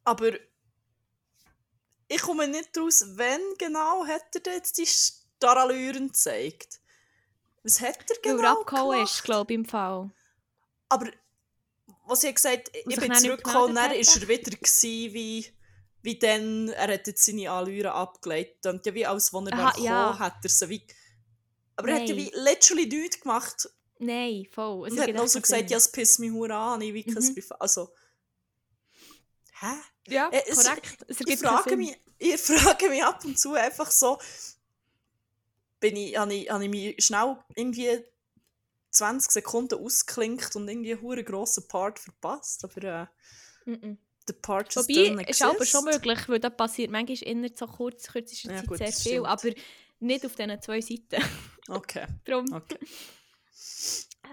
Aber 0.04 0.32
ich 2.10 2.22
komme 2.22 2.48
nicht 2.48 2.76
raus, 2.78 3.06
wenn 3.16 3.42
genau 3.58 4.06
hat 4.06 4.36
er 4.46 4.54
jetzt 4.54 4.78
die 4.78 4.88
Starallüren 4.88 6.08
gezeigt. 6.08 6.80
Was 7.64 7.80
hat 7.80 7.98
er 8.10 8.16
Weil 8.24 8.32
er 8.32 8.38
genau 8.38 8.62
abgehauen 8.62 9.04
ist, 9.04 9.24
glaube 9.24 9.54
ich, 9.54 9.60
im 9.60 9.66
Fall. 9.66 10.10
Aber 10.90 11.12
was 12.06 12.24
ich 12.24 12.34
gesagt 12.34 12.72
ich 12.74 12.86
Und 12.86 12.96
sich 12.96 13.02
bin 13.02 13.14
zurückgekommen, 13.14 13.76
dann 13.76 13.92
war 13.92 13.96
er 13.96 14.28
wieder 14.28 14.58
gewesen, 14.58 15.14
wie, 15.14 15.46
wie 16.02 16.18
dann, 16.18 16.70
er 16.70 16.94
hat 16.94 17.06
jetzt 17.06 17.24
seine 17.24 17.52
Allüren 17.52 17.92
abgelegt. 17.92 18.66
Und 18.66 18.86
ja, 18.86 18.94
wie 18.96 19.06
als 19.06 19.32
wenn 19.32 19.48
er 19.48 19.60
Aha, 19.60 19.80
ja. 19.80 20.20
hat 20.20 20.38
er 20.42 20.50
sie 20.50 20.70
wie... 20.70 20.82
Aber 21.76 21.90
er 21.90 22.02
hat 22.02 22.10
ja 22.10 22.16
Nein. 22.16 22.26
wie 22.26 22.32
literally 22.34 22.88
nichts 22.88 23.22
gemacht. 23.22 23.70
Nein, 24.00 24.48
voll. 24.52 24.88
Es 24.88 24.94
Und 24.94 25.00
hat 25.00 25.14
noch 25.14 25.28
so 25.28 25.40
gesagt, 25.40 25.70
ja, 25.70 25.78
es 25.78 25.92
pisst 25.92 26.20
mich 26.20 26.32
an, 26.52 26.82
ich 26.82 27.06
kein 27.06 27.24
Mhm. 27.24 27.44
Also... 27.60 27.94
Hä? 29.62 29.76
Ja, 30.08 30.30
Äh, 30.32 30.42
es- 30.48 30.64
korrekt. 30.64 31.06
Es 31.08 31.20
Ich 31.22 31.40
frage, 31.40 31.76
mich, 31.78 31.96
ich 32.18 32.40
frage 32.42 32.90
mich 32.90 33.04
ab 33.04 33.24
und 33.26 33.38
zu 33.40 33.54
einfach 33.54 33.92
so, 33.92 34.18
bin 35.80 35.96
ich, 35.96 36.18
habe, 36.18 36.34
ich, 36.34 36.50
habe 36.50 36.64
ich 36.66 36.70
mich 36.70 37.06
schnell 37.06 37.38
irgendwie 37.56 38.04
20 38.92 39.32
Sekunden 39.32 39.84
ausgeklinkt 39.84 40.56
und 40.56 40.68
irgendwie 40.68 40.94
einen 40.94 41.26
grossen 41.26 41.68
Part 41.68 42.00
verpasst, 42.00 42.64
aber 42.64 42.84
äh, 42.84 43.08
Mhm. 43.66 43.98
der 44.28 44.34
Part 44.34 44.74
just 44.74 44.90
Wobei, 44.90 45.24
ist 45.24 45.42
aber 45.44 45.66
schon 45.66 45.84
möglich, 45.86 46.28
weil 46.28 46.40
das 46.40 46.56
passiert 46.56 46.90
manchmal 46.92 47.18
innerhalb 47.24 47.58
so 47.58 47.68
kurz, 47.68 48.08
kürzester 48.08 48.50
Ja, 48.52 48.60
Zeit 48.60 48.68
gut, 48.68 48.78
sehr 48.78 48.88
viel, 48.94 49.02
stimmt. 49.26 49.28
aber 49.28 49.50
nicht 50.00 50.26
auf 50.26 50.36
diesen 50.36 50.62
zwei 50.62 50.82
Seiten. 50.82 51.24
Okay, 51.68 52.08
Drum. 52.26 52.52
okay. 52.54 52.80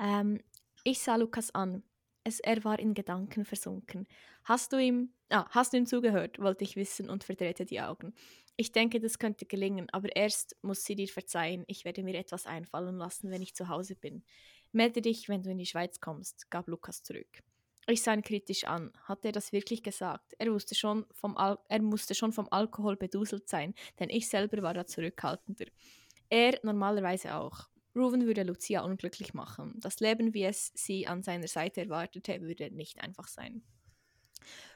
Ähm, 0.00 0.40
ich 0.84 1.00
sah 1.00 1.16
Lukas 1.16 1.54
an. 1.54 1.82
Es, 2.26 2.40
er 2.40 2.64
war 2.64 2.80
in 2.80 2.92
Gedanken 2.92 3.44
versunken. 3.44 4.08
Hast 4.42 4.72
du 4.72 4.78
ihm, 4.78 5.10
ah, 5.30 5.46
hast 5.50 5.72
du 5.72 5.76
ihm 5.76 5.86
zugehört, 5.86 6.40
wollte 6.40 6.64
ich 6.64 6.74
wissen 6.74 7.08
und 7.08 7.22
verdrehte 7.22 7.64
die 7.64 7.80
Augen. 7.80 8.14
Ich 8.56 8.72
denke, 8.72 8.98
das 8.98 9.20
könnte 9.20 9.46
gelingen, 9.46 9.86
aber 9.92 10.16
erst 10.16 10.56
muss 10.60 10.82
sie 10.82 10.96
dir 10.96 11.06
verzeihen. 11.06 11.62
Ich 11.68 11.84
werde 11.84 12.02
mir 12.02 12.16
etwas 12.16 12.46
einfallen 12.46 12.96
lassen, 12.96 13.30
wenn 13.30 13.42
ich 13.42 13.54
zu 13.54 13.68
Hause 13.68 13.94
bin. 13.94 14.24
Melde 14.72 15.02
dich, 15.02 15.28
wenn 15.28 15.44
du 15.44 15.52
in 15.52 15.58
die 15.58 15.66
Schweiz 15.66 16.00
kommst, 16.00 16.50
gab 16.50 16.66
Lukas 16.66 17.04
zurück. 17.04 17.44
Ich 17.86 18.02
sah 18.02 18.12
ihn 18.12 18.22
kritisch 18.22 18.64
an. 18.64 18.90
Hat 19.04 19.24
er 19.24 19.30
das 19.30 19.52
wirklich 19.52 19.84
gesagt? 19.84 20.34
Er, 20.36 20.52
wusste 20.52 20.74
schon 20.74 21.06
vom 21.12 21.36
Al 21.36 21.60
er 21.68 21.80
musste 21.80 22.16
schon 22.16 22.32
vom 22.32 22.48
Alkohol 22.50 22.96
beduselt 22.96 23.48
sein, 23.48 23.72
denn 24.00 24.10
ich 24.10 24.28
selber 24.28 24.62
war 24.62 24.74
da 24.74 24.84
zurückhaltender. 24.84 25.66
Er 26.28 26.58
normalerweise 26.64 27.36
auch. 27.36 27.68
Ruven 27.96 28.26
würde 28.26 28.42
Lucia 28.42 28.82
unglücklich 28.82 29.32
machen. 29.32 29.74
Das 29.80 30.00
Leben, 30.00 30.34
wie 30.34 30.44
es 30.44 30.70
sie 30.74 31.06
an 31.06 31.22
seiner 31.22 31.48
Seite 31.48 31.80
erwartete, 31.80 32.42
würde 32.42 32.70
nicht 32.70 33.00
einfach 33.00 33.26
sein. 33.26 33.62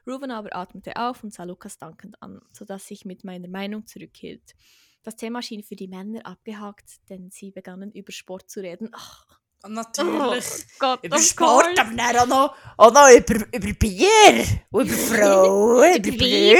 Ruven 0.06 0.30
aber 0.30 0.56
atmete 0.56 0.96
auf 0.96 1.22
und 1.22 1.32
sah 1.34 1.44
Lukas 1.44 1.78
dankend 1.78 2.20
an, 2.22 2.40
sodass 2.52 2.90
ich 2.90 3.04
mit 3.04 3.22
meiner 3.22 3.48
Meinung 3.48 3.86
zurückhielt. 3.86 4.54
Das 5.02 5.16
Thema 5.16 5.42
schien 5.42 5.62
für 5.62 5.76
die 5.76 5.88
Männer 5.88 6.24
abgehakt, 6.26 7.08
denn 7.08 7.30
sie 7.30 7.50
begannen 7.50 7.92
über 7.92 8.12
Sport 8.12 8.50
zu 8.50 8.60
reden. 8.60 8.88
Ach, 8.92 9.26
Natürlich. 9.68 10.46
Oh 10.46 10.74
Gott, 10.78 11.04
über 11.04 11.16
of 11.16 11.22
Sport, 11.22 11.78
aber 11.78 11.94
dann 11.94 12.16
auch 12.16 12.26
noch, 12.26 12.56
auch 12.78 12.92
noch 12.94 13.10
über, 13.10 13.46
über 13.54 13.72
Bier. 13.74 14.08
Und 14.70 14.86
über 14.88 14.96
Frauen, 14.96 15.96
über 15.96 16.16
Bier, 16.16 16.58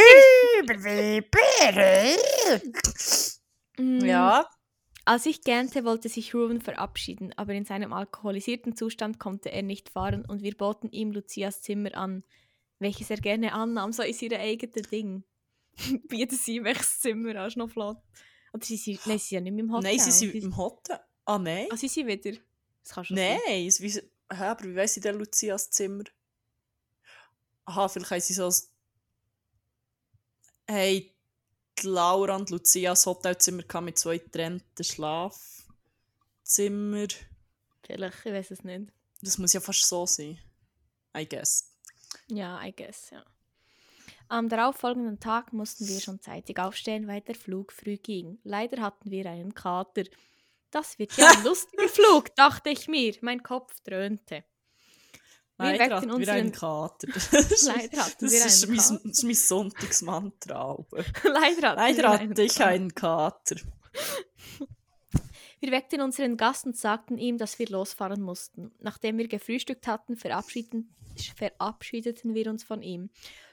über 0.62 0.74
Bier. 0.74 1.24
Mm, 3.78 4.04
Ja. 4.04 4.46
Als 5.10 5.26
ich 5.26 5.42
gähnte, 5.42 5.84
wollte 5.84 6.08
sich 6.08 6.36
Ruben 6.36 6.60
verabschieden, 6.60 7.32
aber 7.36 7.52
in 7.52 7.64
seinem 7.64 7.92
alkoholisierten 7.92 8.76
Zustand 8.76 9.18
konnte 9.18 9.50
er 9.50 9.62
nicht 9.62 9.88
fahren 9.88 10.24
und 10.24 10.44
wir 10.44 10.56
boten 10.56 10.88
ihm 10.92 11.10
Lucias 11.10 11.62
Zimmer 11.62 11.96
an, 11.96 12.22
welches 12.78 13.10
er 13.10 13.16
gerne 13.16 13.52
annahm, 13.52 13.92
so 13.92 14.04
ist 14.04 14.22
ihr 14.22 14.38
eigenes 14.38 14.88
Ding. 14.88 15.24
Bieten 16.08 16.36
sie 16.36 16.62
welches 16.62 17.00
Zimmer 17.00 17.34
an, 17.34 17.48
ist 17.48 17.56
noch 17.56 17.68
flott. 17.70 17.96
Oder 18.52 18.64
sie 18.64 18.76
sind, 18.76 19.04
nein, 19.04 19.18
sie 19.18 19.34
sind 19.34 19.34
ja 19.38 19.40
nicht 19.40 19.52
mehr 19.54 19.64
im 19.64 19.72
Hotel. 19.72 19.90
Nein, 19.90 19.98
sie 19.98 20.12
sind 20.12 20.32
im 20.36 20.56
Hotel. 20.56 21.00
Ah, 21.24 21.38
nein. 21.38 21.66
Ah, 21.72 21.76
sie 21.76 21.88
sind 21.88 22.06
wieder. 22.06 22.38
Das 22.84 22.92
kann 22.92 23.04
schon 23.04 23.16
Nein, 23.16 23.66
es- 23.66 23.80
wie, 23.80 23.90
hä, 23.90 24.04
aber 24.30 24.62
wie 24.64 24.76
weiss 24.76 24.96
ich 24.96 25.02
denn 25.02 25.18
Lucias 25.18 25.70
Zimmer? 25.70 26.04
Aha, 27.64 27.88
vielleicht 27.88 28.12
haben 28.12 28.20
sie 28.20 28.34
so 28.34 28.46
ein... 28.46 28.54
Hey, 30.68 31.16
Laura 31.84 32.36
und 32.36 32.50
Lucia 32.50 32.92
ein 32.92 32.96
Hotelzimmer 32.96 33.62
gehabt 33.62 33.84
mit 33.84 33.98
zwei 33.98 34.18
getrennten 34.18 34.84
Schlafzimmer. 34.84 35.66
Vielleicht, 37.84 38.26
ich 38.26 38.32
weiß 38.32 38.50
es 38.52 38.64
nicht. 38.64 38.92
Das 39.22 39.38
muss 39.38 39.52
ja 39.52 39.60
fast 39.60 39.86
so 39.86 40.06
sein. 40.06 40.38
I 41.16 41.28
guess. 41.28 41.72
Ja, 42.28 42.62
I 42.64 42.72
guess, 42.72 43.10
ja. 43.10 43.24
Am 44.28 44.48
darauffolgenden 44.48 45.18
Tag 45.18 45.52
mussten 45.52 45.88
wir 45.88 46.00
schon 46.00 46.20
zeitig 46.20 46.58
aufstehen, 46.60 47.08
weil 47.08 47.20
der 47.20 47.34
Flug 47.34 47.72
früh 47.72 47.96
ging. 47.96 48.38
Leider 48.44 48.80
hatten 48.80 49.10
wir 49.10 49.26
einen 49.26 49.54
Kater. 49.54 50.04
Das 50.70 51.00
wird 51.00 51.16
ja 51.16 51.32
ein 51.32 51.42
lustiger 51.44 51.88
Flug, 51.88 52.34
dachte 52.36 52.70
ich 52.70 52.86
mir. 52.86 53.16
Mein 53.22 53.42
Kopf 53.42 53.80
dröhnte. 53.80 54.44
Wir 55.60 55.76
Leider 55.76 55.96
hatten 55.96 56.18
wir 56.18 56.32
einen 56.32 56.52
Kater. 56.52 57.06
Das 57.06 57.32
hatten 57.32 57.48
das 57.48 57.62
ist 57.62 57.68
mein, 57.68 57.90
Kater. 57.90 58.14
das 58.20 58.32
ist 58.32 59.22
mein 59.24 59.34
Sonntagsmantra. 59.34 60.84
Leider 61.24 61.68
hatten 61.68 61.78
Leider 61.78 62.18
hatte 62.18 62.42
ich 62.42 62.62
einen 62.62 62.94
Kater. 62.94 63.56
Wir 65.60 65.72
weckten 65.72 66.00
unseren 66.00 66.38
Gast 66.38 66.64
und 66.64 66.76
sagten 66.76 67.18
ihm, 67.18 67.36
dass 67.36 67.58
wir 67.58 67.68
losfahren 67.68 68.22
mussten. 68.22 68.72
Nachdem 68.78 69.18
wir 69.18 69.28
gefrühstückt 69.28 69.86
hatten, 69.86 70.16
verabschiedeten, 70.16 70.94
verabschiedeten 71.36 72.34
wir 72.34 72.48
uns 72.48 72.64
von 72.64 72.82
ihm. 72.82 73.10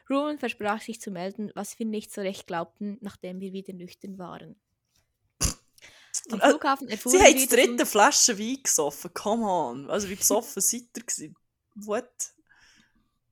Ruben 0.10 0.40
versprach 0.40 0.82
sich 0.82 1.02
zu 1.02 1.12
melden, 1.12 1.52
was 1.54 1.78
wir 1.80 1.86
nicht 1.86 2.14
so 2.14 2.22
recht 2.22 2.48
glaubten, 2.48 2.98
nachdem 3.02 3.42
wir 3.42 3.52
wieder 3.52 3.74
nüchtern 3.74 4.18
waren. 4.18 4.56
Am 6.32 6.40
Flughafen 6.40 6.88
erfuhren 6.88 7.18
Sie 7.18 7.24
haben 7.24 7.38
die 7.38 7.48
dritte 7.48 7.86
Flasche 7.86 8.40
Wein 8.40 8.64
gesoffen. 8.64 9.14
Come 9.14 9.46
on. 9.46 9.90
Also 9.90 10.08
wie 10.08 10.16
besoffen 10.16 10.62
seid 10.62 10.88
ihr 10.96 11.04
gewesen? 11.04 11.36
What? 11.86 12.34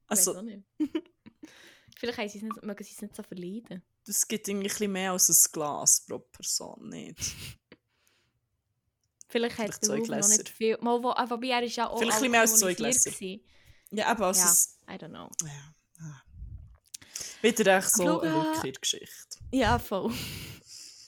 Also. 0.07 0.33
Vielleicht 1.97 2.17
haben 2.17 2.29
sie 2.29 2.37
es 2.39 2.43
nicht, 2.43 2.63
mögen 2.63 2.83
sie 2.83 2.91
es 2.93 3.01
nicht 3.01 3.15
so 3.15 3.23
verleiden. 3.23 3.81
das 4.05 4.27
gibt 4.27 4.47
irgendwie 4.47 4.67
ein 4.67 4.69
bisschen 4.69 4.91
mehr 4.91 5.11
als 5.13 5.29
ein 5.29 5.51
Glas 5.51 6.05
pro 6.05 6.19
Person, 6.19 6.89
nicht? 6.89 7.17
Vielleicht 9.29 9.57
hat 9.57 9.81
der 9.81 9.95
Ruben 9.97 10.19
noch 10.19 10.27
nicht 10.27 10.49
viel... 10.49 10.77
Mal, 10.81 11.01
wo, 11.01 11.09
ah, 11.09 11.29
wobei 11.29 11.47
er 11.47 11.63
ist 11.63 11.75
ja 11.75 11.89
auch 11.89 11.97
Vielleicht 11.97 12.21
mehr 12.21 12.41
als 12.41 12.59
zwei 12.59 12.73
Gläser. 12.73 13.11
Ja, 13.91 14.07
aber 14.07 14.27
also 14.27 14.41
Ja, 14.41 14.51
es, 14.51 14.79
I 14.89 14.93
don't 14.93 15.09
know. 15.09 15.29
ja. 15.43 15.73
ah. 16.01 16.21
Wieder 17.41 17.77
echt 17.77 17.89
so 17.91 18.03
eine 18.21 18.31
Flugha- 18.31 18.53
Rückkehrgeschichte. 18.55 19.37
Ja, 19.51 19.79
voll. 19.79 20.13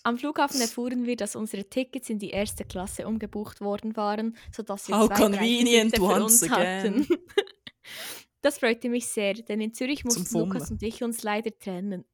Am 0.08 0.18
Flughafen 0.18 0.62
erfuhren 0.62 1.06
wir, 1.06 1.18
dass 1.18 1.36
unsere 1.36 1.66
Tickets 1.66 2.10
in 2.10 2.18
die 2.18 2.30
erste 2.30 2.64
Klasse 2.64 3.06
umgebucht 3.06 3.60
worden 3.60 3.98
waren, 3.98 4.38
sodass 4.56 4.88
wir 4.88 4.98
How 4.98 5.08
zwei 5.08 5.16
convenient 5.16 6.00
once 6.00 6.44
uns 6.44 6.44
again. 6.44 7.02
hatten. 7.02 7.08
Das 8.42 8.60
freute 8.60 8.88
mich 8.88 9.08
sehr, 9.08 9.34
denn 9.34 9.60
in 9.60 9.74
Zürich 9.74 10.06
mussten 10.06 10.38
Lukas 10.38 10.72
und 10.72 10.82
ich 10.84 11.04
uns 11.04 11.24
leider 11.24 11.58
trennen. 11.58 12.06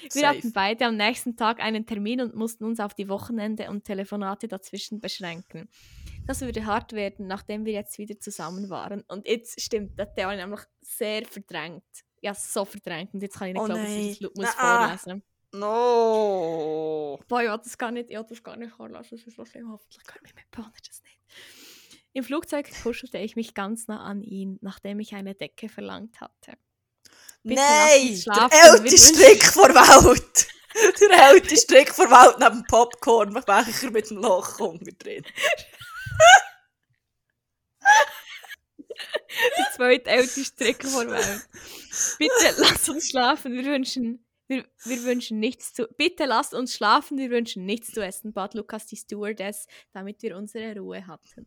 Wir 0.00 0.10
Safe. 0.10 0.26
hatten 0.28 0.52
beide 0.52 0.86
am 0.86 0.96
nächsten 0.96 1.36
Tag 1.36 1.60
einen 1.60 1.84
Termin 1.84 2.22
und 2.22 2.34
mussten 2.34 2.64
uns 2.64 2.80
auf 2.80 2.94
die 2.94 3.08
Wochenende 3.08 3.68
und 3.68 3.84
Telefonate 3.84 4.48
dazwischen 4.48 5.00
beschränken. 5.00 5.68
Das 6.26 6.40
würde 6.40 6.64
hart 6.64 6.92
werden, 6.92 7.26
nachdem 7.26 7.66
wir 7.66 7.74
jetzt 7.74 7.98
wieder 7.98 8.18
zusammen 8.18 8.70
waren. 8.70 9.02
Und 9.08 9.26
jetzt 9.26 9.60
stimmt, 9.60 9.98
das 9.98 10.14
Theo 10.14 10.30
nämlich 10.30 10.60
sehr 10.80 11.26
verdrängt. 11.26 11.84
Ja, 12.22 12.32
so 12.32 12.64
verdrängt. 12.64 13.12
Und 13.12 13.22
jetzt 13.22 13.38
kann 13.38 13.48
ich 13.48 13.54
nicht 13.54 13.62
Oh 13.62 13.66
glauben, 13.66 13.82
dass 13.82 13.92
ich 13.92 14.18
das 14.20 14.30
muss 14.34 14.54
Na, 14.56 14.86
vorlesen 14.86 15.22
No! 15.52 17.20
Boah, 17.26 17.42
ja, 17.42 17.56
das 17.56 17.76
gar 17.76 17.90
nicht, 17.90 18.10
ja, 18.10 18.22
das 18.22 18.42
gar 18.42 18.56
nicht 18.56 18.72
vorlassen. 18.72 19.18
Das 19.18 19.26
ist 19.26 19.36
so 19.36 19.44
schlimm. 19.44 19.70
Hoffentlich 19.70 20.04
können 20.04 20.24
wir 20.24 20.34
mit 20.34 20.50
Partner 20.50 20.72
das 20.86 21.02
nicht. 21.02 21.18
Im 22.12 22.24
Flugzeug 22.24 22.68
kuschelte 22.82 23.18
ich 23.18 23.36
mich 23.36 23.54
ganz 23.54 23.86
nah 23.86 24.02
an 24.02 24.22
ihn, 24.22 24.58
nachdem 24.62 25.00
ich 25.00 25.14
eine 25.14 25.34
Decke 25.34 25.68
verlangt 25.68 26.20
hatte. 26.20 26.54
Bitte 27.42 27.60
Nein! 27.60 28.22
Der 28.26 28.72
älteste 28.72 29.14
Strick 29.14 29.44
vor 29.44 29.68
Welt! 29.68 30.48
Der 31.00 31.30
älteste 31.30 31.56
Strick 31.56 31.94
vor 31.94 32.10
Welt 32.10 32.38
neben 32.38 32.64
Popcorn, 32.66 33.32
Becher 33.32 33.90
mit 33.90 34.10
dem 34.10 34.18
Loch 34.18 34.60
unten 34.60 34.96
drin. 34.98 35.24
Der 39.58 39.72
zweitälteste 39.74 40.44
Stricker 40.44 40.88
der 41.04 41.10
Welt. 41.10 41.48
Bitte 42.18 42.54
lass 42.58 42.88
uns 42.88 43.10
schlafen, 43.10 43.52
wir 43.52 43.64
wünschen, 43.64 44.24
wir, 44.50 44.66
wir 44.84 45.04
wünschen 45.04 45.38
nichts 45.38 45.72
zu. 45.72 45.86
Bitte 45.96 46.26
lasst 46.26 46.52
uns 46.54 46.74
schlafen, 46.74 47.16
wir 47.16 47.30
wünschen 47.30 47.64
nichts 47.64 47.92
zu 47.92 48.04
essen, 48.04 48.32
bat 48.32 48.54
Lukas 48.54 48.86
die 48.86 48.96
Stewardess, 48.96 49.66
damit 49.92 50.22
wir 50.22 50.36
unsere 50.36 50.78
Ruhe 50.78 51.06
hatten. 51.06 51.46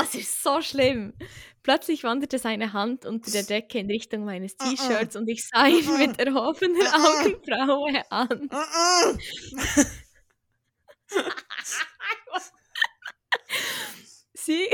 Es 0.00 0.14
ist 0.14 0.42
so 0.42 0.60
schlimm. 0.60 1.14
Plötzlich 1.62 2.04
wanderte 2.04 2.38
seine 2.38 2.72
Hand 2.72 3.04
unter 3.04 3.32
der 3.32 3.42
Decke 3.42 3.78
in 3.78 3.90
Richtung 3.90 4.24
meines 4.24 4.56
T-Shirts 4.56 5.16
und 5.16 5.26
ich 5.28 5.48
sah 5.48 5.66
ihn 5.66 5.98
mit 5.98 6.20
erhobener 6.20 6.94
Augenbraue 6.94 8.02
an. 8.10 8.48
Sie. 14.34 14.68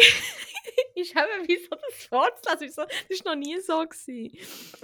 ich 0.94 1.14
habe 1.14 1.28
wie 1.46 1.56
so 1.56 1.70
das 1.70 2.06
vorzulesen. 2.08 2.84
Das 3.08 3.24
war 3.24 3.34
noch 3.34 3.40
nie 3.40 3.60
so. 3.60 3.84
Gewesen. 3.84 4.38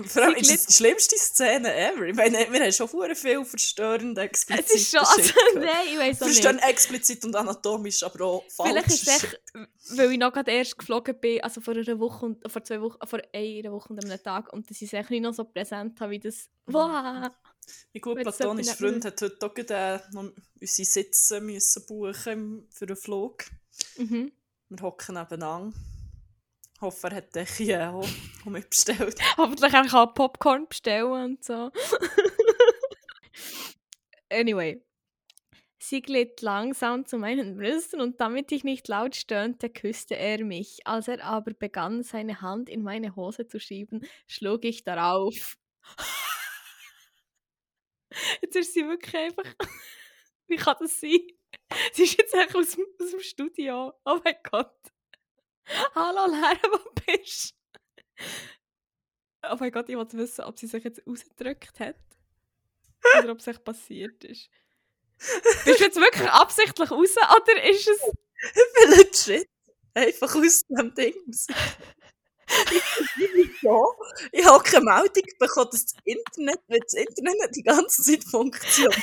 Vor 0.07 0.23
allem 0.23 0.37
ist 0.37 0.51
das 0.51 0.67
die 0.67 0.73
schlimmste 0.73 1.17
Szene 1.17 1.75
ever. 1.75 2.07
Ich 2.07 2.15
meine, 2.15 2.39
wir 2.51 2.61
haben 2.61 2.73
schon 2.73 2.89
vorher 2.89 3.17
viel 3.17 3.45
verstörende 3.45 4.21
explizit. 4.23 4.67
Es 4.67 4.75
ist 4.75 4.91
schon. 4.91 5.01
Also, 5.01 5.33
nein, 5.55 5.67
ich 5.93 5.99
weiß 5.99 6.23
auch 6.23 6.27
nicht. 6.27 6.43
Verstehen 6.43 6.59
explizit 6.59 7.25
und 7.25 7.37
anatomisch, 7.37 8.03
aber 8.03 8.25
auch 8.25 8.45
falsch. 8.51 8.71
Vielleicht 8.71 8.89
ist 8.89 9.09
es 9.09 9.25
echt, 9.25 9.41
weil 9.91 10.13
ich 10.13 10.19
noch 10.19 10.33
gerade 10.33 10.51
erst 10.51 10.79
geflogen 10.79 11.19
bin, 11.21 11.43
also 11.43 11.61
vor 11.61 11.75
einer 11.75 11.99
Woche 11.99 12.27
und 12.27 12.51
vor 12.51 12.65
zwei 12.65 12.81
Wochen, 12.81 12.99
vor 13.07 13.21
einer 13.33 13.73
Woche 13.73 13.93
und 13.93 14.05
einem 14.05 14.23
Tag 14.23 14.53
und 14.53 14.69
dass 14.71 14.81
ich 14.81 14.89
es 14.89 14.93
echt 14.93 15.11
nicht 15.11 15.23
noch 15.23 15.35
so 15.35 15.45
präsent 15.45 16.01
habe, 16.01 16.13
wie 16.13 16.21
das. 16.21 16.49
Wow! 16.67 17.31
Mein 17.93 18.01
gut 18.01 18.17
Wenn 18.17 18.27
es 18.27 18.37
platonischer 18.37 18.75
Freund 18.75 19.05
hat 19.05 19.21
heute 19.23 19.47
auch 19.47 19.55
gerade, 19.55 19.75
äh, 19.75 20.15
noch 20.15 20.31
unsere 20.61 20.87
Sitze 20.87 21.41
müssen 21.41 21.87
buchen 21.87 22.67
für 22.71 22.87
einen 22.87 22.97
Flug. 22.97 23.45
Mhm. 23.97 24.33
Wir 24.71 24.83
hocken 24.83 25.17
nebeneinander. 25.17 25.77
Ich 26.77 26.81
hoffe, 26.81 27.09
er 27.09 27.17
hat 27.17 27.59
ja 27.59 27.91
auch 27.91 28.09
mitbestellt. 28.45 29.19
Hoffentlich 29.37 29.73
kann 29.73 30.15
Popcorn 30.15 30.69
bestellen 30.69 31.33
und 31.33 31.45
so. 31.45 31.73
anyway. 34.31 34.81
Sie 35.83 36.03
glitt 36.03 36.41
langsam 36.41 37.05
zu 37.05 37.19
meinen 37.19 37.57
Brüsten 37.57 38.01
und 38.01 38.21
damit 38.21 38.53
ich 38.53 38.63
nicht 38.63 38.87
laut 38.87 39.17
stöhnte, 39.17 39.71
küsste 39.71 40.15
er 40.15 40.45
mich. 40.45 40.87
Als 40.87 41.09
er 41.09 41.25
aber 41.25 41.53
begann, 41.53 42.05
seine 42.05 42.41
Hand 42.41 42.69
in 42.69 42.83
meine 42.83 43.17
Hose 43.17 43.49
zu 43.49 43.59
schieben, 43.59 44.07
schlug 44.29 44.65
ich 44.65 44.85
darauf. 44.85 45.57
Jetzt 48.41 48.55
ist 48.55 48.75
sie 48.75 48.87
wirklich 48.87 49.17
einfach. 49.17 49.53
Wie 50.47 50.57
kann 50.57 50.77
das 50.79 51.01
sein? 51.01 51.27
Sie 51.93 52.05
ist 52.05 52.19
jetzt 52.19 52.35
einfach 52.35 52.61
aus, 52.61 52.77
aus 53.01 53.11
dem 53.11 53.21
Studio. 53.21 53.93
Oh 54.05 54.21
mein 54.25 54.37
Gott. 54.51 54.75
Hallo 55.95 56.27
Lara, 56.31 56.59
wo 56.73 56.91
bist 57.07 57.55
du? 57.55 58.25
Oh 59.51 59.57
mein 59.59 59.71
Gott, 59.71 59.89
ich 59.89 59.97
wollte 59.97 60.19
wissen, 60.19 60.45
ob 60.45 60.59
sie 60.59 60.67
sich 60.67 60.85
jetzt 60.85 61.01
rausgedrückt 61.07 61.81
hat. 61.81 61.97
Oder 63.19 63.33
ob 63.33 63.39
es 63.39 63.47
echt 63.47 63.65
passiert 63.65 64.23
ist. 64.25 64.51
Bist 65.65 65.81
du 65.81 65.85
jetzt 65.85 65.97
wirklich 65.97 66.29
absichtlich 66.31 66.91
raus 66.91 67.17
oder 67.17 67.63
ist 67.65 67.89
es. 67.89 68.01
Ich 68.43 68.73
bin 68.75 68.91
legit. 68.99 69.49
Einfach 69.95 70.35
aus 70.35 70.63
dem 70.69 70.95
Ding. 70.95 71.15
ja, 73.63 73.85
ich 74.33 74.45
habe 74.45 74.65
keine 74.65 74.85
Meldung 74.85 75.25
bekommen, 75.39 75.69
dass 75.71 75.87
das 75.87 75.95
Internet, 76.05 76.61
das 76.69 76.95
Internet 76.95 77.57
die 77.57 77.63
ganze 77.63 78.03
Zeit 78.03 78.25
funktioniert. 78.25 78.95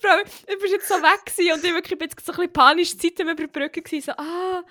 Vor 0.00 0.10
allem, 0.10 0.26
ich 0.46 0.70
jetzt 0.70 0.88
so 0.88 0.94
weg 0.94 1.32
und 1.52 1.64
ich 1.64 1.70
war 1.70 1.76
wirklich 1.76 1.98
so 2.20 2.32
ein 2.32 2.36
bisschen 2.36 2.52
panisch 2.52 2.96
Zeiten 2.96 3.26
die 3.36 3.46
Brücke 3.46 3.82
gewesen, 3.82 4.06
so, 4.06 4.12
ah, 4.12 4.64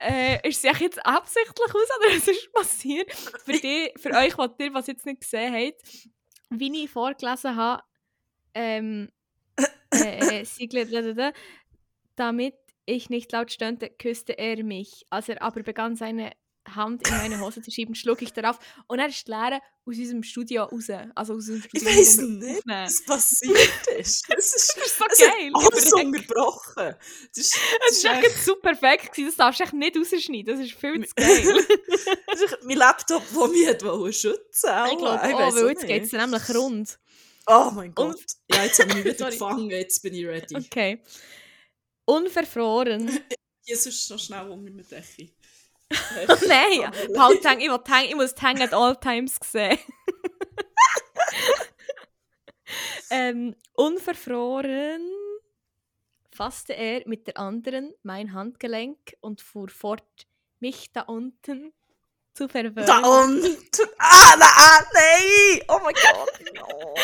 äh, 0.00 0.48
ist 0.48 0.58
es 0.58 0.62
jetzt 0.80 1.04
absichtlich 1.04 1.68
aus 1.68 1.74
oder 1.74 2.16
was 2.16 2.28
ist 2.28 2.52
passiert? 2.52 3.12
Für, 3.12 3.52
die, 3.52 3.92
für 3.96 4.10
euch, 4.10 4.36
was 4.38 4.50
ihr 4.58 4.74
was 4.74 4.86
jetzt 4.86 5.06
nicht 5.06 5.20
gesehen 5.20 5.54
habt, 5.54 6.08
wie 6.50 6.84
ich 6.84 6.90
vorgelesen 6.90 7.56
habe, 7.56 7.82
ähm, 8.54 9.10
äh, 9.92 10.42
äh, 10.42 11.32
damit 12.14 12.54
ich 12.84 13.10
nicht 13.10 13.32
laut 13.32 13.50
stöhnte, 13.50 13.90
küsste 13.90 14.38
er 14.38 14.62
mich. 14.62 15.04
Als 15.10 15.28
er 15.28 15.42
aber 15.42 15.62
begann, 15.62 15.96
seine 15.96 16.32
Hand 16.74 17.06
in 17.06 17.16
meine 17.16 17.40
Hose 17.40 17.62
zu 17.62 17.70
schieben, 17.70 17.94
schlug 17.94 18.22
ich 18.22 18.32
darauf 18.32 18.58
und 18.86 18.98
er 18.98 19.08
ist 19.08 19.28
leer 19.28 19.60
aus 19.84 19.96
unserem 19.96 20.22
Studio 20.22 20.64
raus. 20.64 20.88
Also 21.14 21.34
aus 21.34 21.48
unserem 21.48 21.62
Studio 21.62 21.88
ich 21.88 21.96
weiß 21.96 22.16
nicht, 22.18 22.62
was 22.66 23.04
passiert 23.04 23.86
ist. 23.98 24.24
Es 24.28 24.28
ist, 24.28 24.76
das 24.76 24.86
ist 24.86 24.98
so 24.98 25.04
es 25.10 25.18
geil. 25.18 25.50
alles 25.54 25.92
unterbrochen. 25.92 26.96
Das 27.34 27.44
ist, 27.44 27.58
das 27.88 27.96
ist 27.96 28.04
echt 28.04 28.44
so 28.44 28.56
perfekt 28.56 29.12
gewesen. 29.12 29.28
Das 29.28 29.36
darfst 29.36 29.60
du 29.60 29.64
echt 29.64 29.72
nicht 29.72 29.96
rausschneiden. 29.96 30.46
Das 30.46 30.64
ist 30.64 30.74
viel 30.74 31.06
zu 31.06 31.14
geil. 31.14 31.66
das 32.26 32.42
ist 32.42 32.58
mein 32.64 32.78
Laptop, 32.78 33.22
der 33.32 33.48
mich 33.48 33.68
hat 33.68 33.82
schützen 34.14 34.70
wollte. 34.70 34.92
Ich 34.92 34.98
glaube, 34.98 35.20
oh, 35.22 35.54
weil 35.54 35.68
jetzt 35.68 35.86
geht 35.86 36.02
es 36.04 36.12
nämlich 36.12 36.54
rund. 36.54 36.98
Oh 37.46 37.70
mein 37.72 37.94
Gott. 37.94 38.16
Und, 38.16 38.24
ja, 38.50 38.64
jetzt 38.64 38.80
habe 38.80 38.90
ich 38.90 38.96
mich 38.96 39.04
wieder 39.14 39.30
gefangen. 39.30 39.70
Jetzt 39.70 40.02
bin 40.02 40.14
ich 40.14 40.26
ready. 40.26 40.56
Okay. 40.56 41.00
Unverfroren. 42.04 43.20
Jesus, 43.62 44.10
noch 44.10 44.18
schnell 44.18 44.48
um 44.48 44.62
mit 44.62 44.90
Decke. 44.90 45.30
Nein, 46.48 46.90
halt 47.18 47.44
hang, 47.44 47.60
ich, 47.60 47.70
hang, 47.70 48.04
ich 48.04 48.16
muss 48.16 48.34
Hang 48.40 48.60
at 48.60 48.74
all 48.74 48.96
times 48.96 49.38
sehen. 49.42 49.78
ähm, 53.10 53.54
unverfroren 53.74 55.02
fasste 56.32 56.74
er 56.74 57.02
mit 57.06 57.26
der 57.26 57.38
anderen 57.38 57.94
mein 58.02 58.34
Handgelenk 58.34 59.16
und 59.20 59.40
fuhr 59.40 59.68
fort, 59.68 60.26
mich 60.60 60.92
da 60.92 61.02
unten 61.02 61.72
zu 62.34 62.48
verwöhnen. 62.48 62.86
Da 62.86 62.98
unten! 62.98 63.56
Ah, 63.98 64.36
na, 64.38 64.46
ah, 64.46 64.86
nein! 64.92 65.62
Oh 65.68 65.80
mein 65.82 65.94
Gott! 65.94 66.32
No. 66.54 66.94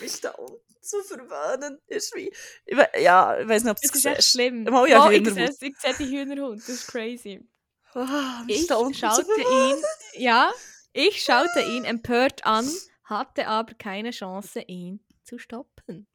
mich 0.00 0.20
da 0.20 0.30
unten 0.30 0.64
zu 0.80 1.02
verwöhnen 1.04 1.80
ist 1.86 2.14
wie... 2.16 2.32
Ich 2.66 2.76
ja, 3.00 3.38
ich 3.38 3.48
weiß 3.48 3.62
nicht, 3.62 3.70
ob 3.70 3.80
das, 3.80 4.02
das 4.02 4.18
ist 4.18 4.30
schlimm. 4.30 4.66
Oh, 4.72 4.86
ja, 4.86 5.06
oh, 5.06 5.10
ich 5.10 5.28
sehe 5.28 5.52
seh 5.52 5.72
die 5.98 6.06
Hühnerhund, 6.06 6.60
das 6.60 6.70
ist 6.70 6.88
crazy. 6.88 7.46
Oh, 7.94 8.06
ich 8.46 8.66
schaute 8.66 9.40
ihn, 9.40 9.76
ja, 10.14 10.50
ich 10.92 11.22
schaute 11.22 11.60
ihn 11.62 11.84
empört 11.84 12.44
an, 12.44 12.68
hatte 13.04 13.48
aber 13.48 13.74
keine 13.74 14.10
Chance, 14.10 14.60
ihn 14.60 15.00
zu 15.24 15.38
stoppen. 15.38 16.06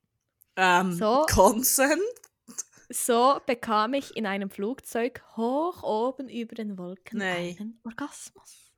Ähm, 0.55 0.93
so, 0.93 1.26
Consent? 1.32 2.01
So 2.89 3.39
bekam 3.45 3.95
ich 3.95 4.15
in 4.15 4.26
einem 4.26 4.51
Flugzeug 4.51 5.24
hoch 5.36 5.82
oben 5.84 6.30
über 6.30 6.55
den 6.55 6.78
Wolken 6.78 7.19
Nein. 7.19 7.55
einen 7.59 7.80
Orgasmus. 7.84 8.71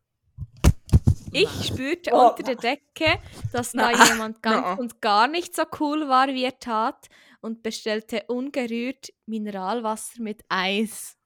Ich 1.33 1.49
spürte 1.67 2.11
oh, 2.13 2.29
unter 2.29 2.43
der 2.43 2.55
Decke, 2.55 3.19
dass 3.51 3.73
da 3.73 3.91
jemand 4.09 4.41
ganz 4.41 4.79
und 4.79 5.01
gar 5.01 5.27
nicht 5.27 5.53
so 5.53 5.63
cool 5.79 6.07
war, 6.07 6.27
wie 6.29 6.45
er 6.45 6.57
tat, 6.59 7.09
und 7.41 7.61
bestellte 7.61 8.23
ungerührt 8.27 9.11
Mineralwasser 9.25 10.21
mit 10.21 10.45
Eis. 10.47 11.17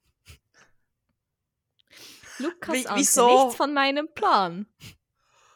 Lukas 2.39 2.75
Wie, 2.75 2.85
wieso? 2.95 3.43
nichts 3.43 3.55
von 3.55 3.73
meinem 3.73 4.07
Plan. 4.13 4.65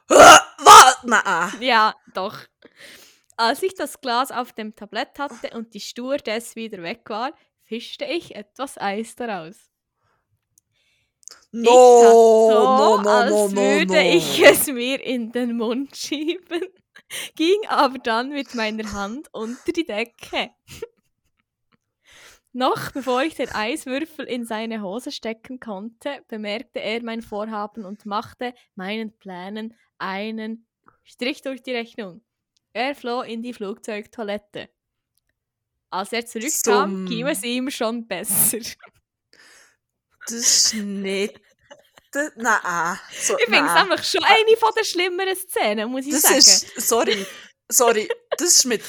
Was? 0.07 1.03
Nein. 1.03 1.61
Ja, 1.61 1.95
doch. 2.13 2.37
Als 3.37 3.63
ich 3.63 3.73
das 3.75 3.99
Glas 3.99 4.31
auf 4.31 4.53
dem 4.53 4.75
Tablett 4.75 5.17
hatte 5.17 5.49
und 5.57 5.73
die 5.73 5.79
Stewardess 5.79 6.55
wieder 6.55 6.81
weg 6.83 7.09
war, 7.09 7.33
fischte 7.63 8.05
ich 8.05 8.35
etwas 8.35 8.77
Eis 8.77 9.15
daraus. 9.15 9.69
No, 11.51 11.69
so, 11.71 12.63
no, 12.77 13.01
no, 13.01 13.09
als 13.09 13.31
no, 13.31 13.47
no, 13.47 13.55
würde 13.55 13.93
no. 13.93 13.99
ich 13.99 14.41
es 14.43 14.67
mir 14.67 15.03
in 15.03 15.31
den 15.31 15.57
Mund 15.57 15.95
schieben, 15.95 16.63
ging 17.35 17.59
aber 17.67 17.99
dann 17.99 18.29
mit 18.29 18.55
meiner 18.55 18.91
Hand 18.91 19.29
unter 19.31 19.71
die 19.71 19.85
Decke. 19.85 20.51
Noch 22.55 22.91
bevor 22.91 23.23
ich 23.23 23.33
den 23.33 23.49
Eiswürfel 23.49 24.25
in 24.25 24.45
seine 24.45 24.83
Hose 24.83 25.11
stecken 25.11 25.59
konnte, 25.59 26.23
bemerkte 26.27 26.79
er 26.79 27.01
mein 27.03 27.23
Vorhaben 27.23 27.83
und 27.83 28.05
machte 28.05 28.53
meinen 28.75 29.17
Plänen 29.17 29.75
einen 29.97 30.67
Strich 31.03 31.41
durch 31.41 31.63
die 31.63 31.73
Rechnung. 31.73 32.23
Er 32.71 32.93
floh 32.93 33.21
in 33.21 33.41
die 33.41 33.53
Flugzeugtoilette. 33.53 34.69
Als 35.89 36.13
er 36.13 36.25
zurückkam, 36.25 36.91
Zum... 36.91 37.05
ging 37.07 37.27
es 37.27 37.43
ihm 37.43 37.71
schon 37.71 38.07
besser. 38.07 38.59
Das 40.27 40.31
ist 40.31 40.73
nicht. 40.75 41.41
Nein. 42.35 42.99
So, 43.11 43.37
ich 43.37 43.45
finde 43.45 43.65
es 43.67 43.73
nämlich 43.73 44.03
schon 44.03 44.23
eine 44.23 44.57
von 44.57 44.71
der 44.77 44.83
schlimmeren 44.83 45.35
Szenen, 45.35 45.89
muss 45.89 46.05
ich 46.05 46.13
das 46.13 46.21
sagen. 46.21 46.37
Ist, 46.37 46.81
sorry, 46.87 47.25
sorry, 47.67 48.09
das 48.37 48.47
ist 48.49 48.65
mit 48.65 48.83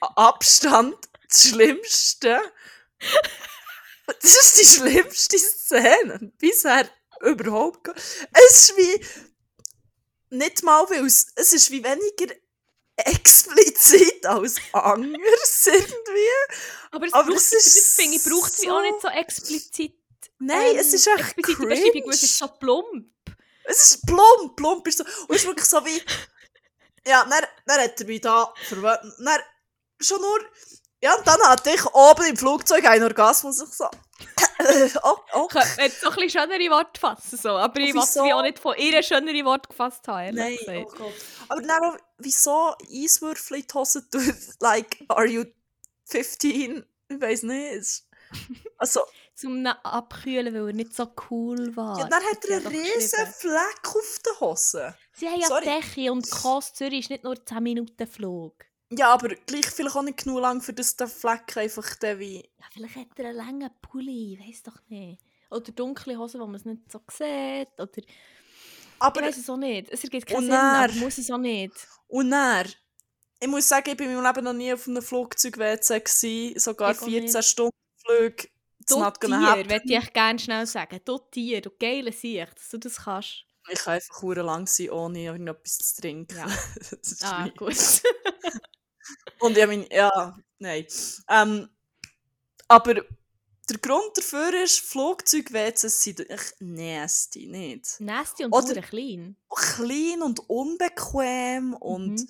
Abstand 0.00 0.96
das 1.28 1.48
Schlimmste, 1.48 2.40
das 4.06 4.36
ist 4.36 4.58
die 4.60 4.64
schlimmste 4.64 5.38
Szene 5.38 6.32
bisher 6.38 6.88
überhaupt. 7.22 7.88
Es 8.32 8.70
ist 8.70 8.76
wie. 8.76 9.04
Nicht 10.30 10.62
mal, 10.62 10.84
weil 10.90 11.06
es, 11.06 11.32
es 11.36 11.54
ist 11.54 11.70
wie 11.70 11.82
weniger 11.82 12.34
explizit 12.96 14.26
als 14.26 14.56
anders 14.72 15.66
irgendwie. 15.66 15.90
Aber 16.90 17.06
es, 17.06 17.12
Aber 17.12 17.28
braucht, 17.28 17.36
es 17.38 17.52
ist 17.52 17.76
das 17.76 17.94
finde 17.94 18.16
ich, 18.16 18.24
braucht 18.24 18.52
es 18.52 18.60
so... 18.60 18.70
auch 18.70 18.82
nicht 18.82 19.00
so 19.00 19.08
explizit. 19.08 19.94
Nein, 20.38 20.72
ähm, 20.72 20.78
es 20.78 20.92
ist 20.92 21.06
echt 21.06 21.36
cringe. 21.42 22.04
Es 22.10 22.22
ist 22.22 22.38
so 22.38 22.48
plump. 22.48 23.06
Es 23.64 23.86
ist 23.86 24.06
plump, 24.06 24.56
plump 24.56 24.86
ist 24.86 24.98
so. 24.98 25.04
Und 25.04 25.34
es 25.34 25.42
ist 25.42 25.46
wirklich 25.46 25.66
so 25.66 25.84
wie... 25.84 26.02
Ja, 27.06 27.24
dann, 27.24 27.44
dann 27.66 27.80
hat 27.80 28.00
er 28.00 28.06
mich 28.06 28.20
da 28.20 28.52
verwöhnt. 28.66 29.00
Schon 30.00 30.20
nur 30.20 30.40
ja, 31.02 31.14
und 31.14 31.26
dann 31.26 31.40
hatte 31.48 31.70
ich 31.70 31.84
oben 31.86 32.26
im 32.26 32.36
Flugzeug 32.36 32.84
einen 32.86 33.04
Orgasmus. 33.04 33.62
Ich 33.62 33.74
so, 33.74 33.84
oh. 35.34 35.46
Ich 35.46 35.76
könnte 35.76 36.04
noch 36.04 36.16
ein 36.16 36.26
bisschen 36.26 36.30
schönere 36.30 36.70
Worte 36.70 37.00
fassen, 37.00 37.38
so. 37.38 37.50
aber 37.50 37.80
ich 37.80 37.94
wollte 37.94 38.34
auch 38.34 38.42
nicht 38.42 38.58
von 38.58 38.76
ihr 38.76 39.02
schönere 39.02 39.44
Worte 39.44 39.68
gefasst 39.68 40.08
haben. 40.08 40.34
Nein, 40.34 40.58
oh 40.66 40.84
Gott. 40.84 41.12
Aber 41.48 41.62
dann, 41.62 41.98
wieso 42.18 42.74
Eiswürfel 42.90 43.58
in 43.58 43.66
die 43.66 43.74
Hose 43.74 44.08
tun? 44.10 44.36
Like, 44.60 45.04
are 45.08 45.26
you 45.26 45.44
15? 46.06 46.84
Ich 47.08 47.20
weiß 47.20 47.44
nicht. 47.44 48.02
Also, 48.76 49.00
Zum 49.38 49.64
Abkühlen, 49.64 50.52
weil 50.52 50.66
er 50.66 50.72
nicht 50.72 50.96
so 50.96 51.06
cool 51.30 51.76
war. 51.76 51.96
Ja, 51.96 52.08
dann 52.08 52.24
hat 52.24 52.44
er 52.44 52.56
einen 52.56 52.66
riesen 52.66 53.24
Fleck 53.28 53.80
auf 53.84 54.18
der 54.26 54.40
Hose. 54.40 54.94
Sie 55.12 55.28
haben 55.28 55.40
ja 55.40 55.60
Decke 55.60 56.10
und 56.10 56.28
Kost 56.28 56.74
Zürich 56.74 57.02
ist 57.02 57.10
nicht 57.10 57.22
nur 57.22 57.36
10 57.46 57.62
Minuten 57.62 58.06
Flug. 58.08 58.54
Ja, 58.90 59.12
aber 59.12 59.28
gleich 59.28 59.66
vielleicht 59.66 59.96
auch 59.96 60.02
nicht 60.02 60.24
genug 60.24 60.40
lang, 60.40 60.62
für 60.62 60.72
das 60.72 60.96
der 60.96 61.08
Fleck 61.08 61.56
einfach 61.56 61.94
der 61.96 62.18
wie... 62.18 62.36
Ja, 62.36 62.64
vielleicht 62.72 62.96
hat 62.96 63.18
er 63.18 63.26
einen 63.26 63.36
langen 63.36 63.70
Pulli, 63.82 64.38
weiß 64.40 64.62
doch 64.62 64.80
nicht. 64.88 65.20
Oder 65.50 65.72
dunkle 65.72 66.18
Hosen, 66.18 66.40
wo 66.40 66.46
man 66.46 66.56
es 66.56 66.64
nicht 66.64 66.90
so 66.90 67.00
sieht, 67.10 67.68
oder... 67.78 68.02
Aber, 69.00 69.20
ich 69.20 69.26
weiß 69.28 69.36
es 69.36 69.50
auch 69.50 69.56
nicht. 69.56 69.90
Es 69.90 70.02
ergibt 70.02 70.26
keinen 70.26 70.42
Sinn, 70.42 70.52
aber 70.52 70.92
muss 70.94 71.18
es 71.18 71.30
auch 71.30 71.38
nicht. 71.38 71.72
Und 72.08 72.32
er, 72.32 72.64
ich 73.40 73.48
muss 73.48 73.68
sagen, 73.68 73.90
ich 73.90 73.98
war 73.98 74.06
in 74.06 74.14
meinem 74.14 74.26
Leben 74.26 74.44
noch 74.44 74.52
nie 74.52 74.72
auf 74.72 74.88
einem 74.88 75.02
Flugzeug-WC, 75.02 76.58
sogar 76.58 76.94
14 76.94 77.42
Stunden 77.42 77.76
Flug. 78.04 78.48
Du 78.88 79.10
Tier, 79.20 79.68
würde 79.68 79.82
ich 79.84 80.12
gerne 80.12 80.38
schnell 80.38 80.66
sagen. 80.66 80.98
Du 81.04 81.18
Tier, 81.18 81.60
du 81.60 81.70
geile 81.78 82.10
Sicht, 82.10 82.56
dass 82.56 82.70
du 82.70 82.78
das 82.78 82.96
kannst. 82.96 83.44
Ich 83.70 83.80
kann 83.80 83.94
einfach 83.94 84.22
lang 84.36 84.66
sein, 84.66 84.90
ohne 84.90 85.20
irgendetwas 85.20 85.78
zu 85.78 86.00
trinken. 86.00 86.38
Ja. 86.38 86.46
ah, 87.22 87.48
gut. 87.54 87.76
Und 89.40 89.56
ich 89.56 89.66
meine, 89.66 89.92
ja, 89.94 90.36
nein. 90.58 90.86
Ähm, 91.28 91.68
aber 92.68 92.94
der 92.94 93.78
Grund 93.78 94.16
dafür 94.16 94.62
ist, 94.62 94.80
Flugzeug-WCs 94.80 96.02
sind 96.02 96.30
echt 96.30 96.54
nasty, 96.60 97.46
nicht? 97.46 98.00
Nasty 98.00 98.44
und 98.44 98.52
Oder 98.54 98.80
klein. 98.80 99.36
Klein 99.50 100.22
und 100.22 100.40
unbequem 100.48 101.74
und 101.74 102.12
mhm. 102.12 102.28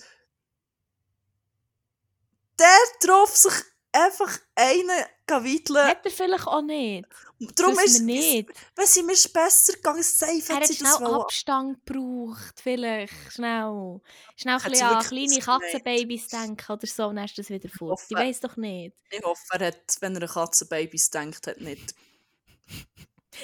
der 2.59 2.79
drauf 3.01 3.37
sich 3.37 3.53
einfach 3.93 4.39
einen 4.55 5.05
gewidelt. 5.27 5.79
Hat 5.79 6.05
er 6.05 6.11
vielleicht 6.11 6.47
auch 6.47 6.63
nicht. 6.63 7.09
Darum 7.55 7.79
ist 7.79 8.01
nicht. 8.01 8.51
Wenn 8.75 8.87
sie 8.87 9.03
mir 9.03 9.15
besser 9.33 9.75
gegangen, 9.75 10.03
safe 10.03 10.43
er 10.49 10.57
hat 10.57 10.67
sie 10.67 10.75
schnell 10.75 10.93
Abstand 10.93 11.87
gebraucht, 11.87 12.61
vielleicht, 12.61 13.33
schnell. 13.33 14.01
Schnell 14.37 14.59
ein 14.63 14.83
an 14.83 15.05
kleine 15.05 15.39
Katzenbabys 15.39 16.29
denken 16.29 16.73
oder 16.73 16.87
so, 16.87 17.13
dann 17.13 17.25
ist 17.25 17.39
das 17.39 17.49
wieder 17.49 17.69
fort. 17.69 18.01
Ich, 18.05 18.11
ich 18.11 18.17
weiß 18.17 18.41
doch 18.41 18.57
nicht. 18.57 18.97
Ich 19.11 19.23
hoffe, 19.23 19.43
er 19.53 19.69
hat, 19.69 19.97
wenn 20.01 20.17
er 20.17 20.23
an 20.23 20.29
Katzenbabys 20.29 21.11
denkt, 21.11 21.47
hat 21.47 21.61
nicht 21.61 21.95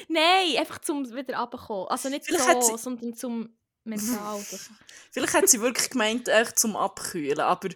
Nein, 0.09 0.57
einfach 0.59 0.81
zum 0.81 1.05
wieder 1.15 1.39
runterkommen. 1.39 1.89
Also 1.89 2.09
nicht 2.09 2.27
Vielleicht 2.27 2.63
so, 2.63 2.77
sie... 2.77 2.83
sondern 2.83 3.15
zum 3.15 3.57
mental. 3.85 4.41
Vielleicht 5.13 5.35
hat 5.35 5.49
sie 5.49 5.61
wirklich 5.61 5.91
gemeint, 5.91 6.29
echt 6.29 6.59
zum 6.59 6.77
Abkühlen, 6.77 7.41
aber 7.41 7.69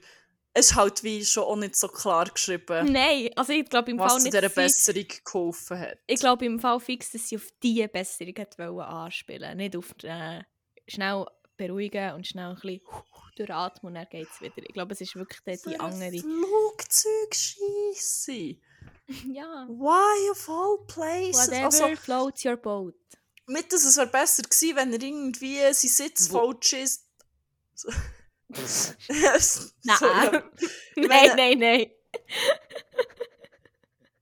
es 0.58 0.66
ist 0.70 0.76
halt 0.76 1.02
wie 1.02 1.24
schon 1.24 1.42
auch 1.44 1.56
nicht 1.56 1.74
so 1.76 1.88
klar 1.88 2.26
geschrieben. 2.28 2.92
Nein, 2.92 3.30
also 3.36 3.52
ich 3.52 3.68
glaube 3.68 3.90
im 3.90 3.98
was 3.98 4.12
Fall 4.12 4.20
zu 4.20 4.24
nicht. 4.26 4.34
dieser 4.36 4.48
sie- 4.48 4.54
Besserung 4.54 5.06
geholfen 5.24 5.78
hat. 5.80 5.98
Ich 6.06 6.20
glaube 6.20 6.46
im 6.46 6.58
Fall 6.60 6.78
fix, 6.80 7.10
dass 7.12 7.28
sie 7.28 7.36
auf 7.36 7.48
diese 7.62 7.88
Besserung 7.88 8.34
hat 8.38 8.58
wollen 8.58 8.80
anspielen 8.80 9.56
nicht 9.56 9.76
auf 9.76 9.94
äh, 10.02 10.42
schnell 10.86 11.24
beruhigen 11.56 12.12
und 12.14 12.26
schnell 12.26 12.50
ein 12.50 12.54
bisschen 12.54 12.80
durchatmen 13.36 13.90
und 13.90 13.94
dann 13.94 14.06
geht 14.10 14.28
es 14.32 14.40
wieder. 14.40 14.54
Ich 14.58 14.72
glaube, 14.74 14.92
es 14.94 15.00
ist 15.00 15.14
wirklich 15.16 15.40
die, 15.46 15.56
die 15.70 15.80
andere. 15.80 16.18
Flugzeugscheisse. 16.18 18.56
Ja, 19.32 19.66
Why 19.70 20.30
of 20.30 20.46
all 20.50 20.76
places? 20.86 21.48
whatever 21.48 21.64
Also, 21.64 21.96
floats 21.96 22.44
your 22.44 22.56
boat. 22.58 22.94
mit 23.46 23.72
dass 23.72 23.82
es 23.86 23.96
wäre 23.96 24.06
besser 24.06 24.42
gewesen, 24.42 24.76
wenn 24.76 24.92
er 24.92 25.00
irgendwie 25.02 25.56
sein 25.72 25.88
Sitz 25.88 26.30
Wo- 26.30 26.52
falsch 26.52 26.74
ist. 26.74 27.06
Sorry. 29.38 30.42
nein, 30.96 31.08
meine- 31.08 31.34
nein, 31.36 31.58
nein. 31.58 31.90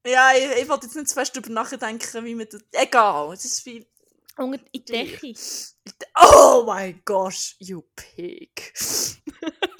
Ja, 0.06 0.30
ich, 0.36 0.62
ich 0.62 0.68
wollte 0.68 0.86
jetzt 0.86 0.94
nicht 0.94 1.08
zu 1.08 1.14
fest 1.14 1.36
darüber 1.36 1.50
nachdenken, 1.50 2.24
wie 2.24 2.34
man 2.34 2.46
das... 2.50 2.60
Egal, 2.72 3.32
es 3.32 3.44
ist. 3.44 3.66
Und 4.38 4.54
in 4.54 4.60
die 4.72 4.84
Decke. 4.84 5.32
Oh 6.20 6.62
mein 6.66 7.00
Gott, 7.04 7.54
you 7.58 7.82
pig. 7.96 8.72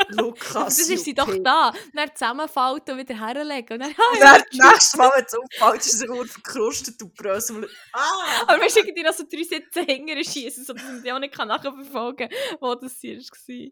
Lukas, 0.09 0.77
Das 0.79 0.89
ist 0.89 1.05
sie 1.05 1.15
doch 1.15 1.33
da. 1.43 1.73
Dann 1.95 2.11
zusammenfalten 2.15 2.95
und 2.95 3.01
wieder 3.01 3.19
herlegen. 3.19 3.75
Und 3.75 3.81
dann, 3.81 3.91
Und 3.91 4.21
dann 4.21 4.43
das 4.51 4.73
nächste 4.73 4.99
Mal, 4.99 5.11
wenn 5.15 5.25
es 5.25 5.35
auffällt, 5.35 5.81
ist 5.87 5.95
es 5.95 6.09
nur 6.09 6.27
verkrustet 6.27 7.03
und 7.03 7.15
brösel. 7.15 7.69
Ah! 7.93 8.43
Aber 8.47 8.63
weißt 8.63 8.77
du, 8.77 8.81
irgendwie 8.81 9.03
noch 9.03 9.13
so 9.15 9.25
drei 9.31 9.43
Sitze 9.43 9.81
hinterher 9.83 10.25
schießen, 10.25 10.65
sodass 10.65 10.85
man 10.85 11.03
die 11.03 11.13
auch 11.13 11.19
nicht 11.19 11.37
nachverfolgen 11.37 12.29
kann, 12.29 12.39
wo 12.61 12.75
das 12.77 12.99
hier 13.01 13.19
war. 13.19 13.71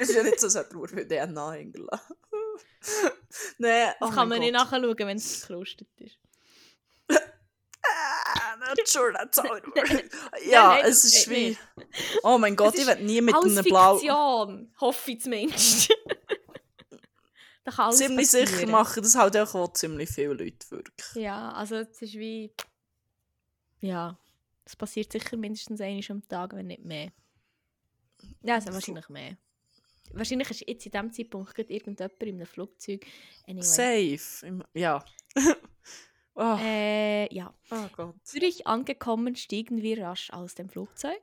Es 0.00 0.08
ist 0.08 0.14
ja 0.16 0.22
nicht 0.22 0.40
so, 0.40 0.46
als 0.46 0.54
hätte 0.56 0.76
er 0.76 0.88
für 0.88 1.06
DNA 1.06 1.52
hingelassen. 1.52 2.16
Nein, 3.58 3.92
Das 4.00 4.08
oh 4.08 4.12
kann 4.12 4.28
mein 4.28 4.38
man 4.38 4.40
nicht 4.40 4.54
Gott. 4.54 4.72
nachschauen, 4.72 4.98
wenn 4.98 5.16
es 5.16 5.44
verkrustet 5.44 5.88
ist. 6.00 6.18
Ah, 7.82 8.56
not 8.56 8.86
sure, 8.86 9.12
that's 9.12 9.38
how 9.38 9.56
it 9.56 9.66
works. 9.66 9.90
Nein, 9.92 10.10
Ja, 10.48 10.68
nein, 10.68 10.84
es 10.84 11.02
das 11.02 11.12
ist 11.12 11.28
nicht. 11.28 11.58
Oh 12.22 12.38
mein 12.38 12.54
Gott, 12.56 12.74
Es 12.74 12.80
ich 12.80 12.86
will 12.86 13.04
nie 13.04 13.20
mit 13.20 13.34
einem 13.34 13.64
blau... 13.64 13.94
Fiktion, 13.96 14.72
hoffe 14.80 15.10
ich 15.12 15.20
zumindest. 15.20 15.92
kann 17.64 17.92
Ziemlich 17.92 18.26
passieren. 18.26 18.46
sicher 18.48 18.66
machen 18.66 19.02
das 19.02 19.14
halt 19.14 19.36
auch, 19.36 19.54
auch 19.54 19.72
ziemlich 19.72 20.10
viele 20.10 20.34
Leute 20.34 20.70
wirklich. 20.70 21.14
Ja, 21.14 21.52
also 21.52 21.76
es 21.76 22.02
ist 22.02 22.14
wie... 22.14 22.52
Ja, 23.80 24.18
es 24.64 24.76
passiert 24.76 25.12
sicher 25.12 25.36
mindestens 25.36 25.80
einmal 25.80 26.04
am 26.10 26.28
Tag, 26.28 26.52
wenn 26.54 26.66
nicht 26.66 26.84
mehr. 26.84 27.12
Ja, 28.42 28.56
also 28.56 28.72
wahrscheinlich 28.72 29.08
mehr. 29.08 29.36
Wahrscheinlich 30.12 30.50
ist 30.50 30.64
jetzt 30.66 30.86
in 30.86 30.92
diesem 30.92 31.12
Zeitpunkt 31.12 31.54
gerade 31.54 31.72
irgendjemand 31.72 32.22
in 32.22 32.34
einem 32.36 32.46
Flugzeug. 32.46 33.06
Anyway. 33.46 33.62
Safe. 33.62 34.46
Im- 34.46 34.64
Ja. 34.74 35.04
oh, 36.34 36.56
Äh, 36.60 37.32
ja. 37.34 37.54
oh 37.70 37.86
Gott. 37.96 38.14
Zürich 38.24 38.66
angekommen, 38.66 39.36
stiegen 39.36 39.82
wir 39.82 40.02
rasch 40.02 40.30
aus 40.30 40.54
dem 40.54 40.68
Flugzeug. 40.68 41.20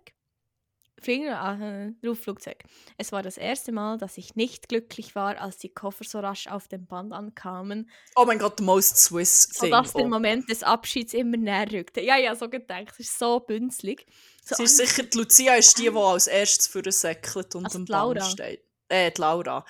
Fliegen, 1.00 1.28
äh, 1.28 1.94
Rufflugzeug. 2.08 2.64
Es 2.98 3.12
war 3.12 3.22
das 3.22 3.38
erste 3.38 3.72
Mal, 3.72 4.00
dass 4.00 4.18
ich 4.18 4.36
nicht 4.36 4.68
glücklich 4.68 5.14
war, 5.14 5.40
als 5.40 5.60
die 5.60 5.70
Koffer 5.70 6.04
so 6.04 6.18
rasch 6.20 6.48
auf 6.48 6.68
dem 6.68 6.88
Band 6.88 7.14
ankamen, 7.14 7.88
Oh 8.16 8.26
mein 8.26 8.40
Gott, 8.40 8.56
the 8.58 8.64
most 8.64 8.98
Swiss 8.98 9.48
thing. 9.48 9.70
sodass 9.70 9.94
der 9.94 10.06
Oh. 10.06 10.08
Moment 10.08 10.50
des 10.50 10.64
Abschieds 10.64 11.14
immer 11.14 11.38
näher 11.38 11.72
rückte. 11.72 12.02
Ja, 12.02 12.18
ja, 12.18 12.34
so 12.36 12.50
gedacht. 12.50 12.88
Es 12.94 13.00
ist 13.02 13.20
so 13.20 13.40
bünzlig. 13.42 14.08
So 14.44 14.56
Sie 14.56 14.64
ist 14.64 14.78
sicher, 14.78 15.04
die 15.04 15.16
Lucia 15.20 15.54
ist 15.54 15.78
die, 15.78 15.84
die 15.84 15.96
als 15.96 16.26
erstes 16.26 16.66
für 16.66 16.82
den 16.82 16.92
säckelt 16.94 17.54
und 17.54 17.66
Also 17.66 17.78
am. 17.78 17.86
Band 17.86 18.24
steht. 18.24 18.64
Äh, 18.90 19.12
die 19.12 19.22
Laura. 19.22 19.66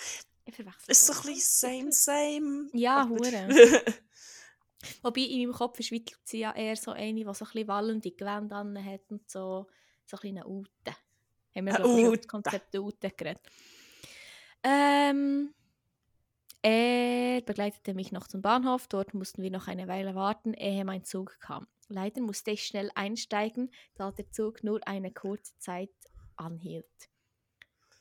Ich 0.46 0.56
verwechsel 0.56 0.92
Ist 0.92 1.06
so 1.06 1.14
ein 1.14 1.22
bisschen 1.34 1.92
same, 1.92 1.92
same. 1.92 2.70
Ja, 2.74 3.08
hure. 3.08 3.84
Wobei 5.02 5.22
in 5.22 5.42
meinem 5.42 5.54
Kopf 5.54 5.80
ist 5.80 5.92
Lucia 5.92 6.56
eher 6.56 6.76
so 6.76 6.92
eine, 6.92 7.14
die 7.14 7.24
so 7.24 7.30
ein 7.30 7.34
bisschen 7.34 7.68
wallende 7.68 8.12
Gewände 8.12 8.56
an 8.56 8.86
hat 8.86 9.02
und 9.10 9.30
so, 9.30 9.68
so 10.06 10.18
ein 10.18 10.22
bisschen 10.22 10.38
eine 10.38 10.48
Ute. 10.48 10.96
Haben 11.56 11.66
wir 11.66 11.76
Eine 11.76 11.84
glaub 11.84 11.98
ich, 11.98 12.06
über 12.06 12.18
das 12.18 12.28
Konzept 12.28 12.74
der 12.74 12.84
Ute 12.84 13.10
geredet. 13.10 13.42
Ähm, 14.64 15.54
er 16.62 17.42
begleitete 17.42 17.94
mich 17.94 18.12
noch 18.12 18.28
zum 18.28 18.42
Bahnhof. 18.42 18.88
Dort 18.88 19.14
mussten 19.14 19.42
wir 19.42 19.52
noch 19.52 19.68
eine 19.68 19.88
Weile 19.88 20.16
warten, 20.16 20.54
ehe 20.54 20.86
mein 20.86 21.04
Zug 21.04 21.40
kam. 21.40 21.68
Leider 21.90 22.22
musste 22.22 22.52
ich 22.52 22.66
schnell 22.66 22.92
einsteigen, 22.96 23.72
da 23.96 24.12
der 24.12 24.30
Zug 24.32 24.64
nur 24.64 24.86
eine 24.88 25.12
kurze 25.12 25.58
Zeit 25.58 25.90
anhielt. 26.36 26.86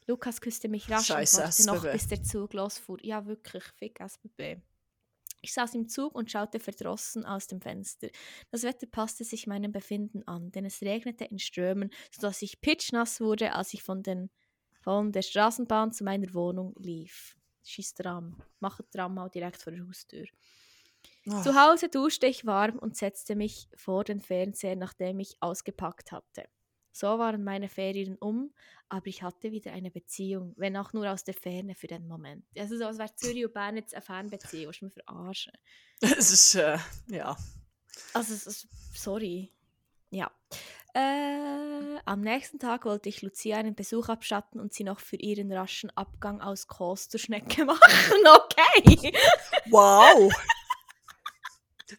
Lukas 0.07 0.41
küsste 0.41 0.69
mich 0.69 0.91
rasch 0.91 1.07
Scheiß 1.07 1.35
und 1.35 1.43
wartete 1.43 1.67
noch, 1.67 1.93
bis 1.93 2.07
der 2.07 2.23
Zug 2.23 2.53
losfuhr. 2.53 2.99
Ja, 3.03 3.27
wirklich, 3.27 3.65
fick 3.77 4.01
SBB. 4.01 4.61
Ich 5.43 5.53
saß 5.53 5.75
im 5.75 5.89
Zug 5.89 6.15
und 6.15 6.31
schaute 6.31 6.59
verdrossen 6.59 7.25
aus 7.25 7.47
dem 7.47 7.61
Fenster. 7.61 8.09
Das 8.51 8.63
Wetter 8.63 8.87
passte 8.87 9.25
sich 9.25 9.47
meinem 9.47 9.73
Befinden 9.73 10.27
an, 10.27 10.51
denn 10.51 10.65
es 10.65 10.81
regnete 10.83 11.25
in 11.25 11.39
Strömen, 11.39 11.91
sodass 12.11 12.43
ich 12.43 12.61
pitschnass 12.61 13.21
wurde, 13.21 13.53
als 13.53 13.75
ich 13.75 13.83
von, 13.83 14.03
den, 14.03 14.31
von 14.81 15.13
der 15.13 15.23
Straßenbahn 15.23 15.93
zu 15.93 16.05
meiner 16.05 16.33
Wohnung 16.35 16.75
lief. 16.79 17.37
Schieß 17.63 17.95
Tram. 17.95 18.43
Mache 18.61 18.89
Tram 18.91 19.15
mal 19.15 19.29
direkt 19.29 19.63
vor 19.63 19.73
der 19.73 19.87
Haustür. 19.87 20.27
Oh. 21.29 21.43
Zu 21.43 21.55
Hause 21.55 21.89
duschte 21.89 22.27
ich 22.27 22.47
warm 22.47 22.79
und 22.79 22.97
setzte 22.97 23.37
mich 23.37 23.69
vor 23.75 24.05
den 24.05 24.21
Fernseher, 24.21 24.77
nachdem 24.77 25.21
ich 25.21 25.37
ausgepackt 25.41 26.13
hatte. 26.13 26.49
So 26.93 27.19
waren 27.19 27.45
meine 27.45 27.69
Ferien 27.69 28.17
um, 28.17 28.55
aber 28.89 29.07
ich 29.07 29.23
hatte 29.23 29.51
wieder 29.51 29.73
eine 29.73 29.91
Beziehung, 29.91 30.55
wenn 30.57 30.77
auch 30.77 30.93
nur 30.93 31.11
aus 31.11 31.25
der 31.25 31.35
Ferne 31.35 31.75
für 31.75 31.87
den 31.87 32.07
Moment. 32.07 32.45
Also 32.57 32.77
so, 32.77 32.85
als 32.85 32.99
wäre 32.99 33.15
Zürich 33.15 33.45
und 33.45 33.55
Bern 33.55 33.77
jetzt 33.77 33.95
eine 33.95 34.03
Fernbeziehung, 34.03 34.69
was 34.69 34.83
mich 34.83 34.93
verarschen. 34.93 35.53
Es 36.01 36.31
ist, 36.31 36.55
äh, 36.57 36.79
ja. 37.09 37.37
Also, 38.13 38.35
es 38.35 38.47
ist, 38.47 38.69
sorry. 38.93 39.51
Ja. 40.11 40.31
Äh, 40.95 41.99
am 42.05 42.21
nächsten 42.21 42.59
Tag 42.59 42.85
wollte 42.85 43.09
ich 43.09 43.23
Lucia 43.23 43.57
einen 43.57 43.75
Besuch 43.75 44.09
abstatten 44.09 44.61
und 44.61 44.73
sie 44.73 44.85
noch 44.85 45.01
für 45.01 45.17
ihren 45.17 45.53
raschen 45.53 45.91
Abgang 45.97 46.41
aus 46.41 46.69
Kos 46.69 47.09
zur 47.09 47.21
Schnecke 47.21 47.65
machen. 47.67 47.81
Okay. 48.27 49.13
Wow! 49.71 50.33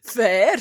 Fair! 0.02 0.58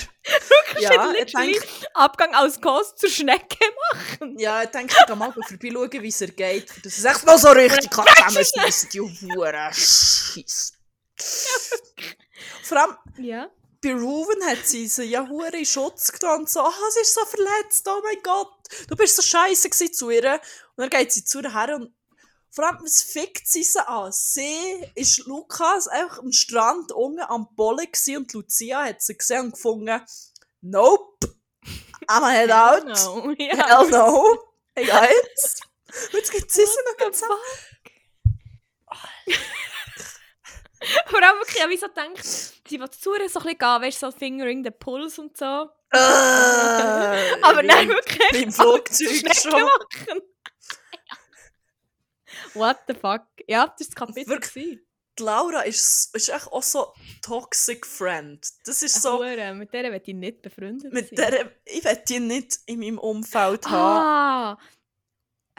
ja, 0.80 1.12
ich 1.12 1.34
denke, 1.34 1.68
Abgang 1.94 2.34
aus 2.34 2.62
Kos 2.62 2.96
zur 2.96 3.10
Schnecke 3.10 3.58
machen. 3.94 4.38
ja, 4.40 4.64
ich 4.64 4.70
denke, 4.70 4.96
ich 4.98 5.06
kann 5.06 5.18
mal 5.18 5.34
vorbeischauen, 5.34 5.92
wie 6.02 6.08
es 6.08 6.22
ihr 6.22 6.32
geht. 6.32 6.70
Das 6.84 6.98
ist 6.98 7.04
echt 7.06 7.26
noch 7.26 7.38
so 7.38 7.50
richtig 7.50 7.90
kann 7.90 8.06
zusammenschmeißen, 8.16 8.90
die 8.90 9.02
Huren 9.02 9.74
Scheiße. 9.74 10.74
Vor 12.64 12.78
allem, 12.78 12.98
Ja. 13.18 13.50
bei 13.82 13.94
Ruven 13.94 14.44
hat 14.46 14.66
sie 14.66 14.88
sie 14.88 15.04
ja 15.06 15.28
hure 15.28 15.58
in 15.58 15.66
Schutz 15.66 16.12
getan 16.12 16.42
und 16.42 16.50
so, 16.50 16.62
ah, 16.62 16.74
sie 16.94 17.02
ist 17.02 17.14
so 17.14 17.26
verletzt, 17.26 17.88
oh 17.88 18.02
mein 18.04 18.22
Gott, 18.24 18.54
du 18.88 18.96
bist 18.96 19.16
so 19.16 19.22
scheiße 19.22 19.70
zu 19.92 20.10
ihr. 20.10 20.34
Und 20.76 20.84
dann 20.84 20.90
geht 20.90 21.12
sie 21.12 21.24
zu 21.26 21.42
ihr 21.42 21.54
her 21.54 21.76
und 21.76 21.94
vor 22.50 22.66
allem, 22.66 22.80
was 22.82 23.02
fickt 23.04 23.48
sie 23.48 23.64
sie 23.64 23.88
an? 23.88 24.12
Sie 24.12 24.86
ist 24.96 25.26
Lukas 25.26 25.88
einfach 25.88 26.20
am 26.20 26.32
Strand 26.32 26.92
unten 26.92 27.22
am 27.22 27.48
Bollen 27.56 27.88
und 28.16 28.34
Lucia 28.34 28.86
hat 28.86 29.02
sie 29.02 29.18
gesehen 29.18 29.46
und 29.46 29.52
gefunden, 29.52 30.02
nope, 30.62 31.18
I'm 32.08 32.24
a 32.24 32.30
head 32.30 32.52
out, 32.52 32.86
No. 32.86 33.34
Hell 33.40 33.90
no, 33.90 34.38
hey 34.76 34.86
guys. 34.86 35.60
Und 36.14 36.34
jetzt 36.34 36.54
sie 36.54 36.66
sie 36.66 36.78
noch 36.90 36.98
ganz. 36.98 37.22
Vor 41.08 41.22
allem 41.22 41.40
wirklich, 41.40 41.58
ich 41.58 41.64
habe 41.64 41.78
so 41.78 41.88
gedacht, 41.88 42.24
sie 42.24 42.80
will 42.80 42.90
zu 42.90 43.00
so 43.02 43.14
ein 43.14 43.20
bisschen 43.24 43.58
gehen, 43.58 43.82
weißt 43.82 44.04
du, 44.04 44.12
so 44.12 44.18
Fingering 44.18 44.64
the 44.64 44.72
Puls 44.72 45.20
und 45.20 45.36
so. 45.36 45.70
Äh, 45.92 45.98
Aber 47.42 47.62
wie 47.64 47.68
nein, 47.68 47.90
wirklich. 47.90 48.32
wie 48.32 48.44
im 48.44 48.52
Flugzeug 48.52 49.36
schon. 49.36 49.52
machen. 49.64 50.22
What 52.58 52.78
the 52.88 52.94
fuck? 52.94 53.24
Ja, 53.48 53.68
das 53.68 53.68
war 53.68 53.76
das 53.78 53.96
Kapitel. 53.96 54.28
Wirklich? 54.30 54.80
die 55.20 55.24
Laura 55.24 55.62
ist, 55.62 56.14
ist 56.16 56.30
echt 56.30 56.48
auch 56.52 56.62
so 56.62 56.94
toxic 57.24 57.88
friend. 57.88 58.48
Das 58.66 58.84
ist 58.84 59.02
so, 59.02 59.18
Hure, 59.18 59.56
mit 59.56 59.74
der 59.74 59.92
will 59.92 60.00
ich 60.06 60.14
nicht 60.14 60.44
befreundet 60.44 60.94
mit 60.94 61.08
sein. 61.10 61.16
der, 61.32 61.52
ich 61.66 61.84
will 61.84 62.04
die 62.08 62.20
nicht 62.20 62.60
in 62.68 62.80
meinem 62.80 63.00
Umfeld 63.00 63.66
haben. 63.68 64.06
Ah! 64.06 64.60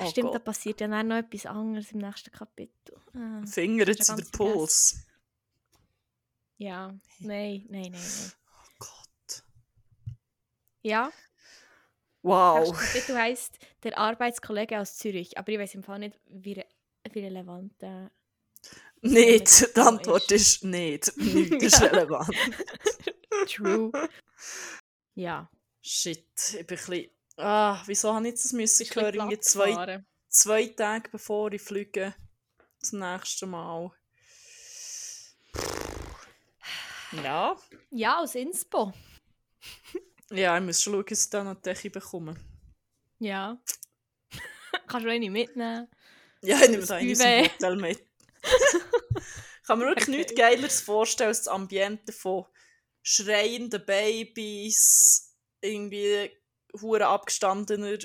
Oh 0.00 0.06
Stimmt, 0.10 0.28
da 0.28 0.32
Gott. 0.34 0.44
passiert 0.44 0.80
ja 0.80 0.86
dann 0.86 1.08
noch 1.08 1.16
etwas 1.16 1.44
anderes 1.46 1.90
im 1.90 1.98
nächsten 1.98 2.30
Kapitel. 2.30 3.00
Ah. 3.14 3.44
Finger 3.46 3.88
jetzt 3.88 4.08
in 4.08 4.16
der 4.16 4.26
Puls. 4.26 5.04
Ja, 6.58 6.94
nein, 7.18 7.66
nein, 7.68 7.90
nein, 7.90 7.92
nein. 7.92 8.32
Oh 8.52 8.68
Gott. 8.78 9.42
Ja, 10.82 11.10
Wow. 12.22 12.70
das 12.70 12.78
Kapitel 12.92 13.16
heisst 13.16 13.58
«Der 13.82 13.96
Arbeitskollege 13.98 14.78
aus 14.80 14.96
Zürich», 14.96 15.38
aber 15.38 15.50
ich 15.52 15.58
weiß 15.58 15.74
im 15.74 15.82
Fall 15.82 15.98
nicht, 16.00 16.18
wie, 16.26 16.56
wie 16.56 16.64
relevant 17.16 17.74
Nicht. 19.00 19.76
Die 19.76 19.80
Antwort 19.80 20.30
ist. 20.32 20.56
ist 20.56 20.64
nicht. 20.64 21.12
Nichts 21.16 21.64
ist 21.64 21.82
relevant. 21.82 22.34
True. 23.46 23.92
ja. 25.14 25.50
Shit, 25.82 26.26
ich 26.58 26.66
bin 26.66 26.78
ein 26.78 26.86
bisschen... 26.86 27.10
Ah, 27.36 27.82
wieso 27.86 28.12
habe 28.12 28.26
ich 28.26 28.32
jetzt 28.32 28.46
das 28.46 28.52
müssen 28.52 28.86
hören? 28.86 29.40
Zwei, 29.40 30.04
zwei 30.28 30.66
Tage 30.66 31.08
bevor 31.10 31.52
ich 31.52 31.62
fliege. 31.62 32.14
Das 32.80 32.92
nächste 32.92 33.46
Mal. 33.46 33.92
Ja. 37.12 37.56
Ja, 37.90 38.20
aus 38.20 38.34
Inspo. 38.34 38.92
ja, 40.30 40.58
ich 40.58 40.64
muss 40.64 40.82
schon 40.82 40.92
schauen, 40.94 41.06
dass 41.08 41.24
ich 41.24 41.30
da 41.30 41.44
noch 41.44 41.60
Decke 41.60 41.90
bekomme. 41.90 42.34
Ja. 43.18 43.58
Kannst 44.86 45.06
du 45.06 45.10
eine 45.10 45.30
mitnehmen? 45.30 45.88
Ja, 46.42 46.60
ich 46.62 46.70
nehme 46.70 46.86
da 46.86 46.94
eine 46.96 47.12
im 47.12 47.52
Hotel 47.52 47.76
mit. 47.76 47.98
ich 47.98 49.22
kann 49.66 49.78
mir 49.78 49.86
wirklich 49.86 50.08
okay. 50.08 50.16
nichts 50.16 50.34
Geileres 50.34 50.80
vorstellen 50.80 51.28
als 51.28 51.42
das 51.42 51.48
Ambiente 51.48 52.12
von 52.12 52.46
schreienden 53.02 53.84
Babys, 53.84 55.34
irgendwie 55.60 56.30
hure 56.80 57.06
abgestandener, 57.06 57.98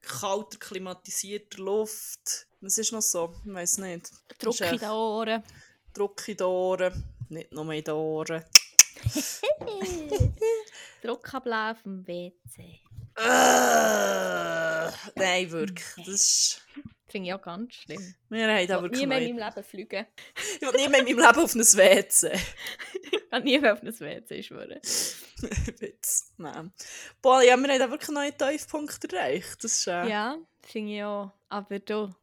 kalter, 0.00 0.58
klimatisierter 0.58 1.58
Luft. 1.58 2.46
Was 2.60 2.78
ist 2.78 2.92
noch 2.92 3.02
so? 3.02 3.34
Ich 3.44 3.52
weiß 3.52 3.78
nicht. 3.78 4.10
Druck 4.38 4.60
in 4.60 4.78
den 4.78 4.88
Ohren. 4.90 5.42
Druck 5.92 6.26
in 6.28 6.36
den 6.36 6.46
Ohren. 6.46 7.04
Nicht 7.28 7.52
nur 7.52 7.72
in 7.72 7.84
den 7.84 7.94
Ohren. 7.94 8.44
Druckablauf 11.02 11.76
auf 11.76 11.82
dem 11.82 12.06
WC. 12.06 12.80
Uh, 13.16 14.90
nein, 15.16 15.50
wirklich. 15.50 15.94
Das 15.96 16.08
ist... 16.08 16.62
Finde 17.10 17.28
ich 17.28 17.34
auch 17.34 17.40
ganz 17.40 17.74
schlimm. 17.74 18.14
Wir 18.28 18.46
haben 18.46 18.70
aber 18.70 18.88
nie 18.88 19.06
mehr 19.06 19.18
in 19.22 19.36
meinem 19.36 19.48
Leben 19.48 19.64
fliegen. 19.64 20.06
ich 20.56 20.60
will 20.60 20.72
nie 20.72 20.88
mehr 20.88 21.00
in 21.00 21.16
meinem 21.16 21.18
Leben 21.18 21.44
auf 21.44 21.54
ein 21.54 21.60
WC. 21.60 22.32
ich 23.02 23.12
will 23.32 23.40
nie 23.40 23.58
mehr 23.58 23.72
auf 23.72 23.82
ein 23.82 24.00
WC 24.00 24.42
schwören. 24.42 24.78
Witz. 25.78 26.34
Nein. 26.36 26.72
Boah, 27.22 27.42
ja, 27.42 27.56
wir 27.56 27.80
haben 27.80 27.90
wirklich 27.90 28.10
neuen 28.10 28.36
Tiefpunkt 28.36 29.12
erreicht. 29.12 29.64
Das 29.64 29.78
ist, 29.78 29.86
äh... 29.86 30.06
Ja, 30.08 30.36
finde 30.60 30.92
ich 30.92 31.02
auch. 31.02 31.32
Aber 31.48 31.78
du, 31.78 32.14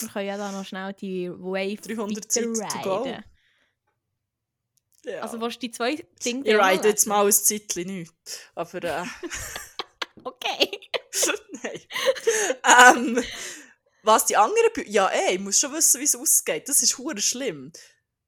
wir 0.00 0.08
können 0.08 0.26
ja 0.26 0.36
da 0.36 0.50
noch 0.50 0.64
schnell 0.64 0.92
die 0.94 1.30
Wave 1.30 1.76
300 1.76 2.32
Zeit 2.32 2.44
to 2.44 2.80
go. 2.82 3.06
Ja. 5.04 5.20
Also, 5.20 5.40
was 5.40 5.58
die 5.58 5.70
zwei 5.70 6.04
Dinge 6.24 6.48
Ich 6.48 6.54
ride 6.54 6.88
jetzt 6.88 7.06
mal 7.06 7.24
ein 7.24 7.32
Zeitchen 7.32 7.86
nicht. 7.86 8.12
Aber, 8.56 8.82
äh... 8.82 9.04
okay. 10.24 10.80
Nein. 11.62 11.80
ähm, 12.96 13.24
was 14.08 14.26
die 14.26 14.36
anderen 14.36 14.72
Bücher... 14.72 14.88
Ja, 14.88 15.06
ey, 15.08 15.36
ich 15.36 15.40
muss 15.40 15.60
schon 15.60 15.72
wissen, 15.72 16.00
wie 16.00 16.04
es 16.04 16.16
ausgeht. 16.16 16.68
Das 16.68 16.82
ist 16.82 16.98
hure 16.98 17.20
schlimm. 17.20 17.72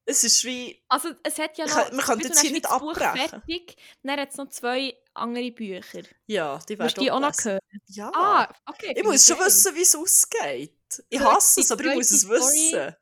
Es 0.05 0.23
ist 0.25 0.45
wie... 0.45 0.83
Also, 0.89 1.11
es 1.23 1.39
hat 1.39 1.59
ja 1.59 1.67
noch... 1.67 1.75
Kann, 1.75 1.97
man 1.97 2.05
kann 2.05 2.21
jetzt 2.21 2.41
hier 2.41 2.53
nicht 2.53 2.71
abbrechen. 2.71 3.29
Fertig, 3.29 3.77
dann 4.03 4.21
hat 4.21 4.31
es 4.31 4.37
noch 4.37 4.49
zwei 4.51 4.97
andere 5.15 5.51
Bücher. 5.51 6.03
Ja, 6.27 6.59
die 6.69 6.79
werden 6.79 6.95
die 7.01 7.11
auch 7.11 7.21
noch 7.21 7.33
hören? 7.43 7.59
Ja. 7.87 8.11
Ah, 8.15 8.55
okay. 8.67 8.95
Ich 8.97 9.03
muss 9.03 9.27
schon 9.27 9.39
wissen, 9.39 9.75
wie 9.75 9.83
es 9.83 9.97
ausgeht. 9.97 11.05
Ich 11.09 11.21
hasse 11.21 11.61
es, 11.61 11.73
aber 11.73 11.85
ich 11.85 11.95
muss 11.95 12.11
es 12.11 12.29
wissen. 12.29 12.95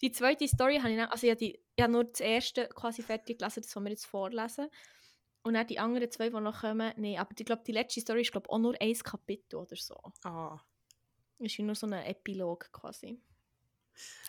Die 0.00 0.12
zweite 0.12 0.46
Story 0.48 0.78
habe 0.78 0.90
ich 0.90 0.96
dann, 0.96 1.08
also 1.08 1.26
ich 1.26 1.30
habe, 1.30 1.38
die, 1.38 1.62
ich 1.76 1.82
habe 1.82 1.92
nur 1.92 2.04
das 2.04 2.20
erste 2.20 2.68
quasi 2.68 3.02
fertig 3.02 3.38
gelesen, 3.38 3.62
das 3.62 3.74
wir 3.74 3.90
jetzt 3.90 4.06
vorlesen. 4.06 4.68
Und 5.42 5.54
dann 5.54 5.66
die 5.66 5.78
anderen 5.78 6.10
zwei, 6.10 6.30
die 6.30 6.40
noch 6.40 6.60
kommen, 6.60 6.92
nee, 6.96 7.18
aber 7.18 7.30
ich 7.38 7.44
glaube, 7.44 7.62
die 7.66 7.72
letzte 7.72 8.00
Story 8.00 8.22
ist 8.22 8.32
glaube 8.32 8.48
auch 8.50 8.58
nur 8.58 8.74
ein 8.80 8.94
Kapitel 8.94 9.56
oder 9.56 9.76
so. 9.76 9.96
Ah. 10.22 10.58
Ist 11.38 11.58
nur 11.58 11.74
so 11.74 11.86
ein 11.86 11.92
Epilog 11.92 12.70
quasi. 12.72 13.20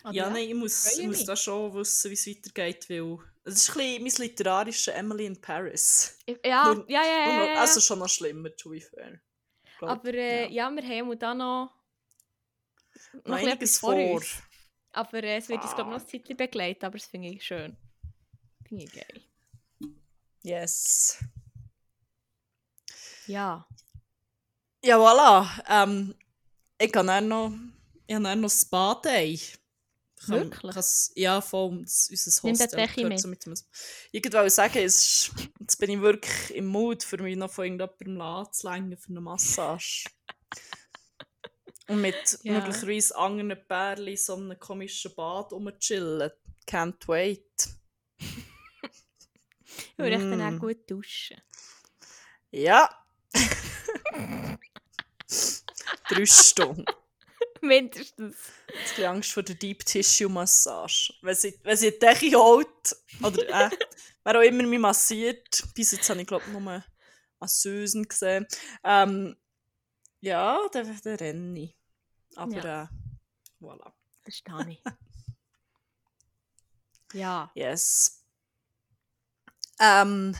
Aber 0.03 0.13
ja, 0.13 0.25
ja, 0.25 0.29
nein, 0.29 0.49
ich 0.49 0.53
muss, 0.53 0.97
muss 1.01 1.25
da 1.25 1.35
schon 1.35 1.73
wissen, 1.73 2.11
wie 2.11 2.13
es 2.13 2.27
weitergeht, 2.27 2.89
weil 2.89 3.17
es 3.43 3.55
ist 3.55 3.75
ein 3.75 4.03
bisschen 4.03 4.21
mein 4.21 4.29
literarisches 4.29 4.87
Emily 4.87 5.25
in 5.25 5.41
Paris. 5.41 6.17
Ja, 6.43 6.73
nur, 6.73 6.89
ja, 6.89 7.01
ja, 7.03 7.29
ja, 7.29 7.45
ja, 7.45 7.59
Also 7.59 7.81
schon 7.81 7.99
noch 7.99 8.09
schlimmer, 8.09 8.55
to 8.55 8.69
be 8.69 8.81
fair. 8.81 9.19
Glaub, 9.79 9.91
aber 9.91 10.13
äh, 10.13 10.43
ja. 10.51 10.69
ja. 10.69 10.71
wir 10.71 10.83
haben 10.83 11.19
da 11.19 11.33
noch, 11.33 11.73
noch, 13.13 13.25
noch 13.25 13.37
einiges 13.37 13.79
vor. 13.79 13.93
vor. 13.93 14.21
Aber 14.91 15.23
äh, 15.23 15.37
es 15.37 15.49
wird 15.49 15.63
uns, 15.63 15.75
glaube 15.75 15.91
ich, 15.91 15.97
noch 15.97 16.13
ein 16.13 16.23
Zeit 16.23 16.37
begleiten, 16.37 16.85
aber 16.85 16.97
das 16.97 17.07
finde 17.07 17.29
ich 17.29 17.43
schön. 17.43 17.75
Finde 18.67 18.83
ich 18.83 18.93
geil. 18.93 19.21
Yes. 20.43 21.23
Ja. 23.27 23.67
Ja, 24.83 24.97
voilà. 24.97 25.49
Ähm, 25.67 26.15
ich 26.77 26.93
habe 26.95 27.07
dann 27.07 27.27
noch, 27.27 27.51
ich 28.07 28.15
habe 28.15 28.35
noch 28.35 28.41
das 28.43 28.65
Bad-Day. 28.65 29.39
Wirklich? 30.27 31.11
ja, 31.15 31.41
von 31.41 31.79
unser 31.79 32.09
Hostel. 32.11 33.07
Mit. 33.09 33.19
So 33.19 33.27
mit 33.27 33.45
ich 34.11 34.33
wollte 34.33 34.49
sagen, 34.49 34.79
es 34.79 34.95
ist, 34.95 35.31
jetzt 35.59 35.77
bin 35.77 35.91
ich 35.91 36.01
wirklich 36.01 36.55
im 36.55 36.65
Mut, 36.65 37.03
für 37.03 37.21
mich 37.21 37.37
noch 37.37 37.51
von 37.51 37.65
irgendjemandem 37.65 38.21
anzulängen 38.21 38.97
für 38.97 39.09
eine 39.09 39.21
Massage. 39.21 40.05
Und 41.87 42.01
mit 42.01 42.15
ja. 42.43 42.53
möglicherweise 42.53 43.15
anderen 43.15 43.55
Pärchen 43.67 44.07
in 44.07 44.17
so 44.17 44.35
einem 44.35 44.59
komischen 44.59 45.13
Bad 45.13 45.51
rumchillen. 45.51 46.31
Can't 46.67 47.07
wait. 47.07 47.69
ich 48.17 49.97
würde 49.97 50.17
mm. 50.17 50.31
dann 50.31 50.55
auch 50.55 50.59
gut 50.59 50.89
duschen. 50.89 51.37
Ja. 52.51 52.89
Drei 56.09 56.25
Stunden. 56.25 56.85
Mindestens. 57.61 58.35
Jetzt 58.73 58.97
habe 58.97 59.09
Angst 59.09 59.31
vor 59.31 59.43
der 59.43 59.55
Deep 59.55 59.85
Tissue 59.85 60.29
Massage. 60.29 61.13
Wenn 61.21 61.35
sie, 61.35 61.59
wenn 61.63 61.77
sie 61.77 61.91
die 61.91 61.99
Decke 61.99 62.35
holt, 62.35 62.95
oder 63.23 63.47
äh, 63.47 63.69
wer 64.23 64.39
auch 64.39 64.43
immer 64.43 64.63
mich 64.63 64.79
massiert, 64.79 65.63
bis 65.73 65.91
jetzt 65.91 66.09
habe 66.09 66.21
ich 66.21 66.27
glaube 66.27 66.43
ich 66.47 66.53
nur 66.53 66.83
Masseusen 67.39 68.07
gesehen, 68.07 68.47
ähm, 68.83 69.35
ja, 70.21 70.59
dann, 70.71 70.99
dann 71.03 71.15
renne 71.15 71.59
ich. 71.59 71.75
Aber 72.35 72.55
ja. 72.55 72.83
äh, 72.83 72.87
voilà. 73.61 73.91
Verstehe 74.23 74.69
ich. 74.69 74.83
ja. 77.13 77.51
Yes. 77.53 78.23
Ähm, 79.79 80.35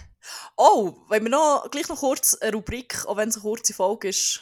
oh, 0.55 0.95
wenn 1.09 1.23
wir 1.23 1.29
noch, 1.29 1.69
gleich 1.69 1.87
noch 1.87 1.99
kurz 1.99 2.35
eine 2.35 2.53
Rubrik, 2.53 3.05
auch 3.05 3.17
wenn 3.17 3.29
es 3.29 3.35
eine 3.35 3.43
kurze 3.43 3.73
Folge 3.73 4.09
ist. 4.09 4.41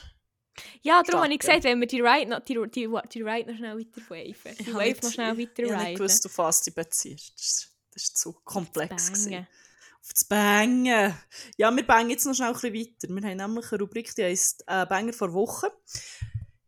Ja, 0.81 1.01
darum 1.03 1.23
habe 1.23 1.33
ich 1.33 1.39
gesagt, 1.39 1.63
wenn 1.63 1.79
wir 1.79 1.87
die 1.87 2.01
Ride 2.01 2.29
noch, 2.29 2.39
die, 2.41 2.59
die, 2.69 2.89
die 3.13 3.21
Ride 3.21 3.51
noch 3.51 3.57
schnell 3.57 3.77
weiter 3.77 4.01
waven. 4.09 4.57
Die 4.59 4.73
Wave 4.73 4.99
noch 5.01 5.11
schnell 5.11 5.37
weiter. 5.37 5.63
Ich 5.63 5.71
habe 5.71 5.83
nicht 5.83 5.97
gewusst, 5.97 6.25
auf 6.25 6.37
was 6.37 6.61
du 6.63 6.71
beziehst. 6.71 7.33
Das, 7.37 7.69
das 7.93 8.03
ist 8.03 8.17
zu 8.17 8.33
komplex. 8.43 9.09
Auf 9.09 10.09
das, 10.09 10.25
Bangen. 10.25 11.13
Ja, 11.57 11.75
wir 11.75 11.87
bangen 11.87 12.09
jetzt 12.09 12.25
noch 12.25 12.33
schnell 12.33 12.49
ein 12.49 12.53
bisschen 12.53 12.73
weiter. 12.73 13.07
Wir 13.09 13.29
haben 13.29 13.37
nämlich 13.37 13.71
eine 13.71 13.81
Rubrik, 13.81 14.13
die 14.15 14.23
heisst 14.23 14.63
äh, 14.67 14.85
Banger 14.85 15.13
vor 15.13 15.33
Woche. 15.33 15.71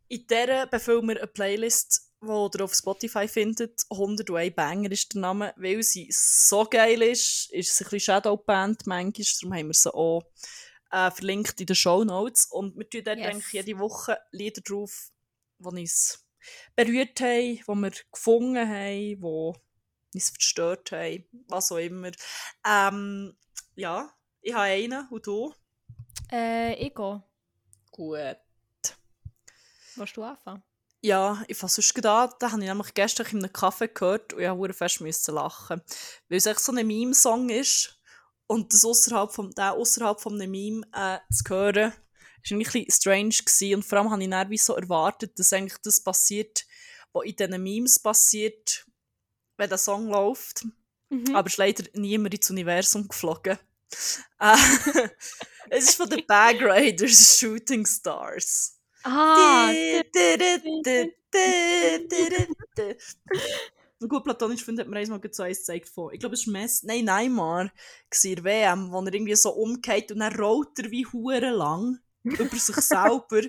In 0.08 0.26
der 0.26 0.66
befüllen 0.66 1.06
wir 1.08 1.18
eine 1.18 1.26
Playlist 1.26 2.06
die 2.22 2.58
ihr 2.58 2.64
auf 2.64 2.74
Spotify 2.74 3.28
findet. 3.28 3.84
101 3.90 4.54
Banger 4.54 4.90
ist 4.90 5.14
der 5.14 5.20
Name, 5.20 5.54
weil 5.56 5.82
sie 5.82 6.08
so 6.10 6.64
geil 6.64 7.02
ist. 7.02 7.50
Ist 7.52 7.76
sie 7.76 7.84
ein 7.84 7.90
bisschen 7.90 8.00
Shadowband 8.00 8.86
manchmal, 8.86 9.26
darum 9.40 9.54
haben 9.54 9.66
wir 9.68 9.74
sie 9.74 9.94
auch 9.94 10.22
äh, 10.90 11.10
verlinkt 11.10 11.60
in 11.60 11.66
den 11.66 11.76
Show 11.76 12.04
Notes. 12.04 12.46
Und 12.46 12.76
wir 12.76 12.88
tun 12.88 13.02
dort 13.04 13.18
yes. 13.18 13.26
eigentlich 13.26 13.52
jede 13.52 13.78
Woche 13.78 14.18
Lieder 14.30 14.62
drauf, 14.62 15.10
die 15.58 15.66
uns 15.66 16.26
berührt 16.74 17.20
haben, 17.20 17.56
die 17.56 17.64
wir 17.66 17.92
gefunden 18.12 18.68
haben, 18.68 19.20
die 19.20 19.52
uns 20.14 20.30
verstört 20.30 20.92
haben, 20.92 21.24
was 21.48 21.72
auch 21.72 21.78
immer. 21.78 22.10
Ähm, 22.66 23.36
ja, 23.74 24.10
ich 24.40 24.54
habe 24.54 24.64
einen 24.64 25.08
und 25.08 25.26
du? 25.26 25.54
Äh, 26.30 26.74
ich 26.74 26.94
gehe. 26.94 27.22
Gut. 27.90 28.36
Willst 29.96 30.16
du 30.16 30.22
anfangen? 30.22 30.62
Ja, 31.02 31.42
ich 31.46 31.56
fange 31.56 31.70
sonst 31.70 31.96
an. 32.04 32.30
Da 32.38 32.50
habe 32.52 32.62
ich 32.62 32.68
nämlich 32.68 32.94
gestern 32.94 33.26
in 33.26 33.44
einem 33.44 33.52
Kaffee 33.52 33.88
gehört 33.88 34.32
und 34.32 34.42
ich 34.42 34.48
musste 34.48 34.74
fest 34.74 35.28
lachen. 35.28 35.82
Weil 36.28 36.38
es 36.38 36.46
echt 36.46 36.60
so 36.60 36.72
ein 36.72 36.86
Meme-Song 36.86 37.48
ist 37.48 37.95
und 38.46 38.72
das 38.72 38.84
außerhalb 38.84 39.32
vom, 39.32 39.50
der 39.52 39.72
außerhalb 39.74 40.20
von 40.20 40.34
einem 40.34 40.50
Meme 40.50 40.86
äh, 40.92 41.18
zu 41.32 41.44
hören, 41.48 41.92
war 41.92 42.58
ein 42.58 42.58
bisschen 42.58 42.90
strange 42.90 43.30
gewesen. 43.30 43.74
und 43.76 43.84
vor 43.84 43.98
allem 43.98 44.10
habe 44.10 44.22
ich 44.22 44.50
wie 44.50 44.58
so 44.58 44.74
erwartet, 44.74 45.38
dass 45.38 45.52
eigentlich 45.52 45.78
das 45.82 46.02
passiert, 46.02 46.64
was 47.12 47.24
in 47.24 47.36
diesen 47.36 47.62
Memes 47.62 47.98
passiert, 47.98 48.86
wenn 49.56 49.68
der 49.68 49.78
Song 49.78 50.08
läuft. 50.08 50.64
Mhm. 51.08 51.34
Aber 51.34 51.46
es 51.46 51.54
ist 51.54 51.58
leider 51.58 51.84
niemand 51.94 52.34
ins 52.34 52.50
Universum 52.50 53.08
geflogen. 53.08 53.58
Äh, 54.40 54.56
es 55.70 55.90
ist 55.90 55.96
von 55.96 56.10
den 56.10 56.26
Bag 56.26 56.60
Raiders 56.60 57.38
Shooting 57.38 57.86
Stars. 57.86 58.78
Ah! 59.02 59.70
Gut, 64.00 64.24
platonisch 64.24 64.62
finde 64.62 64.82
hat 64.82 64.88
mir 64.88 64.98
einmal 64.98 65.20
so 65.32 65.42
eins 65.42 65.58
gezeigt 65.58 65.88
von. 65.88 66.12
Ich 66.12 66.20
glaube, 66.20 66.34
es 66.34 66.46
war 66.46 66.52
Mess. 66.52 66.82
Nein, 66.82 67.04
Neymar. 67.04 67.64
War 67.64 68.44
WM, 68.44 68.92
wo 68.92 69.00
er 69.00 69.14
irgendwie 69.14 69.34
so 69.34 69.50
umgeht 69.50 70.12
und 70.12 70.18
dann 70.18 70.34
rollt 70.36 70.78
er 70.78 70.90
wie 70.90 71.06
Huren 71.06 71.54
lang 71.54 71.98
über 72.22 72.56
sich 72.56 72.76
selber. 72.76 73.42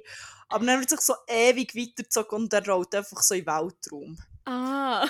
Aber 0.49 0.65
dann 0.65 0.79
wird 0.79 0.89
sich 0.89 1.01
so 1.01 1.13
ewig 1.27 1.75
weitergezogen 1.75 2.43
und 2.43 2.53
er 2.53 2.65
rollt 2.65 2.95
einfach 2.95 3.21
so 3.21 3.35
in 3.35 3.43
den 3.43 3.47
Weltraum. 3.47 4.17
Ah. 4.45 5.09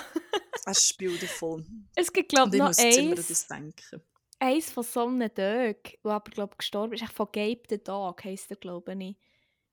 das 0.64 0.78
ist 0.78 0.98
beautiful. 0.98 1.64
Es 1.94 2.12
gibt, 2.12 2.30
glaube 2.30 2.56
ich, 2.56 2.60
noch 2.60 2.76
eins. 2.76 3.28
das 3.28 3.46
denken. 3.46 4.02
eins 4.40 4.70
von 4.70 4.82
so 4.82 5.06
einem 5.06 5.28
Dog, 5.28 5.36
der 5.36 6.10
aber, 6.10 6.30
glaube 6.30 6.54
ich, 6.54 6.58
gestorben 6.58 6.94
ist. 6.94 7.12
Von 7.12 7.28
Gabe 7.30 7.62
the 7.68 7.78
Dog 7.78 8.24
heisst 8.24 8.50
er, 8.50 8.56
glaube 8.56 8.96
ich. 8.98 9.16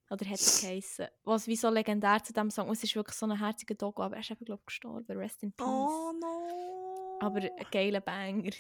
Oder 0.10 0.26
hat 0.30 0.40
er 0.40 0.62
geheissen. 0.62 1.08
Was 1.24 1.48
wie 1.48 1.56
so 1.56 1.70
legendär 1.70 2.24
zu 2.24 2.32
diesem 2.32 2.52
Song. 2.52 2.70
Es 2.72 2.84
ist 2.84 2.96
wirklich 2.96 3.18
so 3.18 3.26
ein 3.26 3.38
herziger 3.38 3.76
Dog, 3.76 4.00
aber 4.00 4.16
er 4.16 4.22
ist 4.22 4.32
eben, 4.32 4.46
glaube 4.46 4.62
ich, 4.62 4.68
gestorben. 4.68 5.18
Rest 5.18 5.42
in 5.44 5.52
Peace. 5.52 5.66
Oh 5.68 6.14
no. 6.20 7.20
Aber 7.22 7.40
ein 7.40 7.52
geiler 7.72 8.02
Banger. 8.02 8.52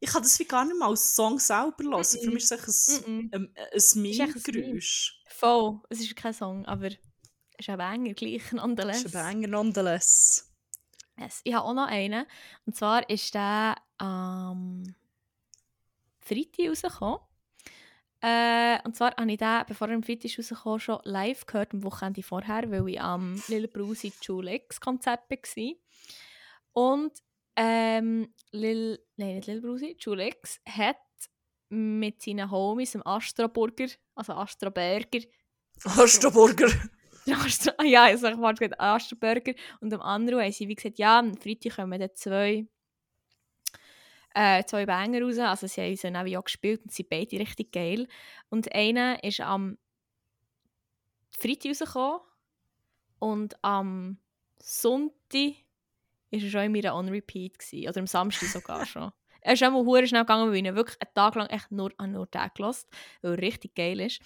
Ich 0.00 0.10
kann 0.10 0.22
das 0.22 0.38
wie 0.38 0.44
gar 0.44 0.64
nicht 0.64 0.78
mal 0.78 0.88
als 0.88 1.14
Song 1.14 1.38
selber 1.38 1.84
hören. 1.84 2.04
Für 2.04 2.30
mich 2.30 2.42
ist 2.42 2.52
es 2.52 3.04
ein, 3.06 3.30
Mm-mm. 3.30 3.34
ein, 3.34 3.54
ein 3.56 4.02
Meme-Geräusch. 4.02 5.22
Voll. 5.28 5.80
Es 5.88 6.00
ist 6.00 6.16
kein 6.16 6.34
Song, 6.34 6.66
aber 6.66 6.88
es 6.88 6.98
ist 7.58 7.68
ein 7.68 7.78
Banger 7.78 8.12
gleich, 8.14 8.52
nonetheless. 8.52 9.04
ist 9.04 9.16
ein 9.16 9.34
Banger 9.34 9.48
nonetheless. 9.48 10.52
Yes. 11.18 11.40
Ich 11.44 11.54
habe 11.54 11.64
auch 11.66 11.74
noch 11.74 11.86
einen. 11.86 12.26
Und 12.66 12.74
zwar 12.76 13.08
ist 13.08 13.34
der 13.34 13.76
am 13.98 14.94
Freitag 16.22 16.68
rausgekommen. 16.68 17.18
Äh, 18.20 18.78
und 18.84 18.94
zwar 18.94 19.16
habe 19.16 19.32
ich 19.32 19.38
den, 19.38 19.62
bevor 19.66 19.88
er 19.88 19.94
am 19.94 20.02
Freitag 20.02 20.38
rausgekommen, 20.38 20.80
schon 20.80 21.00
live 21.04 21.44
gehört, 21.46 21.74
am 21.74 21.82
Wochenende 21.82 22.22
vorher, 22.22 22.70
weil 22.70 22.88
ich 22.88 23.00
am 23.00 23.42
Lil 23.48 23.68
Brusi 23.68 24.12
Jule 24.22 24.54
X 24.54 24.80
Konzert 24.80 25.28
war. 25.28 25.72
Und 26.72 27.12
ähm, 27.56 28.32
Lil, 28.52 28.98
nein, 29.16 29.36
nicht 29.36 29.46
Lil 29.46 29.60
Brusi, 29.60 29.96
Jule 29.98 30.28
X 30.28 30.60
hat 30.68 30.96
mit 31.68 32.22
seinen 32.22 32.50
Homies, 32.50 32.92
dem 32.92 33.06
Astra 33.06 33.46
Burger, 33.46 33.88
also 34.14 34.34
Astra 34.34 34.70
Burger, 34.70 35.20
Astroburger. 35.84 36.68
Astra, 37.44 37.72
ah 37.78 37.84
ja, 37.84 38.10
ich 38.10 38.20
sag 38.20 38.36
mal, 38.38 38.54
gesagt, 38.54 38.78
Astra 38.78 39.16
Burger 39.18 39.54
und 39.80 39.90
dem 39.90 40.00
anderen 40.00 40.40
haben 40.40 40.52
sie 40.52 40.68
wie 40.68 40.74
gesagt, 40.74 40.98
ja, 40.98 41.18
am 41.18 41.36
Freitag 41.36 41.76
kommen 41.76 41.98
dann 41.98 42.10
zwei, 42.14 42.66
äh, 44.34 44.64
zwei 44.64 44.86
Banger 44.86 45.22
raus, 45.22 45.38
also 45.38 45.66
sie 45.66 45.80
haben 45.82 45.96
sie 45.96 46.10
dann 46.10 46.16
auch 46.16 46.44
gespielt 46.44 46.82
und 46.82 46.92
sie 46.92 47.02
beide 47.02 47.38
richtig 47.38 47.72
geil. 47.72 48.08
Und 48.48 48.74
einer 48.74 49.22
ist 49.22 49.40
am 49.40 49.78
Freitag 51.30 51.70
rausgekommen 51.70 52.20
und 53.18 53.64
am 53.64 54.18
Sonntag 54.58 55.54
ist 56.30 56.44
er 56.44 56.50
schon 56.50 56.62
in 56.62 56.72
meiner 56.72 56.94
On-Repeat 56.94 57.58
gewesen, 57.58 57.88
oder 57.88 58.00
am 58.00 58.06
Samstag 58.06 58.48
sogar 58.48 58.86
schon. 58.86 59.12
Er 59.40 59.54
ist 59.54 59.62
einmal 59.62 59.84
hure 59.84 60.06
schnell 60.06 60.22
gegangen, 60.22 60.50
weil 60.50 60.64
ich 60.64 60.74
wirklich 60.74 61.00
einen 61.00 61.14
Tag 61.14 61.34
lang 61.34 61.48
echt 61.48 61.72
nur 61.72 61.92
an 61.98 62.12
nur 62.12 62.26
den 62.26 62.50
gehört, 62.54 62.86
weil 63.22 63.32
er 63.32 63.38
richtig 63.38 63.74
geil 63.74 64.00
ist. 64.00 64.20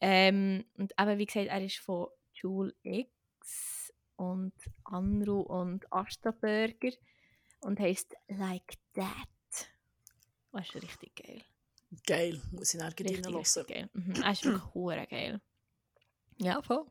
Ähm, 0.00 0.64
und 0.76 0.92
eben, 1.00 1.18
wie 1.18 1.26
gesagt, 1.26 1.46
er 1.46 1.64
ist 1.64 1.78
von 1.78 2.08
Jule 2.34 2.74
X 2.82 3.92
und 4.16 4.52
Anru 4.84 5.40
und 5.40 5.90
Asta 5.92 6.32
Burger 6.32 6.92
und 7.60 7.80
heisst 7.80 8.14
Like 8.28 8.74
That. 8.94 9.37
Das 10.52 10.66
ist 10.68 10.82
richtig 10.82 11.14
geil. 11.16 11.42
Geil, 12.06 12.42
muss 12.52 12.74
ich 12.74 12.80
nachher 12.80 12.98
Richtig, 12.98 13.26
richtig 13.34 13.66
geil. 13.68 13.88
Mhm. 13.92 14.22
Er 14.22 14.32
ist 14.32 14.44
wirklich 14.44 14.62
hure 14.74 15.06
geil. 15.06 15.40
Ja, 16.38 16.60
voll. 16.62 16.86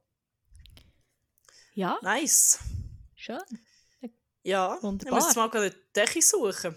Ja, 1.74 1.98
Nice. 2.02 2.60
schön. 3.16 3.40
Ja, 4.44 4.78
Wunderbar. 4.82 5.08
ich 5.08 5.12
muss 5.24 5.26
jetzt 5.28 5.36
mal 5.36 5.50
gerade 5.50 5.76
Decke 5.96 6.22
suchen. 6.22 6.76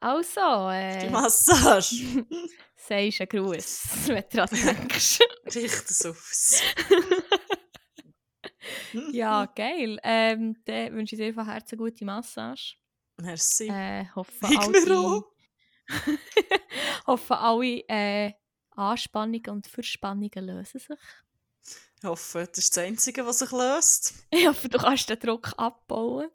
Also, 0.00 0.40
Die 0.70 1.06
äh, 1.06 1.10
Massage. 1.10 2.24
sagst 2.76 3.20
einen 3.20 3.28
Gruß, 3.28 3.80
wenn 4.06 4.24
du 4.30 4.36
daran 4.36 4.78
denkst. 4.78 5.18
Riecht 5.54 5.90
es 5.90 6.04
aus. 6.06 6.62
ja, 9.12 9.46
geil. 9.46 9.98
Ähm, 10.02 10.56
dann 10.66 10.94
wünsche 10.94 11.14
ich 11.16 11.20
dir 11.20 11.34
von 11.34 11.46
Herzen 11.46 11.78
gute 11.78 12.04
Massage. 12.04 12.76
Merci. 13.20 13.68
Äh, 13.68 14.06
hoffe, 14.14 14.32
all 14.42 14.72
die, 14.72 15.22
auch. 15.88 17.06
hoffe, 17.06 17.38
alle 17.38 17.84
äh, 17.88 18.32
Anspannungen 18.70 19.50
und 19.50 19.66
Verspannungen 19.66 20.30
lösen 20.46 20.78
sich. 20.80 20.96
Ich 22.00 22.04
hoffe, 22.08 22.46
das 22.48 22.58
ist 22.58 22.76
das 22.76 22.84
Einzige, 22.84 23.26
was 23.26 23.40
sich 23.40 23.50
löst. 23.50 24.14
Ich 24.30 24.46
hoffe, 24.46 24.68
du 24.68 24.78
kannst 24.78 25.08
den 25.10 25.18
Druck 25.18 25.52
abbauen. 25.56 26.28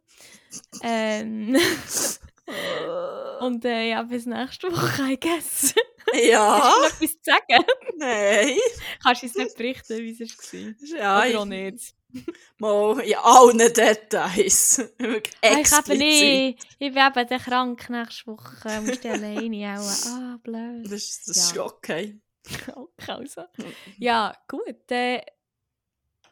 ähm, 0.82 1.56
und 3.40 3.64
äh, 3.66 3.90
ja, 3.90 4.04
bis 4.04 4.26
nächste 4.26 4.72
Woche, 4.72 5.14
I 5.14 5.20
guess. 5.20 5.74
Ja, 6.14 6.60
Hast 6.62 6.78
du 6.78 6.82
noch 6.82 6.88
etwas 6.88 7.12
zu 7.12 7.18
sagen? 7.24 7.66
nein. 7.98 8.58
Kannst 9.02 9.24
du 9.24 9.28
uns 9.28 9.36
nicht 9.36 9.56
berichten, 9.58 9.98
wie 10.00 10.12
es 10.12 10.20
war? 10.54 10.98
Ja, 11.00 11.20
Oder 11.30 11.40
auch 11.40 11.44
ich, 11.46 11.50
nicht? 11.50 11.96
Mal 12.58 13.00
in 13.02 13.16
allen 13.16 13.58
Details. 13.58 14.78
Wirklich 14.98 15.34
Ah, 15.42 15.58
ich 15.60 16.56
eben 16.80 16.96
dann 16.96 17.40
krank 17.40 17.90
nächste 17.90 18.28
Woche. 18.28 18.82
Musst 18.82 19.04
du 19.04 19.12
alleine 19.12 19.80
auch. 19.80 20.06
Ah, 20.08 20.38
blöd. 20.44 20.86
Das, 20.86 20.94
ist- 20.94 21.28
das 21.30 21.38
ist 21.38 21.56
Ja. 21.56 21.64
okay. 21.66 22.20
Okay, 22.76 23.12
also. 23.12 23.44
Ja, 23.98 24.36
gut. 24.48 24.92
Äh, 24.92 25.22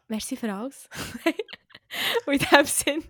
merci 0.07 0.35
für 0.35 0.53
alles. 0.53 0.89
Und 2.25 2.33
in 2.33 2.47
dem 2.51 2.65
Sinn 2.65 3.03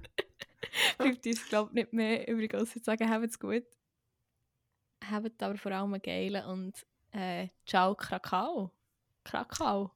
bleibt 0.98 1.26
uns, 1.26 1.46
glaube 1.50 1.70
ich, 1.72 1.76
nicht 1.76 1.94
mehr 1.94 2.28
übrig, 2.28 2.54
als 2.54 2.72
zu 2.74 2.80
sagen, 2.80 3.10
habt's 3.10 3.40
gut. 3.40 3.66
Habt 5.10 5.42
aber 5.44 5.58
vor 5.58 5.72
allem 5.72 5.94
einen 5.94 6.02
geilen 6.02 6.46
und 6.46 6.86
äh, 7.12 7.48
ciao 7.66 7.96
Krakau. 7.96 8.72
Krakau. 9.24 9.92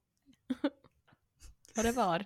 Oder 1.78 1.96
wahr? 1.96 2.26